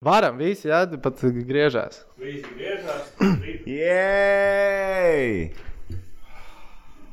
Varam, 0.00 0.38
visi, 0.40 0.70
jā, 0.70 0.78
pat 1.04 1.18
griežās. 1.44 1.98
Visi 2.16 2.48
griežās. 2.56 3.10
Jēj! 3.68 5.50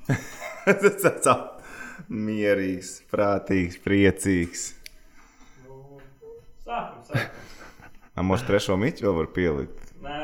Tas 0.68 0.96
tāds 1.04 1.28
mierīgs, 2.08 2.94
prātīgs, 3.12 3.76
priecīgs. 3.84 4.64
Sākam, 6.64 7.04
sākam. 7.12 8.24
Mums 8.24 8.48
trešo 8.48 8.80
miķu 8.80 9.04
vēl 9.10 9.20
var 9.20 9.32
pielikt. 9.36 9.94
Nē, 10.08 10.24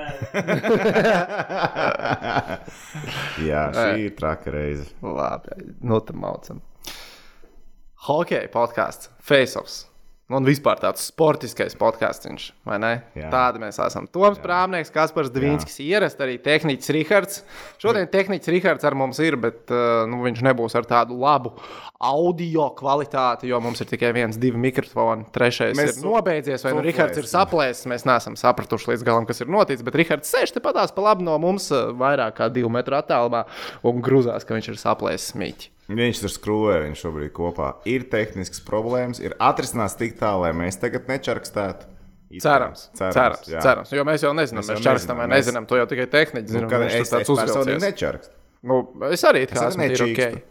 Jā, 3.50 3.68
šī 3.76 4.08
ir 4.08 4.16
traka 4.16 4.56
reize. 4.56 4.88
Labi, 5.04 5.76
nu 5.84 6.00
tam 6.00 6.24
maucam. 6.24 6.64
Hokeja 8.08 8.48
podkāsts, 8.56 9.12
Faceoffs. 9.20 9.84
Un 10.32 10.46
vispār 10.48 10.80
tāds 10.80 11.02
sportiskais 11.10 11.74
podkāsts, 11.76 12.30
vai 12.64 12.78
ne? 12.80 12.92
Jā. 13.12 13.28
Tādi 13.28 13.60
mēs 13.60 13.76
esam. 13.84 14.06
Toms 14.08 14.38
Prāmnieks, 14.40 14.92
Kaspars 14.94 15.28
Dvīnskis, 15.36 15.82
ierast 15.84 16.22
arī 16.24 16.38
tehniķis 16.40 16.94
Rihards. 16.96 17.42
Šodien 17.82 18.08
tehniķis 18.08 18.54
Rihards 18.56 18.88
ar 18.88 18.96
mums 18.96 19.20
ir, 19.20 19.36
bet 19.44 19.74
uh, 19.76 20.06
nu, 20.08 20.22
viņš 20.24 20.40
nebūs 20.48 20.78
ar 20.80 20.88
tādu 20.88 21.20
labu 21.20 21.52
audio 22.00 22.70
kvalitāti, 22.80 23.52
jo 23.52 23.60
mums 23.64 23.84
ir 23.84 23.92
tikai 23.92 24.14
viens, 24.16 24.40
divi 24.40 24.64
mikrofoni. 24.64 25.28
Trešais 25.36 25.76
Mēs 25.76 26.00
ir 26.00 26.08
nobeidzies, 26.08 26.64
vai 26.64 26.74
nu. 26.78 26.86
Rihards 26.88 27.20
ir 27.20 27.28
saplēsis. 27.28 27.90
Mēs 27.92 28.08
neesam 28.08 28.40
sapratuši 28.40 28.94
līdz 28.94 29.06
galam, 29.12 29.28
kas 29.28 29.44
ir 29.44 29.52
noticis. 29.52 29.84
Bet 29.84 30.00
Rihards 30.00 30.32
sēž 30.32 30.56
te 30.56 30.64
padās 30.64 30.96
pa 30.96 31.04
labi 31.12 31.28
no 31.28 31.36
mums, 31.44 31.68
uh, 31.76 31.92
vairāk 32.00 32.40
kā 32.40 32.48
divu 32.48 32.72
metru 32.72 32.96
attālumā, 32.96 33.44
un 33.84 34.00
grūzās, 34.00 34.48
ka 34.48 34.56
viņš 34.56 34.72
ir 34.72 34.84
saplēsis 34.88 35.36
mīķi. 35.36 35.73
Viņš 35.92 36.22
tur 36.24 36.32
skrūvē, 36.32 36.76
viņš 36.86 37.02
šobrīd 37.04 37.34
kopā. 37.36 37.74
Ir 37.92 38.06
tehnisks 38.12 38.62
problēmas, 38.64 39.20
ir 39.20 39.36
atrisināts 39.44 39.98
tik 40.00 40.16
tālu, 40.20 40.46
lai 40.46 40.54
mēs 40.56 40.80
tagad 40.80 41.10
nečarkstētu. 41.12 41.90
Cerams, 42.42 42.88
cerams, 42.98 43.14
cerams, 43.14 43.50
jā. 43.52 43.60
cerams. 43.62 43.92
Jo 43.94 44.06
mēs 44.08 44.24
jau 44.26 44.32
nezinām, 44.34 44.64
Mēs 44.64 44.72
mēs 44.72 44.80
jau 44.80 44.86
čakstam 44.88 45.20
vai 45.22 45.28
nezinām, 45.30 45.68
mēs-. 45.68 45.70
To 45.70 45.78
jau 45.78 45.90
tikai 45.92 46.08
tehniski 46.10 46.48
Nu, 46.48 46.56
zinām. 46.56 46.72
kad 46.72 46.86
viņš 46.86 46.96
es, 46.98 47.12
tāds 47.14 47.30
uzvilcies. 47.30 47.84
nečarkstu. 47.84 48.34
Nu, 48.64 48.80
es 49.12 49.26
arī 49.28 49.44
tā 49.52 49.68
arī 49.68 50.16
esmu. 50.16 50.42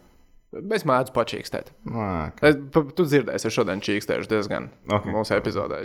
Es 0.53 0.83
mēdzu 0.85 1.13
pačīkstēt. 1.15 1.71
Nā, 1.89 2.07
Es, 2.45 2.57
pa- 2.73 2.83
tu 2.93 3.05
dzirdēsi, 3.07 3.47
es 3.49 3.55
šodien 3.55 3.79
čīkstēšu 3.81 4.29
diezgan 4.29 4.67
Ok. 4.85 4.99
okay. 4.99 5.13
mūsu 5.15 5.33
epizodē. 5.37 5.79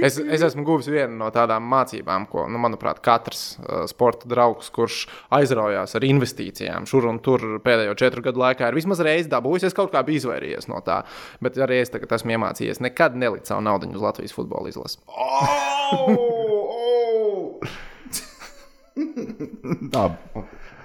Es, 0.00 0.16
es 0.16 0.44
esmu 0.46 0.64
guvis 0.64 0.88
vienu 0.88 1.18
no 1.20 1.28
tādām 1.34 1.66
mācībām, 1.68 2.24
ko, 2.30 2.46
nu, 2.48 2.56
manuprāt, 2.62 3.02
katrs 3.04 3.58
uh, 3.60 3.82
sporta 3.90 4.30
draugs, 4.30 4.70
kurš 4.72 5.02
aizraujās 5.36 5.92
ar 5.98 6.06
investīcijām 6.08 6.88
šur 6.88 7.10
un 7.12 7.20
tur 7.20 7.44
pēdējo 7.60 7.98
četru 8.00 8.24
gadu 8.24 8.40
laikā, 8.40 8.70
ir 8.72 8.78
vismaz 8.80 9.04
reizi 9.04 9.28
dabūjis. 9.32 9.68
Es 9.68 9.76
kaut 9.76 9.92
kā 9.92 10.00
biju 10.06 10.22
izvairījies 10.24 10.70
no 10.72 10.80
tā, 10.86 11.02
bet 11.44 11.60
arī 11.60 11.82
es 11.84 11.92
tagad 11.92 12.16
esmu 12.16 12.38
iemācījies 12.38 12.80
nekad 12.80 13.20
nelikt 13.20 13.52
savu 13.52 13.66
naudu 13.68 13.92
uz 13.92 14.00
Latvijas 14.08 14.32
futbola 14.36 14.72
izlases. 14.72 14.96
Tā, 19.90 20.02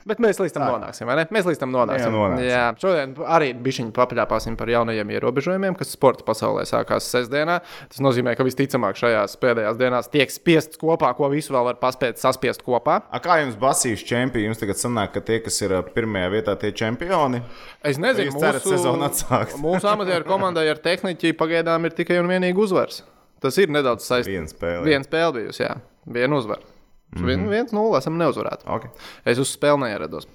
Bet 0.05 0.19
mēs 0.21 0.37
līdz 0.37 0.53
tam 0.53 0.67
nonāksim, 0.69 1.07
vai 1.09 1.15
ne? 1.17 1.23
Mēs 1.33 1.47
līdz 1.49 1.59
tam 1.63 1.71
nonāksim. 1.73 2.11
Jā, 2.11 2.13
nonāksim. 2.13 2.45
Jā, 2.45 2.65
šodien 2.77 3.13
arī 3.25 3.47
bišķiņi 3.65 3.93
papļāpāsim 3.95 4.57
par 4.59 4.69
jaunajiem 4.69 5.13
ierobežojumiem, 5.15 5.73
kas 5.79 5.95
sporta 5.95 6.21
pasaulē 6.27 6.61
sākās 6.69 7.07
sestdienā. 7.09 7.55
Tas 7.89 8.03
nozīmē, 8.05 8.35
ka 8.37 8.45
visticamāk 8.45 8.99
šajās 9.01 9.33
pēdējās 9.41 9.79
dienās 9.79 10.11
tiek 10.13 10.29
spiests 10.29 10.77
kopā, 10.77 11.09
ko 11.17 11.31
visu 11.33 11.55
vēl 11.55 11.65
var 11.71 11.79
paspēt 11.81 12.21
saspiest 12.21 12.61
kopā. 12.67 12.99
A, 13.09 13.21
kā 13.23 13.39
jums 13.41 13.57
basīšu 13.57 14.05
čempioni? 14.11 14.45
Jums 14.51 14.61
tagad 14.61 14.81
sanāk, 14.83 15.15
ka 15.17 15.25
tie, 15.25 15.39
kas 15.47 15.57
ir 15.65 15.73
pirmajā 15.97 16.29
vietā, 16.35 16.53
tie 16.61 16.69
čempioni. 16.77 17.41
Es 17.81 17.97
nezinu, 17.97 18.29
Jūs 18.29 18.45
cerat 18.45 18.69
sezonu 18.69 19.09
atsākt? 19.09 19.57
mūsu 19.65 19.89
amatieru 19.89 20.29
komandai 20.29 20.67
ar 20.69 20.85
tehniķi 20.85 21.33
pagaidām 21.41 21.89
ir 21.89 21.97
tikai 21.97 22.21
un 22.21 22.29
vienīgi 22.29 22.61
uzvars. 22.61 23.01
Tas 23.41 23.57
ir 23.57 23.73
nedaudz 23.73 24.05
saistīts. 24.05 24.29
Viena 24.37 24.53
spēle. 24.53 24.85
Viena 24.85 25.09
spēle 25.09 25.33
bijusi, 25.41 25.65
jā. 25.65 25.75
Viena 26.05 26.37
uzvara. 26.37 26.74
Mm 27.15 27.27
-hmm. 27.27 27.49
Viens 27.49 27.71
nulle 27.73 27.97
esam 27.97 28.17
neuzvarēti. 28.17 28.65
Okay. 28.67 28.89
Es 29.25 29.37
uz 29.39 29.57
spēli 29.57 29.79
neierados. 29.79 30.27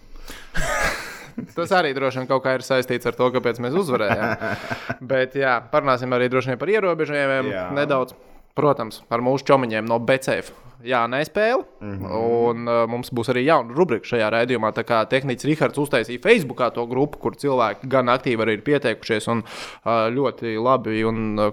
Tas 1.57 1.71
arī 1.73 1.95
droši 1.95 2.19
vien 2.19 2.27
kaut 2.29 2.45
kā 2.45 2.55
ir 2.55 2.61
saistīts 2.61 3.07
ar 3.07 3.15
to, 3.17 3.31
kāpēc 3.31 3.61
mēs 3.63 3.75
uzvarējām. 3.75 4.37
Bet, 5.13 5.35
jā, 5.35 5.61
parunāsim 5.73 6.13
arī 6.13 6.29
droši 6.29 6.53
vien 6.53 6.59
par 6.59 6.69
ierobežojumiem 6.69 7.53
Jā. 7.53 7.71
nedaudz. 7.75 8.15
Protams, 8.55 9.03
ar 9.11 9.21
mūsu 9.23 9.45
čomiņiem 9.47 9.87
no 9.89 9.99
BCF. 9.99 10.51
Jā, 10.83 11.05
nespēle. 11.09 11.65
Mm 11.81 11.93
Mhm. 11.93 12.05
-hmm. 12.05 12.49
Un 12.51 12.69
uh, 12.69 12.87
mums 12.89 13.13
būs 13.13 13.29
arī 13.31 13.45
jauna 13.45 13.75
rubrika 13.75 14.05
šajā 14.05 14.31
raidījumā. 14.31 14.73
Tā 14.73 14.83
kā 14.85 15.07
tehnicis 15.09 15.45
Rihards 15.45 15.79
uztaisīja 15.79 16.21
Facebookā 16.21 16.71
to 16.73 16.87
grupu, 16.87 17.19
kur 17.19 17.33
cilvēki 17.37 17.89
gan 17.89 18.07
aktīvi 18.09 18.43
arī 18.43 18.53
ir 18.53 18.63
pieteikušies 18.63 19.29
un 19.29 19.39
uh, 19.39 19.91
ļoti 20.11 20.57
labi 20.63 21.05
un 21.05 21.39
uh, 21.39 21.53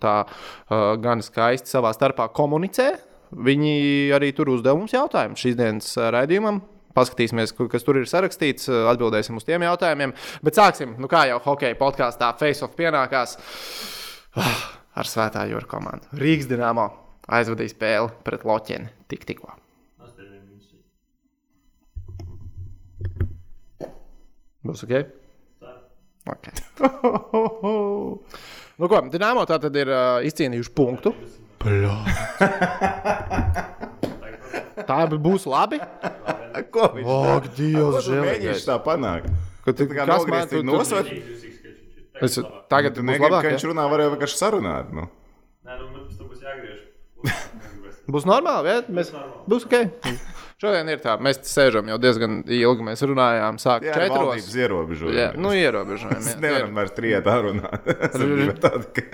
tā 0.00 0.24
uh, 0.24 0.96
gan 1.00 1.22
skaisti 1.22 1.68
savā 1.68 1.92
starpā 1.92 2.28
komunicē. 2.28 2.98
Viņi 3.34 3.74
arī 4.14 4.30
tur 4.36 4.52
uzdeva 4.54 4.78
mums 4.78 4.94
jautājumus 4.94 5.42
šīs 5.42 5.58
dienas 5.58 5.90
ā, 5.98 6.10
raidījumam. 6.14 6.62
Paskatīsimies, 6.94 7.50
kas 7.72 7.82
tur 7.82 7.98
ir 7.98 8.06
sarakstīts, 8.06 8.68
ā, 8.70 8.84
atbildēsim 8.92 9.40
uz 9.40 9.46
tiem 9.46 9.66
jautājumiem. 9.66 10.14
Bet 10.46 10.60
sāksim, 10.60 10.94
nu 11.02 11.10
kā 11.10 11.24
jau 11.30 11.40
hokeja 11.48 11.78
podkāstā 11.80 12.30
Face-Off 12.38 12.78
pienākās 12.78 13.36
ah, 14.38 14.62
ar 14.94 15.10
Svētā 15.10 15.48
jūra 15.50 15.66
komandu. 15.70 16.14
Rīgas 16.20 16.48
dīnāmo 16.50 16.86
aizvadīja 17.34 17.74
spēli 17.74 18.14
pret 18.24 18.46
Loķeni 18.46 18.90
tik 19.10 19.26
tikko. 19.26 19.54
Būs 24.64 24.86
ok? 24.86 24.92
okay. 26.32 26.54
nu, 28.78 28.88
ko, 28.88 29.00
Dīnāmo 29.12 29.44
tā 29.48 29.58
tad 29.60 29.74
ir 29.76 29.90
uh, 29.92 30.24
izcīnījuši 30.24 30.72
punktu. 30.76 31.12
Tā 34.88 34.98
būs 35.08 35.46
labi. 35.48 35.78
Ko 36.74 36.84
viņš 36.94 37.08
Ak, 37.34 37.44
Dievs, 37.56 38.08
mēģināsi 38.10 38.66
tā 38.68 38.76
panākt? 38.84 39.26
Kad 39.64 39.72
Tu 39.78 39.82
tā 39.88 39.92
kā 39.96 40.02
nogriezti 40.10 40.54
tu- 40.58 40.60
tu- 40.60 40.68
nosver? 40.68 41.04
Es, 42.22 42.32
tagad 42.70 42.92
Tu 42.94 43.00
labāk. 43.02 43.42
ka 43.42 43.48
viņš 43.54 43.64
runā, 43.70 43.84
varēja 43.90 44.10
vienkārši 44.14 44.36
sarunāt. 44.38 44.86
Nu. 44.92 45.02
Nē, 45.64 45.72
nu, 45.80 45.84
mums 45.94 46.14
tur 46.18 46.26
būs 46.30 46.40
jāgriež. 46.44 46.80
Būs 48.06 48.24
normāli, 48.28 48.66
ja? 48.68 48.82
Mēs, 48.92 49.08
būs 49.48 49.64
ok. 49.64 49.74
Šodien 50.60 50.88
ir 50.92 50.98
tā, 51.02 51.16
mēs 51.20 51.36
sēžam 51.48 51.88
jau 51.90 51.98
diezgan 51.98 52.42
ilgi. 52.46 52.82
Mēs 52.86 53.02
runājām, 53.08 53.56
sākām 53.58 53.88
Jā, 53.88 53.94
četros. 53.96 54.18
valdības 54.28 54.54
ierobežojumi. 54.62 55.16
Jā, 55.18 55.28
nu 55.40 55.48
ierobežojumi. 55.56 56.20
Mēs 56.20 56.34
jā. 56.36 56.40
nevaram 56.44 56.74
vairs 56.78 56.92
trijotā 56.94 57.34
runāt. 57.48 57.80
Es 58.10 58.16
gribu 58.20 58.54
tādu, 58.62 58.84
ka- 58.94 59.04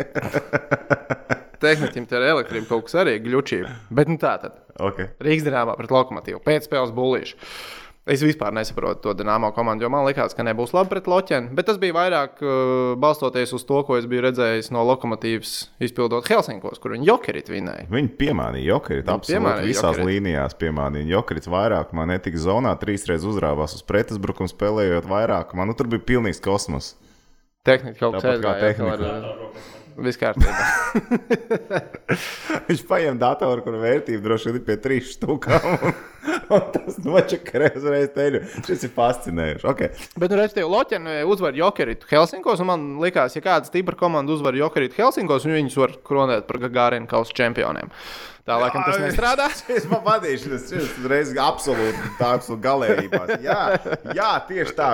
Tehniķim 1.60 2.08
te 2.08 2.16
ir 2.18 2.28
elektrība 2.30 2.70
kaut 2.70 2.88
kas 2.88 2.96
arī 3.02 3.18
glučība. 3.24 3.74
Bet 3.92 4.08
nu 4.08 4.16
tā 4.20 4.36
tad. 4.42 4.56
Ok. 4.80 5.04
Rīgas 5.20 5.46
dīnāmā 5.48 5.76
pret 5.76 5.92
lokomotīvu. 5.92 6.40
Pēcspēles 6.46 6.94
bullīšu. 6.96 7.36
Es 8.10 8.22
vispār 8.24 8.50
nesaprotu 8.56 9.02
to 9.04 9.12
dīnāmo 9.14 9.50
komandu, 9.54 9.84
jo 9.84 9.90
man 9.92 10.06
liekas, 10.08 10.32
ka 10.34 10.42
nebūs 10.42 10.72
labi 10.74 10.88
pret 10.94 11.06
loķeni. 11.06 11.50
Bet 11.54 11.68
tas 11.68 11.76
bija 11.78 11.94
vairāk 11.94 12.40
uh, 12.42 12.54
balstoties 12.98 13.52
uz 13.54 13.62
to, 13.68 13.82
ko 13.86 13.98
es 14.00 14.08
biju 14.10 14.24
redzējis 14.24 14.72
no 14.74 14.82
lokomotīvas 14.88 15.52
izpildot 15.84 16.26
Helsinkos, 16.32 16.80
kur 16.82 16.96
viņi 16.96 17.06
jokerit 17.06 17.52
vinēja. 17.52 17.84
Viņi 17.92 18.10
piemānīja 18.18 18.70
Jokerit. 18.72 19.04
Absolūti 19.04 19.36
piemānīja 19.36 19.68
visās 19.68 19.84
Jokerit. 19.92 20.08
līnijās 20.08 20.56
piemānīja. 20.58 21.10
Jokerits 21.12 21.52
vairākumā 21.52 22.08
netika 22.14 22.40
zonā, 22.40 22.72
trīsreiz 22.80 23.28
uzrāvās 23.28 23.76
uz 23.76 23.84
pretuzbrukumu, 23.86 24.48
spēlējot 24.50 25.06
vairākumā. 25.12 25.68
Nu, 25.68 25.76
tur 25.78 25.92
bija 25.92 26.02
pilnīgs 26.14 26.40
kosmos. 26.42 26.94
Tehnika 27.68 28.00
kaut 28.00 28.16
Tāpat 28.16 28.40
kā 28.40 28.48
kāda 28.48 28.72
tehnika. 28.72 29.79
Viss 30.00 30.20
kārtībā. 30.20 30.66
Viņš 32.68 32.82
paņem 32.88 33.18
datoru, 33.20 33.64
kur 33.64 33.76
vērtība 33.82 34.22
droši 34.24 34.48
vien 34.48 34.58
ir 34.60 34.64
pie 34.64 34.76
trīs 34.80 35.12
stūkām. 35.16 35.66
Un, 35.70 35.98
un 36.56 36.64
tas 36.74 36.96
nočakarē 37.04 37.72
uzreiz 37.78 38.08
teļu. 38.14 38.42
Šis 38.66 38.86
ir 38.88 38.94
fascinējoši. 38.96 39.68
Okay. 39.72 39.92
Bet, 40.16 40.32
nu, 40.32 40.40
respektīvi, 40.40 40.70
Loķēna 40.72 41.18
uzvar 41.28 41.58
Jokeritu 41.58 42.08
Helsinkos. 42.10 42.64
un 42.64 42.70
Man 42.70 42.88
liekas, 43.02 43.36
ja 43.36 43.44
kāda 43.44 43.68
stipra 43.68 43.98
komanda 43.98 44.32
uzvar 44.36 44.56
Jokeritu 44.56 45.02
Helsinkos, 45.02 45.48
viņus 45.48 45.78
var 45.80 45.96
kronēt 46.06 46.48
par 46.48 46.60
Gagārinu 46.64 47.10
kausa 47.10 47.36
čempioniem. 47.36 47.92
Tā 48.50 48.56
laikam 48.58 48.82
tas 48.86 48.98
nestrādā. 48.98 49.46
Es 49.80 49.84
man 49.90 50.00
vadīšu, 50.02 50.50
tas 50.50 50.70
ir 50.74 51.10
reizes 51.10 51.38
absolūti 51.38 52.14
tā, 52.18 52.32
absolūti 52.34 52.64
galējībā. 52.64 53.20
Jā, 53.44 53.60
jā, 54.16 54.30
tieši 54.48 54.74
tā. 54.78 54.88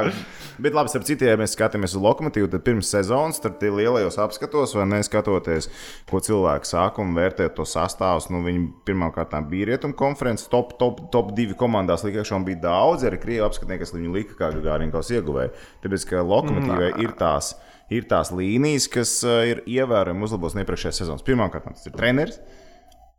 Bet, 0.57 0.73
labi, 0.77 0.93
ap 0.97 1.05
citiem, 1.05 1.31
ja 1.35 1.39
mēs 1.41 1.53
skatāmies 1.57 1.95
uz 1.97 2.03
lokomotīvu, 2.05 2.49
tad 2.53 2.65
pirms 2.65 2.89
sezonas, 2.93 3.41
tad 3.45 3.59
tie 3.61 3.69
lielajos 3.73 4.17
apskatos, 4.25 4.73
vai 4.77 4.87
neskatoties, 4.89 5.69
ko 6.09 6.21
cilvēki 6.25 6.71
saka 6.71 7.05
un 7.05 7.13
vērtē 7.17 7.49
to 7.57 7.67
sastāvus. 7.69 8.31
Nu, 8.33 8.41
viņi 8.45 8.65
pirmkārt 8.89 9.37
bija 9.51 9.71
rietumu 9.73 9.97
konferences, 9.99 10.49
top, 10.53 10.77
top, 10.81 11.07
top 11.13 11.33
divi 11.37 11.57
komandās, 11.59 12.05
likās, 12.07 12.33
un 12.37 12.45
bija 12.49 12.63
daudz 12.65 13.05
arī 13.09 13.21
krievu 13.21 13.49
apskatnieki, 13.49 13.85
kas 13.85 13.97
viņu 13.97 14.17
lika 14.17 14.39
kā 14.41 14.53
Gārīnkaus 14.57 15.13
ieguvēja. 15.17 15.53
Tāpēc, 15.85 16.09
ka 16.13 16.25
lokomotīvai 16.25 16.93
ir 17.05 17.17
tās. 17.21 17.55
Ir 17.87 18.03
tās 18.11 18.33
līnijas, 18.35 18.89
kas 18.91 19.11
uh, 19.23 19.45
ir 19.47 19.61
ievērojami 19.71 20.25
uzlabotas 20.27 20.57
no 20.57 20.65
iepriekšējās 20.65 21.05
sezonas. 21.05 21.23
Pirmkārt, 21.23 21.69
tas 21.71 21.87
ir 21.87 21.95
treneris, 21.95 22.41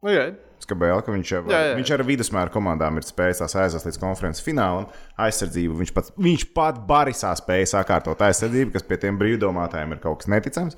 Okay. 0.03 0.35
Skabēl, 0.61 0.99
ka 1.05 1.13
viņš, 1.13 1.31
jau, 1.31 1.39
Jā, 1.49 1.59
jā. 1.69 1.73
viņš 1.77 1.91
ar 1.95 2.01
vidusmēra 2.05 2.51
komandām 2.53 2.97
ir 2.99 3.05
spējis 3.05 3.39
tās 3.43 3.55
aizvest 3.61 3.87
līdz 3.87 3.99
konferences 4.01 4.43
finālam. 4.45 4.87
Aizsardzību 5.21 5.77
viņš 5.79 5.91
pats, 5.95 6.13
viņš 6.17 6.45
pat 6.57 6.79
Barisā 6.89 7.31
spēja 7.37 7.69
sakārtot 7.75 8.21
aizsardzību, 8.25 8.73
kas 8.75 8.85
pie 8.89 8.97
tiem 9.01 9.19
brīvdomātājiem 9.21 9.93
ir 9.95 10.01
kaut 10.03 10.21
kas 10.23 10.29
neticams. 10.33 10.77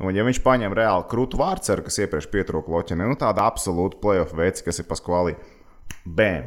Un, 0.00 0.12
ja 0.16 0.24
viņš 0.26 0.40
paņem 0.44 0.74
reāli 0.76 1.06
krūtu 1.10 1.38
vārdsargu, 1.40 1.86
kas 1.88 1.98
iepriekš 2.02 2.28
pietrūka 2.32 2.72
loķenē, 2.72 3.06
nu 3.10 3.18
tāda 3.20 3.44
absolūta 3.46 3.98
playoff 4.02 4.34
veids, 4.38 4.62
kas 4.66 4.80
ir 4.80 4.86
paskvalī, 4.88 5.34
bēm, 6.06 6.46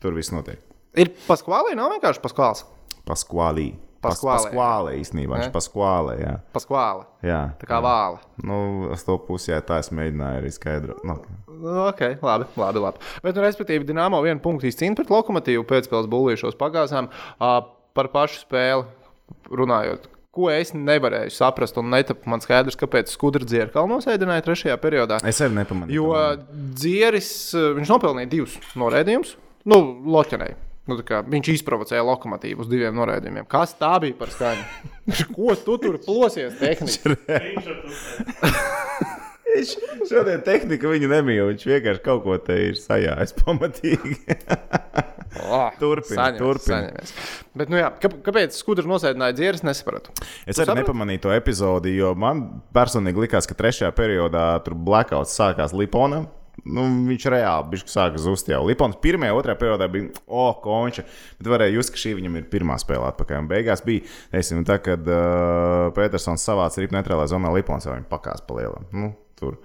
tur 0.00 0.14
viss 0.16 0.32
notiek. 0.34 0.60
Ir 0.96 1.10
paskvālī, 1.26 1.72
nav 1.78 1.90
vienkārši 1.96 2.22
paskvāls. 2.22 2.64
Paskvalī. 3.08 3.72
Paskvalē. 4.02 4.48
Paskvalē 4.48 4.92
īstenībā, 4.98 5.36
viņš 5.38 5.46
Ne? 5.48 5.54
paskvalē, 5.54 6.14
jā. 6.18 6.32
Paskvāli. 6.54 7.04
jā. 7.22 7.40
Tā 7.60 7.68
kā 7.70 7.78
vāla. 7.82 8.18
Nu, 8.42 8.88
uz 8.90 9.04
to 9.06 9.14
pusi, 9.22 9.52
jā, 9.52 9.60
tā 9.62 9.78
es 9.78 9.90
mēģināju 9.94 10.40
arī 10.42 10.50
skaidrot. 10.50 11.04
Nu, 11.06 11.20
Nu, 11.22 11.41
Ok, 11.88 12.00
labi, 12.22 12.48
labi. 12.56 12.78
labi. 12.86 13.04
Bet, 13.24 13.36
nu, 13.36 13.44
respektīvi, 13.44 13.84
Dienāmo 13.88 14.22
vienu 14.24 14.40
punktu 14.44 14.70
izcīnīja 14.70 15.02
pret 15.02 15.12
lokomotīvu 15.12 15.66
pēcspēles 15.68 16.08
bullīšos 16.12 16.56
pagāzām 16.60 17.10
uh, 17.12 17.60
par 17.96 18.08
pašu 18.14 18.46
spēli 18.46 18.88
runājot. 19.52 20.08
Ko 20.32 20.46
es 20.48 20.70
nevarēju 20.72 21.28
saprast, 21.36 21.76
un 21.76 21.90
netapu 21.92 22.30
man 22.32 22.40
skaidrs, 22.40 22.78
kāpēc 22.80 23.10
skudra 23.12 23.44
dzirra 23.44 23.68
kalnos 23.74 24.06
ēdināja 24.08 24.46
trešajā 24.46 24.78
periodā. 24.80 25.18
es 25.28 25.42
arī 25.44 25.58
nepamanīju. 25.58 25.98
Jo 25.98 26.06
dzieris, 26.80 27.28
viņš 27.76 27.92
nopelnīja 27.92 28.30
divus 28.32 28.54
noraidījumus, 28.80 29.34
nu, 29.68 29.76
loķenei. 30.08 30.54
Nu, 30.88 30.96
tā 30.98 31.04
kā 31.06 31.20
viņš 31.22 31.46
izprovocēja 31.52 32.02
lokomotīvu 32.02 32.64
uz 32.64 32.70
diviem 32.70 32.96
noraidījumiem. 32.98 33.44
Kas 33.50 33.76
tā 33.78 33.92
bija 34.02 34.16
par 34.18 34.32
skaņu? 34.32 34.64
Ko 35.36 35.54
tu 35.54 35.76
tur 35.84 36.00
plosies 36.02 36.56
tehniski? 36.62 37.12
Viņš 39.52 39.72
šodien 40.08 40.42
tehnika 40.46 40.88
viņu 40.92 41.08
nemīl. 41.12 41.46
Viņš 41.52 41.66
vienkārši 41.68 42.02
kaut 42.06 42.22
ko 42.24 42.36
te 42.40 42.56
ir 42.70 42.78
sajājis 42.80 43.34
pamatīgi. 43.42 44.16
Oh, 45.42 45.70
Turpini, 45.80 46.16
saņemies, 46.18 46.40
turpini. 46.42 46.68
saņemies. 46.74 47.12
Bet, 47.56 47.70
nu, 47.72 47.78
jā, 47.80 47.88
kā- 48.02 48.10
kāpēc 48.26 48.56
skudra 48.56 48.84
nosēdināja 48.88 49.36
dzieris, 49.38 49.62
nesapratu. 49.64 50.12
Es 50.44 50.56
Tu 50.56 50.60
arī 50.60 50.66
saprati? 50.68 50.82
nepamanīju 50.82 51.22
to 51.24 51.32
epizodi, 51.32 51.94
jo 51.96 52.10
man 52.14 52.44
personīgi 52.76 53.24
likās, 53.26 53.48
ka 53.48 53.56
trešajā 53.56 53.90
periodā 53.96 54.44
tur 54.64 54.76
blackouts 54.76 55.32
sākās 55.38 55.72
Liponam. 55.76 56.28
Nu, 56.68 56.84
viņš 57.08 57.24
reāli 57.32 57.78
sāka 57.88 58.20
zust 58.20 58.46
jau. 58.52 58.60
Lipons 58.68 58.98
pirmajā, 59.02 59.32
otrajā 59.34 59.56
periodā 59.58 59.88
bija, 59.90 60.10
oh, 60.28 60.52
konča. 60.62 61.02
Bet 61.40 61.48
varēja 61.48 61.72
just, 61.78 61.94
ka 61.94 61.98
šī 62.04 62.12
viņam 62.20 62.36
ir 62.38 62.44
pirmā 62.52 62.76
spēle 62.78 63.08
atpakaļ. 63.08 63.40
Un 63.40 63.48
beigās 63.50 63.80
bija, 63.82 64.04
teiksim, 64.34 64.60
tā, 64.68 64.76
kad 64.84 65.08
uh, 65.08 65.88
Petersons 65.96 66.44
savāca 66.44 66.84
ripu 66.84 66.94
neitrālā 66.94 67.24
zonā, 67.32 67.50
Lipons 67.56 67.88
jau 67.88 67.96
viņu 67.96 68.06
pakās 68.12 68.44
palielam. 68.46 68.84
Nu, 68.92 69.14
tur. 69.42 69.58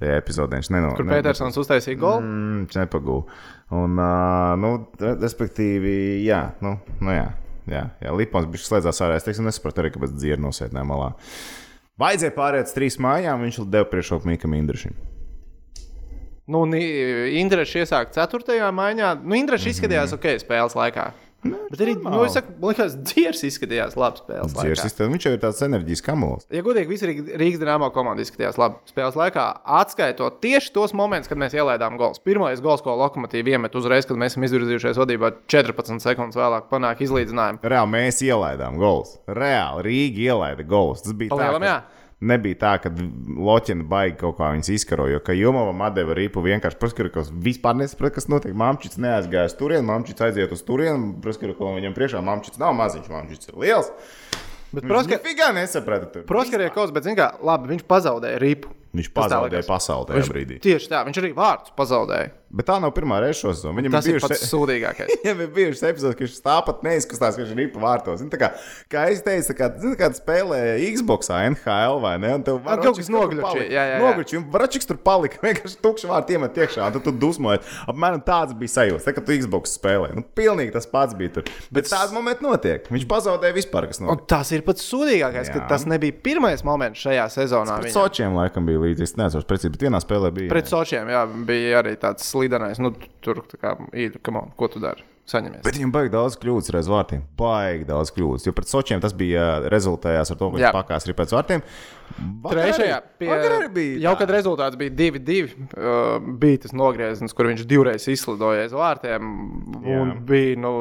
Tajā 0.00 0.18
epizodē 0.18 0.58
viņš 0.58 0.70
nenonāca. 0.74 0.98
Kur 0.98 1.10
Petersons 1.12 1.58
uztaisīja 1.62 1.98
golu? 2.00 2.22
Mm, 2.24 2.62
viņš 2.64 2.78
nepagūda. 2.80 3.38
Un, 3.78 3.98
uh, 3.98 4.54
nu, 4.60 4.72
re- 5.00 5.14
respektīvi, 5.22 5.94
jā, 6.26 6.40
nu, 6.64 6.74
nu 6.98 7.14
jā, 7.14 7.28
jā, 7.70 7.84
jā 8.02 8.14
Lipons 8.18 8.50
bija 8.50 8.66
slēdzās 8.66 9.00
ārā. 9.06 9.20
Es 9.20 9.26
teiksim, 9.26 9.46
nesapratu 9.46 9.84
arī, 9.84 9.94
kāpēc 9.94 10.16
dzird 10.18 10.42
nosēdināja 10.42 10.88
malā. 10.90 11.12
Vajadzēja 12.02 12.34
pāriet 12.34 12.66
uz 12.66 12.74
trīs 12.74 12.98
mājām, 12.98 13.46
viņš 13.46 13.60
deva 13.70 13.86
priekšroku 13.86 14.26
Mikam 14.26 14.56
Indrišam. 14.58 14.96
Nu, 16.50 16.66
Indrišs 16.68 17.78
iesāka 17.84 18.26
4. 18.26 18.58
maiņā. 18.74 19.14
Nu, 19.22 19.38
Indrišs 19.38 19.70
izskatījās 19.70 20.12
ok 20.18 20.26
spēles 20.42 20.74
laikā. 20.76 21.06
Bet 21.44 21.80
arī, 21.84 21.94
nu, 22.00 22.22
es 22.24 22.32
saku, 22.36 22.52
man 22.60 22.70
liekas, 22.72 22.94
dzieris 23.04 23.42
izskatījās 23.48 23.96
labi 24.00 24.20
spēles 24.22 24.52
Dzirs, 24.54 24.80
laikā. 24.80 24.86
izteic- 24.88 25.10
viņš 25.12 25.26
jau 25.26 25.32
ir 25.36 25.40
tāds 25.42 25.60
enerģijas 25.66 26.02
kamols. 26.06 26.46
Ja 26.54 26.62
godīgi, 26.64 26.88
visi 26.88 27.08
Rīg- 27.10 27.32
Rīgas 27.40 27.60
dīnāmā 27.60 27.90
komanda 27.92 28.22
izskatījās 28.24 28.56
labi 28.60 28.80
spēles 28.88 29.18
laikā, 29.18 29.44
atskaitot 29.80 30.40
tieši 30.40 30.72
tos 30.72 30.94
momentus, 30.96 31.28
kad 31.28 31.36
mēs 31.38 31.52
ielaidām 31.56 31.98
gols. 32.00 32.18
Pirmais 32.24 32.62
gols, 32.64 32.80
ko 32.84 32.94
lokomotīva 32.96 33.56
iemet 33.58 33.74
uzreiz, 33.76 34.06
kad 34.08 34.16
mēs 34.16 34.32
esam 34.36 34.46
izvirzījušies 34.48 34.96
vadībā 35.02 35.32
14 35.52 36.00
sekundes 36.00 36.36
vēlāk, 36.40 36.70
panāk 36.72 37.02
izlīdzinājumu. 37.04 37.60
Reāli 37.60 37.92
mēs 37.92 38.22
ielaidām 38.24 38.78
gols. 38.80 39.18
Reāli 39.28 39.84
Rīga 39.84 40.24
ielaida 40.30 40.64
gols. 40.66 41.02
Tas 41.04 41.12
bija 41.12 41.28
tā, 41.30 41.36
Palielam, 41.36 41.60
ka 41.60 41.68
jā. 41.68 41.82
Nebija 42.20 42.58
tā, 42.60 42.72
ka 42.82 42.92
Loķina 42.92 43.86
baigi 43.88 44.18
kaut 44.20 44.38
kā 44.38 44.50
viņas 44.54 44.70
izkaroja. 44.76 45.16
Jo, 45.16 45.22
ka 45.24 45.36
Jumavam 45.36 45.82
atdeva 45.86 46.16
ripu 46.18 46.44
vienkārši 46.44 46.80
Praskarikos 46.80 47.32
vispār 47.32 47.78
nesaprata, 47.80 48.18
kas 48.18 48.30
notiek. 48.32 48.54
Mamčits 48.58 49.00
neaizgāja 49.00 49.50
uz 49.50 49.56
turieni, 49.58 49.86
Mamčits 49.88 50.24
aiziet 50.24 50.54
uz 50.54 50.62
turieni, 50.66 51.14
Praskarikos 51.24 51.78
viņam 51.78 51.96
priekšā 51.96 52.22
Mamčits 52.24 52.60
nav 52.62 52.76
maziņš, 52.78 53.10
Mamčits 53.12 53.50
ir 53.50 53.58
liels. 53.64 53.90
Bet 54.74 54.88
tikai 55.22 55.52
nesaprata. 55.54 56.24
kas, 56.74 56.90
bet, 56.94 57.06
zināmā 57.06 57.20
mērā, 57.20 57.44
labi, 57.46 57.74
viņš 57.74 57.84
pazaudēja 57.90 58.40
ripu. 58.42 58.72
Viņš 58.94 59.08
pazaudēja 59.16 59.66
pasauli 59.66 60.06
tajā 60.12 60.26
brīdī. 60.30 60.60
Tieši 60.62 60.88
tā, 60.92 61.00
viņš 61.08 61.18
arī 61.22 61.32
vārdus 61.34 61.72
pazaudēja. 61.74 62.30
Bet 62.54 62.68
tā 62.68 62.76
nav 62.78 62.92
pirmā 62.94 63.16
reize 63.18 63.40
šo 63.40 63.50
sezonu. 63.50 63.74
Viņam 63.80 63.90
Tas 63.96 64.06
ir 64.06 64.14
bijušas- 64.14 64.30
pats 64.30 64.44
sūdīgākais. 64.52 65.08
Viņam 65.24 65.40
ir 65.42 65.48
bijušas 65.56 65.80
epizodes, 65.88 66.14
ka 66.14 66.22
viņš 66.22 66.34
tāpat 66.44 66.84
neizskatās, 66.86 67.34
ka 67.34 67.42
viņš 67.42 67.50
ir 67.50 67.58
ripa 67.64 67.80
vārtos. 67.82 68.22
Tā 68.30 68.38
Kā, 68.38 68.50
kā 68.94 69.00
es 69.10 69.24
teicu, 69.26 69.56
kā, 69.58 69.66
zini, 69.82 69.96
kad 69.98 70.14
spēlē 70.14 70.60
Xbox, 70.94 71.32
NHL 71.34 71.98
vai 72.04 72.12
ne? 72.22 72.30
Un 72.38 72.44
tev 72.46 72.60
Ah, 72.62 72.76
kaut 72.78 73.00
kas 73.00 73.10
jā. 73.90 73.98
Nogļučīja, 74.04 74.38
un 74.38 74.46
Vračiks 74.54 74.86
tur 74.86 75.00
palika. 75.02 75.40
Vienkārši 75.48 75.80
tukšs 75.82 76.06
vārds 76.12 76.30
iemet 76.36 76.54
iekšā, 76.62 76.86
un 76.86 76.94
tad 76.94 77.02
tu 77.08 77.10
dusmojies. 77.24 77.74
Apmēram 77.90 78.22
tāds 78.22 78.54
bija 78.62 78.70
sajūta, 78.76 79.02
tā, 79.08 79.16
kad 79.18 79.26
tu 79.26 79.34
Xbox 79.42 79.74
spēlē. 79.74 80.12
Nu, 80.14 80.22
pilnīgi 80.38 80.76
tas 80.78 80.86
pats 80.86 81.18
bija 81.18 81.34
tur. 81.40 81.50
Bet 81.74 81.90
tāds 81.90 82.14
moments 82.14 82.44
notiek. 82.46 82.86
Viņš 82.86 83.08
pazaudēja 83.10 83.58
vispār, 83.58 83.90
kas 83.90 83.98
Un 83.98 84.12
notiek. 84.12 84.28
tas 84.30 84.54
ir 84.54 84.62
pats 84.62 84.86
sūdīgākais, 84.94 85.50
ka 85.50 85.66
tas 85.74 85.88
nebija 85.90 86.14
pirmais 86.22 86.62
moments 86.62 87.02
šajā 87.02 87.26
sezonā. 87.34 87.82
Sočiem 87.90 88.38
laikam 88.38 88.70
bija 88.70 88.83
līdzīgs. 88.84 89.14
Es 89.14 89.18
nezinu, 89.20 89.46
precīzi, 89.48 89.72
bet 89.74 89.88
vienā 89.88 90.02
spēlē 90.02 90.30
bija. 90.34 90.52
Pret 90.52 90.70
Sočiem 90.70 91.10
jā, 91.12 91.24
bija 91.48 91.80
arī 91.82 91.96
tāds 92.00 92.28
slidenais. 92.30 92.80
Nu, 92.82 92.94
tur 93.24 93.44
kā 93.54 93.76
īri, 93.92 94.22
on, 94.34 94.54
ko 94.58 94.70
tu 94.72 94.82
dari? 94.82 95.04
Saņemies. 95.24 95.62
Bet 95.64 95.78
viņam 95.78 95.92
baigi 95.92 96.10
daudz 96.12 96.34
kļūdas 96.36 96.68
reiz 96.74 96.88
vārtiem. 96.92 97.22
Baigi 97.38 97.86
daudz 97.88 98.10
kļūdas. 98.12 98.44
Jo 98.44 98.52
pret 98.52 98.68
Sočiem 98.68 99.00
tas 99.00 99.14
bija 99.16 99.44
uh, 99.54 99.68
rezultējās 99.72 100.34
ar 100.34 100.36
to, 100.36 100.48
ka 100.50 100.58
viņš 100.58 100.74
pakās 100.76 101.06
arī 101.06 101.14
pēc 101.16 101.32
vārtiem. 101.32 101.62
Vakar 102.44 102.60
Trešajā, 102.60 102.98
pie, 103.22 103.30
bija. 103.72 103.94
jau 104.04 104.12
kad 104.20 104.32
rezultāts 104.36 104.76
bija 104.76 104.92
2-2, 104.98 105.38
uh, 105.64 106.26
bija 106.44 106.60
tas 106.66 106.76
nogrieziens, 106.76 107.32
kur 107.32 107.48
viņš 107.48 107.64
divreiz 107.70 108.04
izslidoja 108.12 108.66
aiz 108.66 108.76
vārtiem. 108.76 109.32
Un 109.80 110.12
Jā. 110.12 110.18
bija 110.28 110.60
nu, 110.60 110.74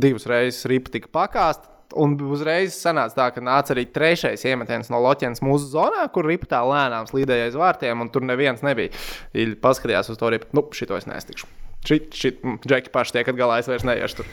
divas 0.00 0.24
reizes 0.32 0.64
ripa 0.72 0.96
tika 0.96 1.12
pakāsta. 1.12 1.68
Un 1.98 2.14
uzreiz 2.30 2.76
sanāca 2.78 3.16
tā, 3.16 3.26
ka 3.34 3.42
nāca 3.42 3.74
arī 3.74 3.86
trešais 3.90 4.44
iemetiens 4.46 4.92
no 4.92 5.00
Loķenes 5.02 5.42
mūsu 5.42 5.72
zonā, 5.72 6.04
kur 6.14 6.28
ripa 6.30 6.46
tā 6.52 6.60
lēnām 6.66 7.08
slīdēja 7.10 7.48
aiz 7.48 7.58
vārtiem, 7.58 8.04
un 8.04 8.12
tur 8.14 8.22
neviens 8.26 8.62
nebija. 8.66 8.92
Viņi 9.34 9.58
paskatījās 9.64 10.12
uz 10.12 10.20
to 10.20 10.30
ripu. 10.30 10.50
Nu, 10.54 10.66
šito 10.76 10.98
es 10.98 11.08
nestikšu. 11.10 11.50
Šit, 11.86 12.14
mm, 12.44 12.60
džeki 12.62 12.92
paši 12.94 13.16
tiek 13.18 13.32
galā, 13.34 13.58
es 13.62 13.70
vairs 13.70 13.86
neiešu 13.88 14.20
tur. 14.20 14.30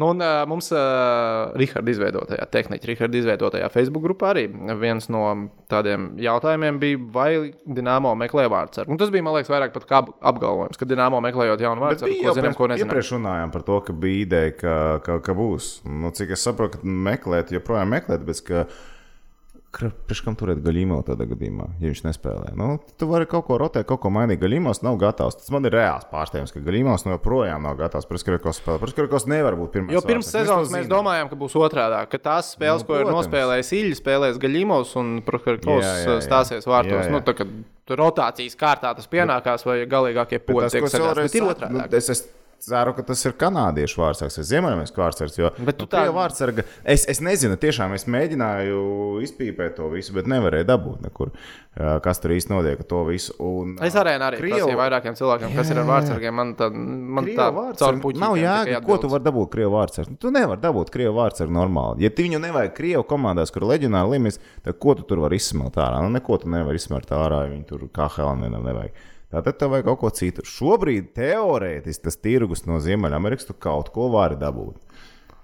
Nu, 0.00 0.06
un, 0.14 0.22
uh, 0.24 0.42
mums, 0.48 0.70
uh, 0.72 1.50
Rihards 1.60 1.90
izveidotajā, 1.92 2.46
tehniķa 2.54 2.88
Rihards 2.88 3.18
izveidotajā 3.18 3.66
Facebook 3.74 4.06
grupā 4.06 4.30
arī 4.32 4.46
viens 4.80 5.10
no 5.12 5.20
tādiem 5.68 6.06
jautājumiem 6.22 6.78
bija, 6.80 7.00
vai 7.12 7.28
Dienāmo 7.66 8.14
meklē 8.16 8.46
vārdsargu. 8.52 8.96
Tas 9.02 9.12
bija, 9.12 9.26
man 9.26 9.36
liekas, 9.36 9.52
vairāk 9.52 9.74
pat 9.76 9.84
kā 9.90 9.98
ap- 10.00 10.14
apgalvojums, 10.32 10.80
ka 10.80 10.88
Dienāmo 10.88 11.20
meklējot 11.26 11.60
jaunu 11.66 11.84
vārdsargu, 11.84 12.16
ko 12.24 12.32
zinām, 12.38 12.56
ko 12.56 12.70
nezinām. 12.72 12.88
Iepriekš 12.88 13.12
runājām 13.18 13.52
par 13.52 13.66
to, 13.68 13.76
ka 13.84 13.92
bija 14.06 14.24
ideja, 14.24 14.54
ka, 14.62 14.78
ka, 15.04 15.18
ka 15.28 15.36
būs. 15.36 15.68
Nu, 15.84 16.14
cik 16.16 16.32
es 16.38 16.48
saprotu, 16.48 16.80
ka 16.80 16.96
meklēt, 17.10 17.52
joprojām 17.52 17.92
meklēt, 17.92 18.24
bet 18.24 18.40
ka. 18.48 18.64
Kam 19.72 20.34
turēt 20.36 20.58
gaļīmo 20.60 20.98
tādā 21.06 21.24
gadījumā, 21.30 21.64
ja 21.80 21.88
viņš 21.88 22.02
nespēlē? 22.04 22.50
Nu, 22.60 22.74
tu 23.00 23.06
vari 23.08 23.24
kaut 23.30 23.46
ko 23.46 23.56
rotēt, 23.56 23.86
kaut 23.88 24.02
ko 24.02 24.10
mainīt. 24.12 24.36
Gaļīmos 24.42 24.82
nav 24.84 24.98
gatavs. 25.00 25.38
Tas 25.40 25.48
man 25.54 25.64
ir 25.64 25.72
reāls 25.72 26.04
pārsteigums, 26.10 26.52
ka 26.52 26.60
gaļīmos 26.66 27.06
nu 27.06 27.14
joprojām 27.14 27.64
nav 27.64 27.78
gatavs. 27.80 28.04
Praskarikos 28.10 28.60
spēlē. 28.60 28.76
Praskarikos 28.82 29.24
nevar 29.32 29.56
būt 29.56 29.72
pirmais. 29.72 29.96
Jo 29.96 30.02
pirms 30.04 30.28
sezonas 30.28 30.68
mēs 30.68 30.84
zinām. 30.84 30.92
domājām, 30.98 31.30
ka 31.32 31.38
būs 31.40 31.56
otrādi. 31.56 32.02
Ka 32.12 32.20
tās 32.20 32.52
spēles, 32.52 32.84
Nu, 32.84 32.84
nu, 32.84 32.90
ko 32.92 32.98
ir 33.00 33.06
protams. 33.06 33.16
nospēlējis 33.32 33.72
Ilja, 33.80 33.96
spēlēs 34.02 34.42
Gaļimos 34.44 34.92
un 35.00 35.14
jā. 36.20 36.20
stāsies 36.28 36.68
vārtos. 36.68 36.92
Jā, 37.00 37.08
jā. 37.08 37.14
Nu, 37.16 37.22
tā, 37.24 37.32
kad 37.40 37.48
rotācijas 37.96 38.56
kārtā 38.60 38.92
tas 38.96 39.08
pienākās, 39.08 39.64
vai 39.66 39.80
galīgākie 39.88 40.38
tas, 40.44 40.76
tiek 40.76 40.84
Bet 40.84 41.40
ir 41.40 41.48
otrādi. 41.48 41.72
nu, 41.80 41.88
Es, 41.96 42.08
es 42.12 42.26
ceru, 42.62 42.92
ka 42.94 43.02
tas 43.08 43.24
ir 43.26 43.32
kanādiešu 43.38 43.98
vārdsargs, 43.98 44.36
vai 44.38 44.44
ziemeļamerikas 44.46 44.94
vārdsargs. 44.96 45.38
Jo, 45.40 45.50
Bet 45.58 45.80
tu 45.80 45.86
nu, 45.88 45.90
tā- 45.90 46.04
tā 46.06 46.12
vārdsarga, 46.14 46.64
es, 46.84 47.04
es 47.10 47.18
nezinu, 47.24 47.56
tiešām 47.58 47.94
es 47.96 48.06
mēģināju 48.06 48.82
izpīpēt 49.26 49.74
to 49.80 49.88
visu, 49.92 50.14
bet 50.14 50.28
nevarēju 50.30 50.66
dabūt 50.68 51.02
nekur, 51.08 51.32
kas 52.04 52.20
tur 52.22 52.34
īsti 52.36 52.52
notiek 52.52 52.80
ar 52.84 52.88
to 52.88 53.02
visu. 53.08 53.34
Un, 53.42 53.76
Es 53.82 53.94
arī, 53.98 54.14
arī 54.20 54.38
Krievu- 54.38 54.68
prasīju 54.68 54.78
vairākiem 54.78 55.18
cilvēkiem, 55.18 55.54
kas 55.56 55.70
ir 55.74 55.80
ar 55.82 55.88
vārdsargiem. 55.90 56.34
Man 56.38 56.54
tā, 56.58 56.70
man 56.72 57.24
Krievu 57.24 57.64
tā 57.72 57.76
caur 57.82 58.00
puķi. 58.04 58.22
Nav 58.22 58.36
jēga, 58.40 58.82
ko 58.86 58.98
tu 59.02 59.08
vari 59.12 59.24
dabūt 59.26 59.50
krievu 59.56 59.74
vārdsargu. 59.78 60.18
Tu 60.22 60.30
nevari 60.30 60.60
dabūt 60.62 60.90
krievu 60.94 61.16
vārdsargu 61.18 61.52
normāli. 61.58 62.02
Ja 62.06 62.10
tu 62.10 62.22
viņu 62.26 62.40
nevajag 62.46 62.74
krievu 62.78 63.04
komandās, 63.08 63.50
kur 63.52 63.62
ir 63.66 63.72
leģionāra 63.74 64.10
līmenis, 64.14 64.38
tad 64.62 64.78
ko 64.78 64.94
tu 64.94 65.02
tur 65.02 65.18
vari 65.24 65.36
izsmelt 65.40 65.74
ārā? 65.80 66.02
Nu, 66.04 66.10
neko 66.14 66.38
tu 66.42 66.48
nevari 66.52 66.76
izsmelt 66.78 67.10
ārā, 67.10 67.44
ja 67.48 67.52
viņi 67.56 67.66
tur 67.66 67.88
kā 67.92 68.08
Helēnam 68.12 68.62
nevajag. 68.62 68.92
Tātad 69.32 69.56
tev 69.60 69.72
vajag 69.72 69.86
kaut 69.88 70.00
ko 70.02 70.10
citu. 70.12 70.44
Šobrīd 70.44 71.12
teorētiski 71.16 72.04
tas 72.04 72.18
tirgus 72.20 72.66
no 72.68 72.76
Ziemeļamerikas 72.84 73.48
tu 73.48 73.54
kaut 73.56 73.88
ko 73.94 74.10
vari 74.12 74.36
dabūt. 74.40 74.76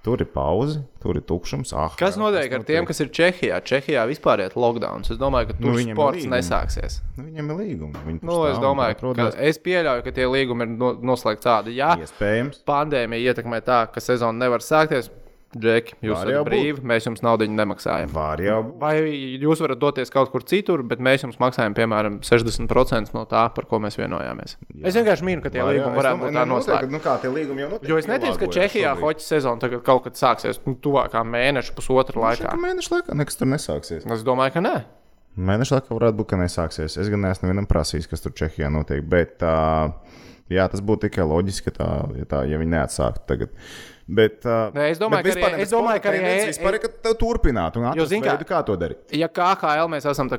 Tur 0.06 0.20
ir 0.22 0.28
pauze, 0.30 0.78
tur 1.02 1.16
ir 1.18 1.24
tukšums. 1.26 1.72
Ah, 1.76 1.90
Kas 1.98 2.14
notiek 2.16 2.52
ar 2.54 2.62
tiem, 2.64 2.86
kas 2.86 3.00
ir 3.02 3.08
Čehijā? 3.12 3.58
Čehijā 3.66 4.04
vispār 4.08 4.44
ir 4.44 4.54
lockdown. 4.56 5.02
Es 5.02 5.18
domāju, 5.20 5.50
ka 5.50 5.56
tur 5.58 5.74
Nu, 5.74 5.82
sports 5.90 6.28
nesāksies. 6.30 7.00
Nu, 7.16 7.24
viņam 7.26 7.50
ir 7.50 7.58
līgumi. 7.64 8.04
Viņi 8.06 8.22
Nu, 8.22 8.36
es 8.46 8.60
domāju, 8.62 9.12
ka 9.18 9.26
es 9.50 9.58
pieļauju, 9.58 10.04
ka 10.06 10.12
tie 10.14 10.28
līgumi 10.30 10.64
ir 10.68 10.72
no, 10.78 10.92
noslēgti 11.10 11.44
tādi. 11.44 11.74
Ja 11.76 11.90
Iespējams. 11.98 12.62
pandēmija 12.70 13.34
ietekmē 13.34 13.58
tā, 13.66 13.80
ka 13.92 14.00
sezona 14.00 14.38
nevar 14.46 14.62
sākties, 14.64 15.10
Džeki, 15.56 15.94
jūs 16.04 16.18
esat 16.18 16.44
brīvi, 16.44 16.82
mēs 16.84 17.06
jums 17.06 17.22
naudu 17.24 17.46
nemaksājam. 17.48 18.10
Var 18.12 18.40
jau. 18.44 18.58
Vai 18.82 18.92
jūs 19.40 19.62
varat 19.64 19.80
doties 19.80 20.12
kaut 20.12 20.28
kur 20.28 20.44
citur, 20.44 20.82
bet 20.84 21.00
mēs 21.00 21.24
jums 21.24 21.38
maksājam, 21.40 21.72
piemēram, 21.78 22.18
60% 22.26 23.14
no 23.16 23.22
tā, 23.30 23.46
par 23.56 23.68
ko 23.70 23.80
mēs 23.80 23.96
vienojāmies? 23.96 24.58
Jā. 24.74 24.82
Es 24.90 24.98
vienkārši 24.98 25.24
mīnu, 25.24 25.44
ka 25.46 25.54
tie 25.54 25.64
Var 25.64 25.72
līgumi 25.72 25.96
varētu 25.96 26.20
domāju, 26.20 26.28
būt 26.28 26.36
tā 26.36 26.44
nu, 26.44 26.52
noslēgti. 26.52 26.92
Nu, 26.92 27.00
kā 27.06 27.16
tie 27.22 27.32
līgumi 27.32 27.64
jau 27.64 27.70
notiek? 27.72 27.88
Jo 27.88 28.02
es 28.02 28.10
neticu, 28.12 28.36
ka 28.42 28.50
Čehijā 28.58 28.92
hoķa 29.00 29.24
sezona 29.24 29.64
tagad 29.64 29.84
kaut 29.88 30.04
kad 30.04 30.20
sāksies 30.20 30.60
nu, 30.68 30.76
tuvākā 30.84 31.24
mēneša, 31.24 31.72
pusotra 31.80 32.26
laikā. 32.26 32.52
Mēneša 32.68 32.96
laikā 32.98 33.16
nekas 33.16 33.40
tur 33.40 33.48
nesāksies. 33.48 34.04
Es 34.04 34.28
domāju, 34.28 34.58
ka 34.58 34.66
nē. 34.68 34.76
Mēneša 35.48 35.78
laikā 35.78 35.96
varētu 35.96 36.20
būt, 36.20 36.34
ka 36.34 36.44
nesāksies. 36.44 37.00
Es 37.00 37.08
gan 37.08 37.24
neesmu 37.24 37.48
nevienam 37.48 37.68
prasījis, 37.70 38.10
kas 38.10 38.20
tur 38.24 38.36
Čehijā 38.36 38.68
notiek. 38.74 39.00
Bet 39.06 39.40
uh, 39.46 39.94
jā, 40.52 40.68
tas 40.68 40.82
būtu 40.84 41.06
tikai 41.06 41.24
loģiski, 41.30 41.70
ka 41.70 41.76
tā, 41.78 41.92
ja, 42.18 42.28
tā, 42.28 42.42
ja 42.50 42.60
viņi 42.60 42.74
neatsāktu 42.74 43.24
tagad. 43.30 43.54
Bet, 44.08 44.38
uh, 44.46 44.70
Nē, 44.72 44.86
es 44.90 44.98
domāju, 44.98 45.22
bet 45.26 45.34
ka 45.36 45.40
arī- 45.40 45.44
vispār 45.44 45.58
es 45.60 45.70
bet 45.70 45.78
domāju, 45.78 46.00
ka 46.02 46.08
arī- 46.08 46.20
tendence 46.24 46.58
Vispār, 46.58 46.78
ka 46.80 46.88
tā 47.04 47.10
turpinātu 47.20 47.76
un 47.76 47.84
atrast 47.90 48.08
zini 48.08 48.24
kā- 48.24 48.38
veidu, 48.38 48.46
kā 48.48 48.64
to 48.64 48.76
darīt. 48.80 48.96
Ja 49.12 49.28
KHL 49.28 49.88
mēs 49.92 50.06
esam 50.08 50.30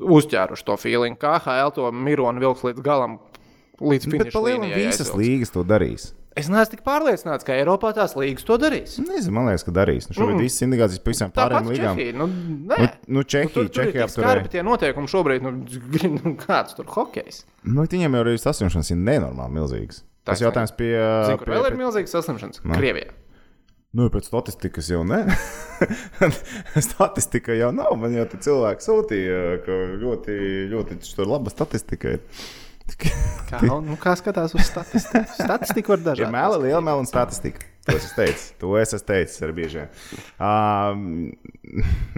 uzķēruši 0.00 0.64
to 0.64 0.76
feeling, 0.80 1.16
KHL 1.20 1.74
to 1.76 1.90
mironu 1.92 2.40
vilks 2.40 2.62
līdz 2.64 2.82
galam, 2.82 3.18
līdz 3.80 4.08
Bet 4.16 4.32
pa 4.32 4.40
lielam 4.40 4.64
līnijai. 4.64 4.86
visas 4.86 5.10
aizvilks. 5.10 5.20
līgas 5.20 5.52
to 5.52 5.64
darīs. 5.64 6.12
Es 6.36 6.48
neesmu 6.52 6.70
tik 6.74 6.82
pārliecināts, 6.84 7.44
ka 7.48 7.52
Eiropā 7.56 7.94
tās 7.96 8.12
līgas 8.14 8.44
to 8.44 8.58
darīs. 8.60 8.98
Nezinu, 9.00 9.32
man 9.32 9.46
liekas, 9.48 9.64
ka 9.64 9.72
darīs. 9.72 10.04
Nu, 10.10 10.16
šobrīd 10.18 10.36
mm. 10.36 10.44
visas 10.44 10.64
indikācijas 10.66 11.00
pa 11.04 11.10
visām 11.14 11.30
pārējām 11.32 11.70
līgām. 11.70 11.96
Čehija. 11.96 12.12
Nu, 12.14 12.26
nē. 12.26 12.76
Nu, 12.78 12.88
nu, 13.08 13.22
Čehija, 13.24 13.52
tur, 13.54 13.68
tur 13.70 13.84
Čehija 13.84 14.08
skarbi 14.08 14.44
apturēja. 14.44 14.50
tie 14.52 14.62
noteikumi 14.62 15.08
šobrīd. 15.08 15.40
Nu, 15.46 15.50
nu, 15.56 16.34
kāds 16.44 16.76
tur 16.76 16.84
hokejs? 16.92 17.44
Nu, 17.64 17.86
viņiem 17.88 18.18
jau 18.18 18.26
ir 18.28 18.36
sasniegšanas 18.42 18.90
ir 18.92 18.96
nenormāli 19.00 19.56
milzīgas. 19.56 20.02
Tas 20.26 20.42
jautājums 20.42 20.74
pie. 20.78 20.90
Zinu, 20.96 21.38
kur 21.40 21.48
pie, 21.50 21.54
vēl 21.54 21.68
ir 21.70 21.76
pie 21.76 21.80
milzīgas 21.84 22.14
saslimšanas? 22.18 22.62
Krievijā. 22.66 23.12
nu, 23.96 24.08
pēc 24.12 24.26
statistikas 24.28 24.90
jau 24.92 25.02
ne. 25.08 25.22
Statistika 26.90 27.54
jau 27.56 27.70
nav. 27.76 27.94
Man 28.00 28.16
jau 28.16 28.26
te 28.30 28.40
cilvēki 28.44 28.84
sūtīja, 28.84 29.40
ka 29.66 29.78
ļoti, 30.02 30.36
ļoti 30.72 30.98
tur 31.06 31.30
laba 31.30 31.52
statistika 31.54 32.16
ir. 32.18 32.24
Kā, 33.50 33.58
nu, 33.66 33.96
kā 33.98 34.12
skatās 34.18 34.54
uz 34.54 34.66
statistiku? 34.68 35.24
Statistika 35.46 35.94
var 35.94 36.02
Ir 36.02 36.06
dažādi. 36.10 36.32
meli, 36.34 36.60
liela 36.68 36.82
meli 36.86 37.02
un 37.02 37.08
statistika. 37.10 37.66
To 37.86 37.94
es 37.94 38.04
esmu 38.08 38.16
teicis. 38.18 38.46
To 38.58 38.70
es 38.80 38.92
esmu 38.96 39.06
teicis 39.06 39.42
ar 39.46 39.52
biežiem. 39.54 39.88
Um, 40.42 41.02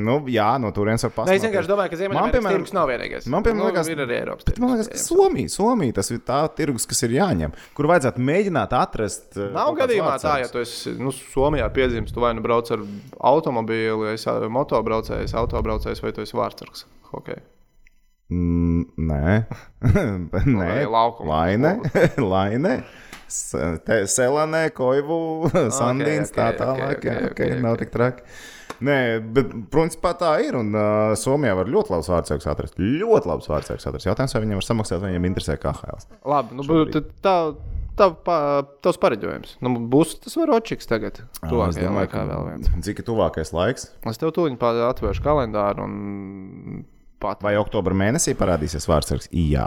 nu, 0.01 0.15
jā, 0.33 0.47
no 0.63 0.71
turienes 0.73 1.05
var 1.05 1.29
Nē, 1.29 1.35
es 1.37 1.45
vienkārši 1.45 1.69
domāju, 1.69 1.93
ka 1.93 1.99
Ziemeļamerikas 2.01 2.35
piemēram, 2.39 2.57
tirgus 2.63 2.73
nav 2.77 2.89
vienīgais. 2.89 3.27
man, 3.29 3.45
piemēram, 3.45 3.59
nu, 3.61 3.67
liekas- 3.69 3.91
ir 3.93 4.01
arī 4.07 4.17
Eiropas 4.23 4.45
Bet 4.49 4.59
man 4.63 4.73
liekas, 4.75 4.89
ka. 4.95 5.01
Somija, 5.03 5.51
Somija 5.53 5.93
tas 5.99 6.11
ir 6.15 6.19
tā 6.25 6.39
tirgus, 6.57 6.87
kas 6.89 7.03
ir 7.05 7.11
jāņem, 7.19 7.53
kur 7.77 7.87
vajadzētu 7.93 8.25
mēģināt 8.31 8.73
atrast. 8.81 9.37
uh, 9.37 9.51
Nav 9.53 9.75
gadījumā 9.77 10.17
tā, 10.17 10.39
vārdsargs. 10.39 10.41
ja 10.41 10.49
tu 10.53 10.59
esi 10.65 10.95
nu, 10.99 11.13
Somijā 11.13 11.69
piedzimts, 11.77 12.13
tu 12.17 12.21
vai 12.25 12.33
nu 12.35 12.41
brauc 12.41 12.71
ar 12.73 12.79
automobīlu, 13.21 14.09
esi 14.15 14.29
motobraucējs, 14.49 15.35
autobraucējs 15.37 16.01
vai 16.03 16.13
tu 16.13 16.25
esi 16.25 16.33
vārdsargs. 16.37 16.85
Okay. 17.13 17.41
Mm, 18.31 18.85
nē, 18.99 19.47
nē, 20.45 20.67
Vai 20.69 20.85
laukuma. 20.85 21.29
laine, 21.29 21.81
laine. 22.33 22.75
Selanē, 23.29 24.69
Koivu, 24.77 25.49
Sandīns, 25.79 26.33
tā 26.35 26.53
ok, 26.53 26.61
tālāk. 26.63 26.95
ok, 26.99 27.09
jā, 27.09 27.19
ok, 27.19 27.33
ok, 27.33 27.43
ok, 27.53 27.61
Nav 27.65 27.77
tik 27.83 27.93
traki. 27.95 28.25
Nē, 28.85 28.97
bet 29.35 29.51
principā 29.73 30.13
tā 30.19 30.37
ir. 30.45 30.55
Un 30.59 30.71
uh, 30.77 31.15
Somijā 31.19 31.57
var 31.59 31.71
ļoti 31.71 31.95
labs 31.95 32.11
vārdsargs 32.13 32.47
atrast. 32.51 32.79
Ļoti 32.79 33.31
labs 33.31 33.49
vārdsargs 33.51 33.89
atrast. 33.91 34.07
Jautājums, 34.07 34.37
vai 34.37 34.43
viņam 34.45 34.61
var 34.61 34.67
samaksāt, 34.69 35.03
vai 35.03 35.11
viņam 35.13 35.27
interesē 35.33 35.57
KHL. 35.59 36.05
Labi, 36.31 36.59
nu, 36.61 36.67
bet 36.69 36.95
tā, 37.25 37.35
tā, 37.99 38.09
tā, 38.29 38.39
tavs 38.87 39.01
pareģojums. 39.03 39.57
Nu, 39.67 39.75
būs 39.91 40.15
tas 40.23 40.39
varočiks 40.39 40.87
tagad. 40.91 41.19
Tuvākajā 41.43 41.89
domāju, 41.89 42.05
laikā 42.05 42.25
vēl 42.31 42.47
viens. 42.53 42.71
Cik 42.87 43.03
ir 43.03 43.09
tuvākais 43.11 43.53
laiks? 43.57 43.91
Es 44.07 44.23
tev 44.23 44.33
tūlīt 44.37 44.63
atvēršu 44.63 45.27
kalendāru 45.27 45.89
un 45.89 46.85
pat. 47.23 47.43
Vai 47.43 47.57
oktobra 47.59 47.99
mēnesī 47.99 48.37
parādīsies 48.39 48.87
vārdsargs? 48.91 49.31
Jā. 49.35 49.67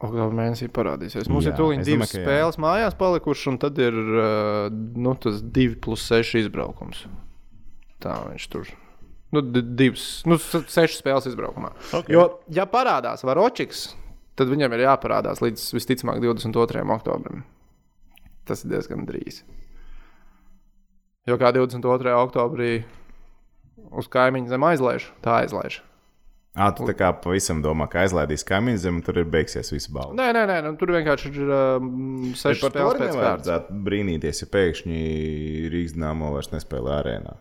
Oktobra 0.00 0.30
mēnesī 0.32 0.70
parādīsies. 0.72 1.28
Mums 1.28 1.44
Jā, 1.44 1.52
ir 1.52 1.58
tūlīt 1.58 1.82
divas 1.84 2.08
domāju, 2.08 2.12
ka 2.14 2.20
jā. 2.20 2.24
spēles 2.24 2.56
mājās 2.64 2.94
palikušas, 2.96 3.48
un 3.52 3.58
tad 3.60 3.80
ir 3.84 3.96
uh, 4.00 4.70
nu, 4.72 5.12
tas 5.20 5.42
2 5.44 5.74
plus 5.84 6.06
6 6.08 6.38
izbraukums. 6.40 7.02
Tā 8.00 8.14
viņš 8.30 8.46
tur. 8.54 8.70
Nu, 9.36 9.42
di- 9.44 9.60
divas, 9.62 10.06
nu, 10.26 10.38
se- 10.40 10.62
sešas 10.72 11.02
spēles 11.02 11.28
izbraukumā. 11.28 11.74
Ok. 12.00 12.08
Jo, 12.10 12.24
ja 12.50 12.64
parādās 12.66 13.20
Varočiks, 13.28 13.90
tad 14.40 14.48
viņam 14.50 14.72
ir 14.78 14.86
jāparādās 14.88 15.44
līdz 15.44 15.66
visticamāk 15.76 16.22
22. 16.24 16.80
oktobrim. 16.96 17.44
Tas 18.48 18.64
ir 18.64 18.72
diezgan 18.72 19.04
drīz. 19.06 19.42
Jo 21.28 21.36
kā 21.38 21.52
22. 21.52 22.16
oktobrī 22.24 22.72
uz 23.92 24.08
kaimiņu 24.10 24.48
zem 24.50 24.64
aizlaiž, 24.66 25.10
tā 25.22 25.42
aizlaiž. 25.44 25.82
À, 26.60 26.68
tu 26.76 26.84
tā 26.88 26.92
kā 26.96 27.08
pavisam 27.24 27.62
domā, 27.64 27.86
ka 27.88 28.02
aizlaidīs 28.04 28.44
kaimiņu 28.48 28.82
zemi, 28.82 29.04
tur 29.06 29.22
ir 29.22 29.28
beigsies 29.32 29.72
viss 29.72 29.88
balva. 29.92 30.12
Nē, 30.18 30.26
nē, 30.36 30.42
nē 30.50 30.58
nu, 30.66 30.74
tur 30.80 30.92
vienkārši 30.92 31.30
ir 31.32 31.54
um, 31.56 31.86
arī 32.36 32.58
pēc 32.60 32.74
kārtas. 32.76 33.00
nevajadzētu 33.06 33.78
brīnīties, 33.86 34.42
ja 34.44 34.50
pēkšņi 34.52 35.00
Rīgas 35.72 35.96
dīnāmo 35.96 36.34
vairs 36.34 36.52
nespēlē 36.52 36.98
arēnā. 36.98 37.38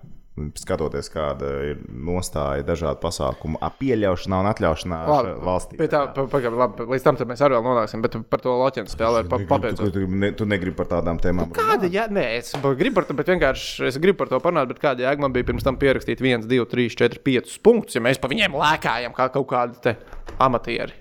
Skatoties, 0.59 1.09
kāda 1.13 1.49
ir 1.71 1.79
nostāja 1.89 2.63
dažādu 2.67 3.01
pasākumu 3.03 3.59
pieļaušanā 3.79 4.39
un 4.43 4.49
atļaušanā 4.51 4.99
Labi, 5.09 5.33
valstī. 5.45 5.79
Tā, 5.91 6.05
pa, 6.15 6.25
pa, 6.31 6.41
labi, 6.61 6.87
līdz 6.93 7.05
tam 7.07 7.19
mēs 7.29 7.43
arī 7.45 7.57
vēl 7.57 7.65
nonāksim, 7.67 8.03
bet 8.05 8.17
par 8.31 8.43
to 8.43 8.55
loķenu 8.59 8.91
spēli 8.91 9.23
ir 9.23 9.27
Tu, 9.29 9.33
papildināt. 9.49 9.93
tu, 9.95 10.05
ne, 10.23 10.31
tu 10.37 10.47
negribi 10.49 10.75
par 10.79 10.89
tādām 10.93 11.19
tēmām 11.21 11.51
Kāda 11.55 11.89
jēga? 11.89 12.07
Nē, 12.15 12.25
es 12.39 12.53
gribu 12.55 12.99
par 12.99 13.09
to, 13.09 13.17
bet 13.19 13.33
vienkārši 13.33 13.89
es 13.89 13.99
gribu 14.01 14.21
par 14.23 14.31
to 14.31 14.39
parunāt, 14.43 14.71
bet 14.71 14.81
kāda 14.83 15.07
jēga 15.07 15.25
man 15.25 15.35
bija 15.35 15.47
pirms 15.51 15.65
tam 15.67 15.77
pierakstīt 15.81 16.23
1, 16.23 16.47
2, 16.49 16.65
3, 16.71 16.87
4, 17.03 17.21
5 17.25 17.59
punktus, 17.65 17.99
ja 17.99 18.03
mēs 18.05 18.21
pa 18.21 18.31
viņiem 18.31 18.55
lēkājam 18.59 19.15
kā 19.17 19.29
kaut 19.33 19.49
kādi 19.51 19.95
amatieri. 20.39 20.95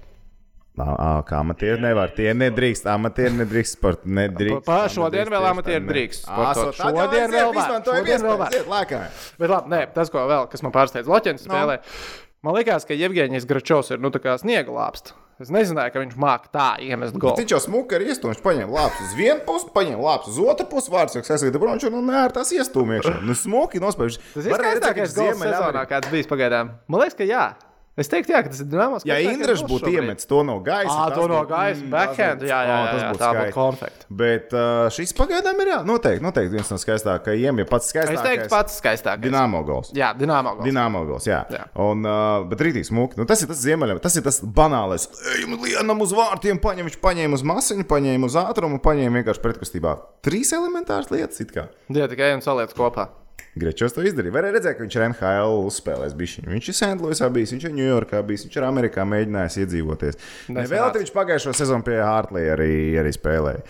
Kā 0.78 1.40
amatieri 1.42 1.82
nevar. 1.82 2.12
Tie 2.14 2.30
nedrīkst. 2.36 2.86
Amatieri 2.92 3.34
nedrīkst 3.40 3.78
sporta. 3.78 4.08
Nedrīkst. 4.08 4.64
Pa- 4.64 4.84
pa- 4.84 4.88
šodien 4.92 5.24
nedrīkst 5.24 5.34
vēl 5.34 5.48
amatieri 5.50 5.80
tā, 5.80 5.86
ne. 5.86 5.92
drīkst 5.92 6.24
Ā, 6.24 6.32
sportot. 6.32 6.74
so 6.74 6.82
tādā 6.82 7.06
Šodien 7.08 8.26
vēl 8.26 8.44
iet 8.52 8.68
lēkājam. 8.74 9.22
Bet 9.38 9.54
labi, 9.54 9.74
nē, 9.74 9.80
tas, 9.94 10.10
ko 10.14 10.26
vēl, 10.30 10.50
kas 10.50 10.62
man 10.62 10.72
pārsteidz 10.72 11.10
Loķenes 11.10 11.46
spēlē, 11.48 11.80
man 12.42 12.54
liekas, 12.54 12.86
ka 12.86 12.94
Jevģīnijas 12.94 13.48
Gračovs 13.48 13.90
ir 13.90 13.98
nu, 13.98 14.10
sniega 14.10 14.70
lāpsts. 14.70 15.14
Es 15.38 15.52
nezināju, 15.54 15.92
ka 15.94 16.00
viņš 16.02 16.16
māca 16.18 16.48
tā 16.50 16.64
iemest 16.82 17.14
golu. 17.14 17.38
Viņš 17.38 17.52
jau 17.54 17.60
smuka 17.62 17.94
ar 17.94 18.02
iestūmu. 18.02 18.32
Viņš 18.34 18.40
paņēma 18.42 18.74
lāpus 18.74 19.04
uz 19.04 19.12
vienu 19.14 19.38
pusi, 19.46 19.68
paņēma 19.70 20.02
lāpus 20.02 20.32
uz 20.32 20.40
otru 20.42 20.66
pusi. 20.66 20.90
Vārds 20.90 21.14
jau 21.14 21.22
aizsūta 21.22 21.60
bronču 21.62 21.92
un 21.94 22.08
nē, 22.10 22.24
ar 22.24 22.34
tās 22.34 22.50
iestūmiešanu. 22.56 23.22
Nu, 23.22 23.36
smuki 23.38 23.78
nospējuši. 23.78 24.18
Tas 24.34 24.48
ir 24.48 24.56
skaistākais 24.58 25.14
gols 25.14 25.38
sezonā, 25.38 25.84
kāds 25.86 26.10
bijis 26.10 26.26
pagaidām. 26.26 26.74
Man 26.90 27.04
liekas, 27.04 27.14
ka 27.20 27.28
jā. 27.30 27.44
Es 27.98 28.10
teiktu, 28.10 28.30
jā, 28.30 28.44
ka 28.46 28.52
tas 28.52 28.60
ir 28.62 28.68
dīnāms. 28.70 29.04
Ja 29.08 29.16
Indrišs 29.18 29.64
būtu 29.66 29.90
iemetis 29.90 30.28
to 30.30 30.44
no 30.46 30.58
gaisa, 30.62 30.94
tas 31.10 31.16
to 31.18 31.24
no 31.30 31.40
gaisa, 31.48 31.80
mm, 31.82 31.90
backhand. 31.90 32.44
Jā, 32.46 32.60
jā, 32.62 32.76
jā, 32.78 33.00
jā, 33.00 33.08
tā 33.18 33.30
būtu 33.34 33.54
konfekta. 33.56 34.06
Bet 34.20 34.54
uh, 34.54 34.86
šis 34.94 35.14
pagaidām 35.18 35.62
ir 35.64 35.72
jā, 35.72 35.78
noteikti, 35.88 36.22
noteikti 36.22 36.54
viens 36.54 36.70
no 36.70 36.78
skaistākajiem, 36.78 37.62
ja 37.64 37.66
pats 37.68 37.90
skaistākais. 37.90 38.20
Es 38.20 38.28
teiktu, 38.28 38.48
pats 38.52 38.78
skaistākais. 38.78 39.24
Dināmo 39.26 39.64
gols. 39.66 39.90
Jā, 39.98 40.12
dināmā 40.18 40.54
gols. 40.54 40.68
Dināmo 40.70 41.02
gols, 41.10 41.26
jā. 41.26 41.42
Jā. 41.50 41.66
Un, 41.82 42.06
uh, 42.06 42.46
bet 42.48 42.62
rītīgi 42.68 42.92
smuki. 42.92 43.18
Nu, 43.18 43.26
tas 43.28 43.42
ir 43.42 43.50
tas 43.50 43.62
ziemeļam, 43.66 43.98
tas 44.04 44.18
ir 44.20 44.26
tas 44.26 44.38
banālais. 44.46 45.08
Ejam 45.34 45.58
lienam 45.58 46.06
uz 46.06 46.14
vārtiem, 46.14 46.62
paņem, 46.62 46.92
viņš 46.92 47.00
paņēma 47.02 47.40
uz 47.40 47.46
masiņu, 47.50 47.88
paņēma 47.90 48.30
uz 48.30 48.38
ātrumu, 48.46 48.78
paņēma 48.84 49.24
vienkārši 49.24 49.42
pretkustībā. 49.42 49.98
Trīs 50.22 50.54
elementāras 50.54 51.10
lietas 51.10 51.42
it 51.42 51.50
kā. 51.54 51.66
Jā, 51.90 52.06
tikai 52.06 52.36
viens 52.36 52.46
saliec 52.46 52.78
kopā. 52.78 53.10
Grečos 53.58 53.94
to 53.96 54.04
izdarīja. 54.06 54.34
Vai 54.34 54.42
redzēja, 54.46 54.76
ka 54.78 54.84
viņš 54.84 54.96
ir 54.96 55.04
NHL 55.08 55.66
uzspēlējis 55.68 56.16
bišķiņu. 56.18 56.52
Viņš 56.54 56.70
ir 56.70 56.76
Sandloisā 56.78 57.28
bijis, 57.34 57.52
viņš 57.54 57.68
ir 57.68 57.76
Ņujorkā 57.76 58.22
bijis, 58.28 58.46
viņš 58.46 58.58
ir 58.58 58.66
Amerikā 58.68 59.06
mēģinājis 59.08 59.60
iedzīvoties. 59.64 60.18
Vēl 60.48 60.90
viņš 60.98 61.14
pagājušo 61.14 61.54
sezonu 61.58 61.86
pie 61.86 62.00
Hartley 62.00 62.50
arī, 62.54 62.72
arī 63.02 63.14
spēlēja. 63.16 63.64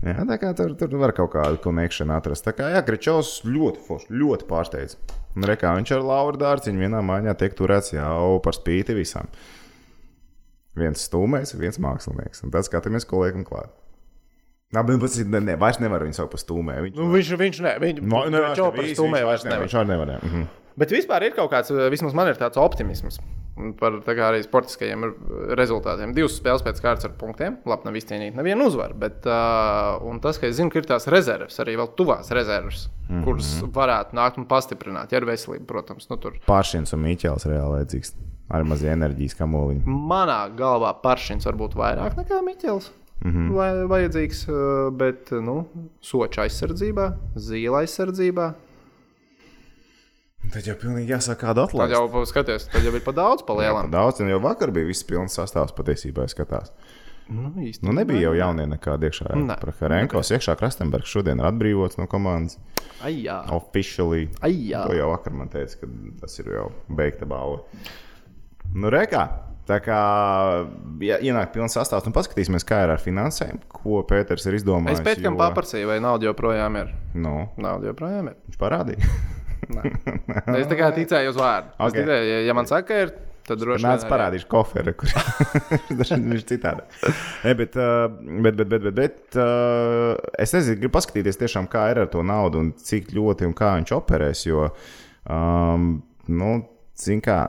Jā, 0.00 0.22
tā 0.24 0.38
kā 0.40 0.54
tur, 0.56 0.72
tur 0.80 0.94
var 0.96 1.12
kaut 1.12 1.34
kādu 1.34 1.58
konekšanu 1.60 2.14
atrast. 2.16 2.46
Tā 2.46 2.54
kā 2.56 2.70
jā, 2.72 2.80
Grečovs 2.86 3.42
ļoti 3.44 3.82
forši, 3.84 4.14
ļoti 4.16 4.46
pārsteidz. 4.48 4.96
Un 5.36 5.44
rekā 5.50 5.74
viņš 5.76 5.92
ar 5.98 6.06
Lauru 6.08 6.40
Dārciņu 6.40 6.86
vienā 6.86 7.02
mājā 7.04 7.36
tiek 7.42 7.56
turēts 7.58 7.92
jau 7.92 8.38
par 8.44 8.56
spīti 8.56 8.96
visam. 8.96 9.28
Viens 10.80 11.04
stūmējs, 11.04 11.52
viens 11.60 11.80
mākslinieks. 11.84 12.40
Un 12.46 12.54
tad 12.54 12.64
skatāmies, 12.64 13.04
ko 13.04 13.20
liekam 13.26 13.44
klāt. 13.44 13.74
Nā, 14.70 14.84
bet 14.86 15.00
pats 15.02 15.18
ir- 15.18 15.26
ne, 15.26 15.40
ne, 15.40 15.56
vairs 15.58 15.80
nevar 15.82 16.04
viņu 16.06 16.14
saukt 16.14 16.30
par 16.30 16.40
stūmēju. 16.40 16.82
Viņš, 16.86 16.96
Nu, 16.96 17.10
viņš, 17.10 17.34
viņš 17.42 17.60
ne, 17.66 17.74
viņš, 17.82 18.02
No, 18.02 18.24
ne, 18.30 18.38
viņš 18.38 18.56
jau 18.56 18.70
par 18.70 18.84
viņš 18.84 19.24
vairs 19.26 19.44
ne, 19.44 19.50
nevar. 19.50 19.66
Viņš 19.66 19.76
arī 19.80 19.88
nevarēja. 19.94 20.22
Mhm. 20.22 20.48
Bet 20.78 20.90
vispār 20.90 21.22
ir 21.26 21.32
kaut 21.34 21.50
kāds, 21.50 21.70
vismaz 21.90 22.14
man 22.14 22.28
ir 22.28 22.38
tāds 22.38 22.56
optimisms 22.56 23.18
par 23.80 23.98
tā 24.06 24.14
arī 24.24 24.40
sportiskajiem 24.44 25.04
rezultātiem. 25.58 26.14
Divas 26.16 26.36
spēles 26.38 26.64
pēc 26.64 26.80
kārtas 26.80 27.08
ar 27.08 27.14
punktiem. 27.20 27.58
Labi, 27.68 27.86
nav 27.88 27.98
izcīnīta 27.98 28.38
neviena 28.38 28.64
uzvara. 28.64 28.96
Bet 28.96 29.26
uh, 29.28 30.00
un 30.08 30.20
tas, 30.24 30.38
ka 30.40 30.48
es 30.48 30.56
zinu, 30.56 30.72
ka 30.72 30.80
ir 30.80 30.88
tās 30.88 31.08
rezerves, 31.12 31.58
arī 31.62 31.76
vēl 31.80 31.92
tuvās 31.98 32.30
rezerves, 32.36 32.86
mm 33.08 33.10
-hmm. 33.10 33.24
kuras 33.26 33.50
varētu 33.76 34.16
nākt 34.16 34.38
un 34.40 34.46
pastiprināt, 34.50 35.12
ja 35.12 35.20
ir 35.20 35.28
veselība, 35.28 35.66
protams. 35.66 36.08
Nu, 36.10 36.16
tur. 36.16 36.38
Pāršiens 36.46 36.94
un 36.94 37.04
Mīķels 37.04 37.46
reāli 37.50 37.80
vajadzīgs. 37.80 38.14
Ar 38.50 38.64
mazu 38.64 38.88
enerģijas 38.90 39.36
kamoliņu. 39.38 39.84
Manā 39.86 40.50
galvā 40.56 40.90
paršins 41.02 41.44
var 41.46 41.54
būt 41.54 41.76
vairāk 41.78 42.16
nekā 42.18 42.40
Miķels. 42.42 42.90
Mm 43.24 43.32
-hmm. 43.32 43.52
Vai 43.54 43.70
vajadzīgs, 43.86 44.48
uh, 44.48 44.92
bet 44.96 45.30
nu, 45.30 45.66
soča 46.00 46.42
aizsardzībā, 46.42 47.12
zīla 47.36 47.84
aizsardzībā. 47.84 48.52
Tad 50.50 50.66
jau 50.66 50.74
pilnīgi 50.74 51.12
jāsāk 51.12 51.36
kādu 51.44 51.66
Tad 51.66 51.68
atlaist. 51.68 51.92
jau 51.92 52.26
skaties, 52.26 52.66
tad 52.72 52.82
jau 52.82 52.94
ir 52.94 53.04
pa 53.04 53.12
daudz, 53.12 53.42
pa 53.46 53.52
Jā, 53.52 53.58
lielam. 53.60 53.90
Daudz, 53.90 54.20
un 54.20 54.28
jau 54.28 54.40
vakar 54.40 54.70
bija 54.70 54.86
viss 54.86 55.04
pilns 55.04 55.36
sastāvs 55.38 55.72
patiesībā, 55.76 56.24
es 56.24 56.34
skatās. 56.34 56.72
Nu, 57.30 57.52
īsti. 57.62 57.84
Nu, 57.86 57.92
nebija 57.94 58.24
jau 58.24 58.34
jaunie 58.34 58.66
nekādi 58.66 59.06
iekšā. 59.06 59.36
Nē. 59.38 59.56
Praharenkovs 59.62 60.32
iekšā 60.34 60.56
Krastenbergs 60.58 61.12
šodien 61.12 61.38
ir 61.38 61.46
atbrīvots 61.46 62.00
no 62.00 62.08
komandas. 62.10 62.58
Ai, 63.06 63.20
jā. 63.22 63.38
Officially. 63.54 64.28
Ai, 64.42 64.50
jā. 64.72 64.82
To 64.88 64.96
jau 64.96 65.12
vakar 65.12 65.36
man 65.38 65.48
teica, 65.52 65.78
ka 65.78 65.90
tas 66.24 66.38
ir 66.42 66.50
jau 66.56 66.72
beigta 66.88 67.28
balva. 67.30 67.62
Nu, 68.74 68.90
rekā. 68.92 69.24
Tā 69.70 69.76
kā 69.84 69.96
ja, 71.04 71.20
ienāk 71.22 71.52
pilns 71.54 71.76
sastāvs, 71.76 72.06
un 72.08 72.14
paskatīsimies, 72.16 72.64
kā 72.66 72.80
ir 72.86 72.90
ar 72.96 72.98
finansēm, 73.02 73.60
ko 73.70 74.00
Pēters 74.08 74.46
ir 74.50 74.56
izdomājis. 74.58 74.98
Es 74.98 75.06
pēc 75.06 75.20
tam 75.22 75.36
jo- 75.36 75.42
paprasīju, 75.44 75.86
vai 75.92 76.00
nauda 76.02 76.26
joprojām 76.26 76.78
ir. 76.80 76.88
Nu, 77.14 77.34
Nauda 77.60 77.92
joprojām 77.92 78.32
ir. 78.32 78.38
viņš 78.48 78.58
parādīja. 78.58 79.10
Es 80.58 80.66
tikai 80.66 80.88
ticēju 80.96 81.30
uz 81.30 81.36
vārdu. 81.38 81.68
Okay. 81.78 82.00
Ticēju, 82.02 82.24
ja, 82.32 82.38
ja 82.48 82.54
man 82.56 82.66
saka, 82.66 82.96
ir, 83.04 83.10
tad 83.46 83.60
droši 83.62 83.84
Nāc, 83.84 84.02
arī- 84.02 84.10
parādīšu 84.10 84.48
koferi, 84.50 84.94
kur 84.98 85.12
viņš 86.00 86.12
ir 86.16 86.42
citādi. 86.48 86.82
Bet, 87.60 87.76
uh, 87.78 88.08
bet, 88.42 88.56
bet, 88.58 88.66
bet, 88.72 88.82
bet, 88.88 88.96
bet 88.96 89.38
uh, 89.38 90.16
es 90.40 90.56
nezinu, 90.56 90.80
gribu 90.80 90.96
paskatīties 90.96 91.38
tiešām, 91.44 91.68
kā 91.70 91.84
ir 91.92 92.02
ar 92.02 92.10
to 92.10 92.24
naudu 92.26 92.64
un 92.64 92.72
cik 92.74 93.12
ļoti 93.14 93.46
un 93.46 93.54
kā 93.54 93.74
viņš 93.78 93.94
operēs. 94.00 94.42
Jo, 94.48 94.70
um, 95.30 95.92
nu, 96.32 96.50
zin 96.98 97.22
kā, 97.22 97.42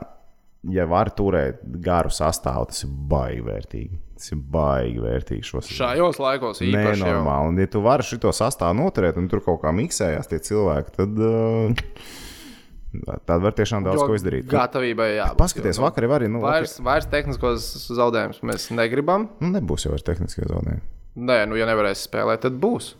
ja 0.70 0.86
var 0.86 1.10
turēt 1.16 1.62
garu 1.82 2.12
sastāvu, 2.12 2.68
tas 2.70 2.84
ir 2.86 2.90
baigi 3.10 3.42
vērtīgi. 3.46 4.00
Tas 4.18 4.32
ir 4.34 4.42
baigi 4.54 5.02
vērtīgi 5.02 5.46
šos 5.46 5.70
Šajos 5.74 6.20
laikos 6.22 6.62
jau. 6.62 6.70
Nenormāli. 6.70 7.50
Un, 7.50 7.62
ja 7.62 7.70
tu 7.70 7.82
vari 7.82 8.06
šo 8.06 8.34
sastāvu 8.36 8.78
noturēt, 8.78 9.18
un 9.18 9.26
tur 9.32 9.42
kaut 9.44 9.62
kā 9.64 9.72
miksējās 9.74 10.30
tie 10.30 10.38
cilvēki, 10.46 10.94
tad, 11.00 11.18
uh, 11.18 13.16
tad 13.26 13.42
var 13.42 13.56
tiešām 13.58 13.82
daudz 13.88 14.04
Jo 14.04 14.08
ko 14.12 14.18
izdarīt. 14.18 14.46
Gatavībai 14.52 15.10
jābūt. 15.16 15.40
Paskaties, 15.42 15.74
jo, 15.74 15.82
nu, 15.82 15.88
vakar 15.88 16.06
jau 16.06 16.14
arī. 16.20 16.30
Nu, 16.30 16.44
Vairs, 16.44 16.78
vairs 16.84 17.10
tehniskos 17.10 17.66
zaudējumus 17.90 18.42
mēs 18.46 18.70
negribam. 18.74 19.32
Nu, 19.42 19.50
nebūs 19.56 19.88
jau 19.88 19.96
vairs 19.96 20.06
tehniskie 20.06 20.46
zaudējumi. 20.46 20.84
Nē, 21.26 21.42
nu, 21.50 21.58
ja 21.58 21.66
nevarēs 21.68 22.06
spēlēt, 22.06 22.46
tad 22.46 22.54
būs. 22.62 22.94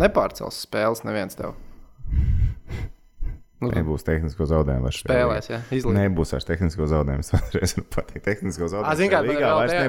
Nepārcels 0.00 0.64
spēles 0.64 1.04
neviens 1.06 1.36
tev. 1.38 1.54
Nu, 3.64 3.72
Nebūs 3.74 4.06
tehnisko 4.06 4.48
zaudējumu. 4.50 4.92
Spēlēs, 4.94 5.50
jā, 5.50 5.60
izlīdz. 5.74 5.96
Nebūs 5.98 6.34
vairs 6.36 6.48
tehnisko 6.48 6.88
zaudējumu. 6.90 7.24
Es 7.34 7.54
reiz 7.54 7.76
varu 7.78 7.86
pateikt, 7.96 8.24
tehnisko 8.26 8.68
zaudējumu. 8.72 8.90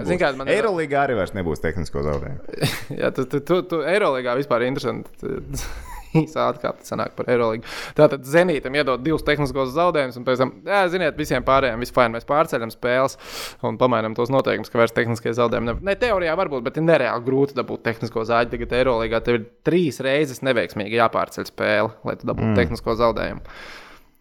zini, 0.06 0.20
kāda 0.22 0.40
man 0.40 0.52
ir 0.52 0.60
Eirolīgā 0.60 1.02
arī 1.06 1.18
vairs 1.20 1.36
nebūs 1.38 1.64
tehnisko 1.64 2.06
zaudējumu. 2.06 2.70
Jā, 3.02 3.12
tu, 3.16 3.28
tu, 3.30 3.42
tu, 3.46 3.62
tu 3.72 3.82
Eirolandā 3.86 4.38
vispār 4.40 4.66
ir 4.66 4.74
interesanti. 4.74 5.32
Īsā 6.24 6.48
atkāpe 6.52 6.86
sanāk 6.88 7.16
par 7.18 7.30
Eirolandu. 7.32 7.68
Tātad 7.98 8.26
Zenītam 8.30 8.76
iedod 8.78 9.04
divus 9.06 9.26
tehniskos 9.28 9.74
zaudējumus, 9.76 10.20
un 10.20 10.28
pēc 10.28 10.42
tam, 10.42 10.54
jā, 10.68 10.82
ziniet, 10.94 11.18
visiem 11.20 11.46
pārējiem 11.46 11.86
fajn. 11.96 12.16
Mēs 12.16 12.28
pārceļam 12.30 12.74
spēles 12.74 13.18
un 13.66 13.80
pamainām 13.82 14.16
tos 14.18 14.32
noteikumus, 14.34 14.72
ka 14.72 14.82
vairs 14.82 14.96
tehniskie 14.96 15.34
zaudējumi. 15.38 15.72
Ne, 15.72 15.78
ne 15.92 15.98
teorijā 16.00 16.36
varbūt, 16.40 16.66
bet 16.66 16.80
ir 16.80 16.88
nereāli 16.88 17.26
grūti 17.26 17.58
dabūt 17.58 17.86
tehnisko 17.86 18.26
zāģi. 18.28 18.54
Tagad 18.56 18.78
Eirolandā 18.80 19.22
tev 19.26 19.40
ir 19.40 19.48
trīs 19.68 20.02
reizes 20.04 20.44
neveiksmīgi 20.46 21.00
jāpārceļ 21.00 21.50
spēle, 21.52 21.96
lai 22.08 22.20
tu 22.20 22.30
dabūtu 22.30 22.52
mm. 22.52 22.60
tehnisko 22.60 22.98
zaudējumu. 23.00 23.58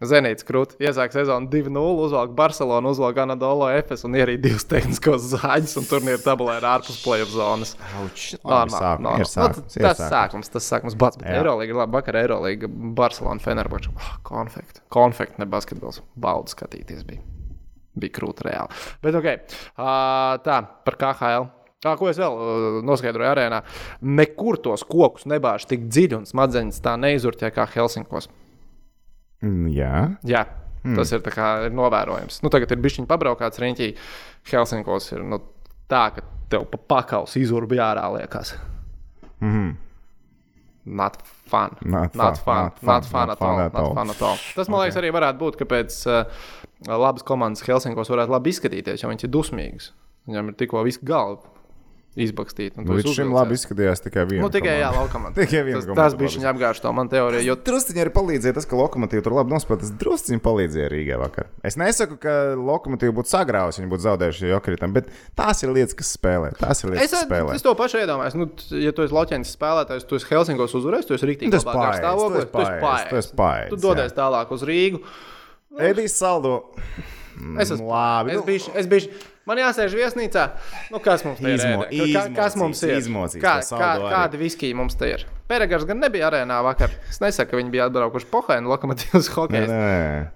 Zenīts 0.03 0.43
krūti 0.45 0.75
iesāk 0.83 1.13
sezonu 1.15 1.47
2-0, 1.53 1.81
uzvalk 2.03 2.33
Barcelonu, 2.37 2.91
uzvalk 2.93 3.19
Anadolu 3.23 3.69
FS 3.79 4.03
un 4.09 4.17
ierīd 4.19 4.43
divus 4.43 4.67
tehniskos 4.69 5.29
zāģus, 5.31 5.77
un 5.81 5.87
turnīra 5.87 6.19
tabulē 6.21 6.57
ir 6.59 6.67
ārpus 6.67 6.99
play-off 7.05 7.31
zonas. 7.33 7.77
Labi, 8.43 8.75
sākums, 8.75 9.23
ir 9.23 9.31
sākums, 9.31 9.79
ir 9.79 9.87
Tas 9.87 10.03
sākums. 10.03 10.51
tas 10.53 10.67
sākums 10.73 10.99
bats. 10.99 11.21
Bet 11.23 11.31
ir 11.39 11.47
labi. 11.47 11.71
Vakar 11.95 12.19
Eirolandā 12.21 12.69
Barcelona 12.99 13.41
Fenerbahča. 13.41 13.95
Oh, 13.95 14.11
konfekti. 14.27 14.83
Konfekti, 14.93 15.39
ne 15.41 15.47
basketbols. 15.49 16.03
Baudu 16.21 16.53
skatīties 16.53 17.07
bija. 17.07 17.23
Bija 17.95 18.19
krūti 18.19 18.49
reāli. 18.51 18.85
Bet 19.07 19.15
ok. 19.15 19.29
Uh, 19.79 20.35
tā, 20.45 20.59
par 20.85 20.99
KHL. 21.01 21.47
Tā, 21.85 21.93
ko 22.01 22.09
es 22.11 22.19
vēl 22.19 22.35
uh, 22.35 22.79
noskaidroju 22.85 23.31
arēnā? 23.31 23.63
Nekur 24.03 24.59
tos 24.65 24.83
kokus 24.89 25.29
nebāž 25.31 25.69
tik 25.71 25.87
dziļi 25.87 26.19
un 26.19 26.27
smadzenes 26.29 26.83
tā 26.83 26.97
neizurķē 26.99 27.54
kā 27.54 27.69
Helsinkos. 27.76 28.26
Mm, 29.45 29.67
Jā, 29.76 29.95
Jā, 30.25 30.43
mm. 30.85 30.95
tas 30.97 31.13
ir, 31.13 31.21
kā, 31.35 31.49
ir 31.69 31.75
novērojams. 31.76 32.41
Nu, 32.45 32.50
tagad 32.54 32.73
ir 32.73 32.80
bijis 32.80 32.97
viņa 33.00 33.11
pabraukāts 33.11 33.61
riņķī. 33.61 33.89
Helsinkos 34.50 35.11
ir 35.13 35.25
nu, 35.28 35.41
tā, 35.91 36.07
ka 36.17 36.25
tev 36.52 36.65
pa 36.73 36.78
pakaus 36.97 37.37
izurbi 37.41 37.76
ārā 37.83 38.07
liekas. 38.17 38.54
Mhm. 39.45 39.75
Not 40.85 41.17
fun. 41.49 41.76
Not 41.80 42.13
Not 42.15 42.37
fun, 42.37 42.45
fun. 42.45 42.57
not 42.65 42.83
Not 42.83 43.07
fun, 43.07 43.11
fun 43.11 43.28
not 43.28 43.39
at 43.39 43.43
all. 43.43 43.54
fun 43.57 43.65
at 43.65 43.73
Not 43.73 43.83
all. 43.83 43.95
fun 43.97 44.11
at 44.13 44.23
all. 44.23 44.37
Tas, 44.54 44.69
man 44.69 44.83
liekas, 44.85 44.99
arī 45.00 45.13
varētu 45.17 45.41
būt, 45.41 45.57
ka 45.57 45.65
pēc 45.71 45.97
uh, 46.13 46.45
labas 46.93 47.25
komandas 47.25 47.65
Helsinkos 47.65 48.11
varētu 48.13 48.35
labi 48.35 48.52
izskatīties, 48.52 49.00
jo 49.00 49.09
viņš 49.09 49.25
ir 49.25 49.33
dusmīgs. 49.33 49.87
Viņam 50.28 50.50
ir 50.52 50.59
tikko 50.61 50.83
viss 50.85 51.00
galva 51.04 51.41
tu 52.15 52.83
nu, 52.87 52.95
līdz 52.95 53.11
šim 53.17 53.33
labi 53.35 53.57
izskatījās 53.59 54.03
tikai 54.05 54.23
viena. 54.31 54.45
Nu, 54.45 54.50
tikai 54.55 54.77
jā, 54.79 54.91
laukamā. 54.95 55.33
Tikai 55.39 55.65
viena 55.67 55.81
tas, 55.83 55.89
tas 55.99 56.15
bija 56.19 56.31
viņa 56.31 56.50
apgājuši 56.53 56.83
to 56.85 56.93
man 56.95 57.09
teoriju. 57.11 57.43
Jo 57.43 57.57
Drusciņi 57.67 58.03
arī 58.05 58.13
palīdzēja 58.15 58.55
tas, 58.61 58.69
ka 58.71 58.79
lokomotīva 58.79 59.25
tur 59.27 59.35
labi 59.35 59.50
nospēlēja. 59.55 59.83
Tas 59.83 59.93
drusciņi 59.99 60.39
palīdzēja 60.45 60.93
Rīgai 60.93 61.19
vakar. 61.19 61.49
Es 61.67 61.75
nesaku, 61.81 62.15
ka 62.23 62.35
lokomotīva 62.55 63.17
būtu 63.19 63.33
sagrāvusi, 63.35 63.83
viņa 63.83 63.91
būtu 63.97 64.07
zaudējuši 64.07 64.53
jokritam, 64.53 64.95
bet 64.95 65.11
tās 65.35 65.65
ir 65.67 65.75
lietas, 65.75 65.99
kas 65.99 66.15
spēlē. 66.15 66.53
Tās 66.61 66.85
ir 66.87 66.93
lietas, 66.95 67.09
Es, 67.09 67.17
kas 67.19 67.27
spēlē. 67.27 67.59
es 67.59 67.67
to 67.67 67.75
pašu 67.75 67.99
iedomājos. 68.05 68.39
Nu, 68.39 68.47
ja 68.79 68.95
tu 68.95 69.03
esi 69.09 69.15
loķenis 69.19 69.57
spēlētājs, 69.59 70.07
tu 70.07 70.21
esi 70.21 70.31
Helsinkos 70.31 70.79
uzvarējis, 70.79 71.11
tu 71.11 71.19
esi 71.19 71.31
rīktīgi 71.33 71.50
Tu 71.50 71.59
esi 71.59 71.67
labā 71.67 71.81
paēdis, 71.83 72.05
garstāvoklī, 72.07 72.47
tu 73.11 73.19
esi 73.19 73.35
paēdis, 73.43 73.75
tu 73.75 73.77
Tu 73.77 73.83
dodies 73.89 74.15
tālāk 74.15 74.55
uz 74.55 74.63
Rīgu. 74.71 75.03
Edijs 75.91 76.15
Saldo. 76.15 76.61
Es 77.59 77.71
esmu 77.75 77.89
Labi, 77.91 78.31
Es 78.31 78.39
nu- 78.39 78.47
biju, 78.47 78.71
es 78.79 78.87
biju, 78.87 79.11
man 79.47 79.61
jāsēž 79.61 79.95
viesnīcā. 79.99 80.45
Nu, 80.95 81.00
kas 81.04 81.25
mums 81.26 81.41
te 81.41 81.50
ir? 81.52 81.59
Izmo-? 81.59 81.87
Ka- 81.89 82.28
ka- 82.28 82.35
kas 82.43 82.57
mums 82.61 82.83
ir? 82.83 82.97
izmocīs 82.99 83.43
Kā, 83.43 83.59
kā, 83.61 83.91
kādi 84.15 84.41
viskiji 84.41 84.75
mums 84.78 84.95
te 85.00 85.11
ir? 85.15 85.26
Pēregars 85.45 85.85
gan 85.85 85.99
nebija 86.00 86.30
arēnā 86.30 86.57
vakar. 86.65 86.93
Es 87.11 87.19
nesaku, 87.21 87.50
ka 87.50 87.59
viņi 87.59 87.73
bija 87.75 87.85
atbraukuši 87.91 88.28
Pohainu 88.33 88.71
lokomotīvas 88.73 89.26
hokeja. 89.35 89.67
nē, 89.69 89.89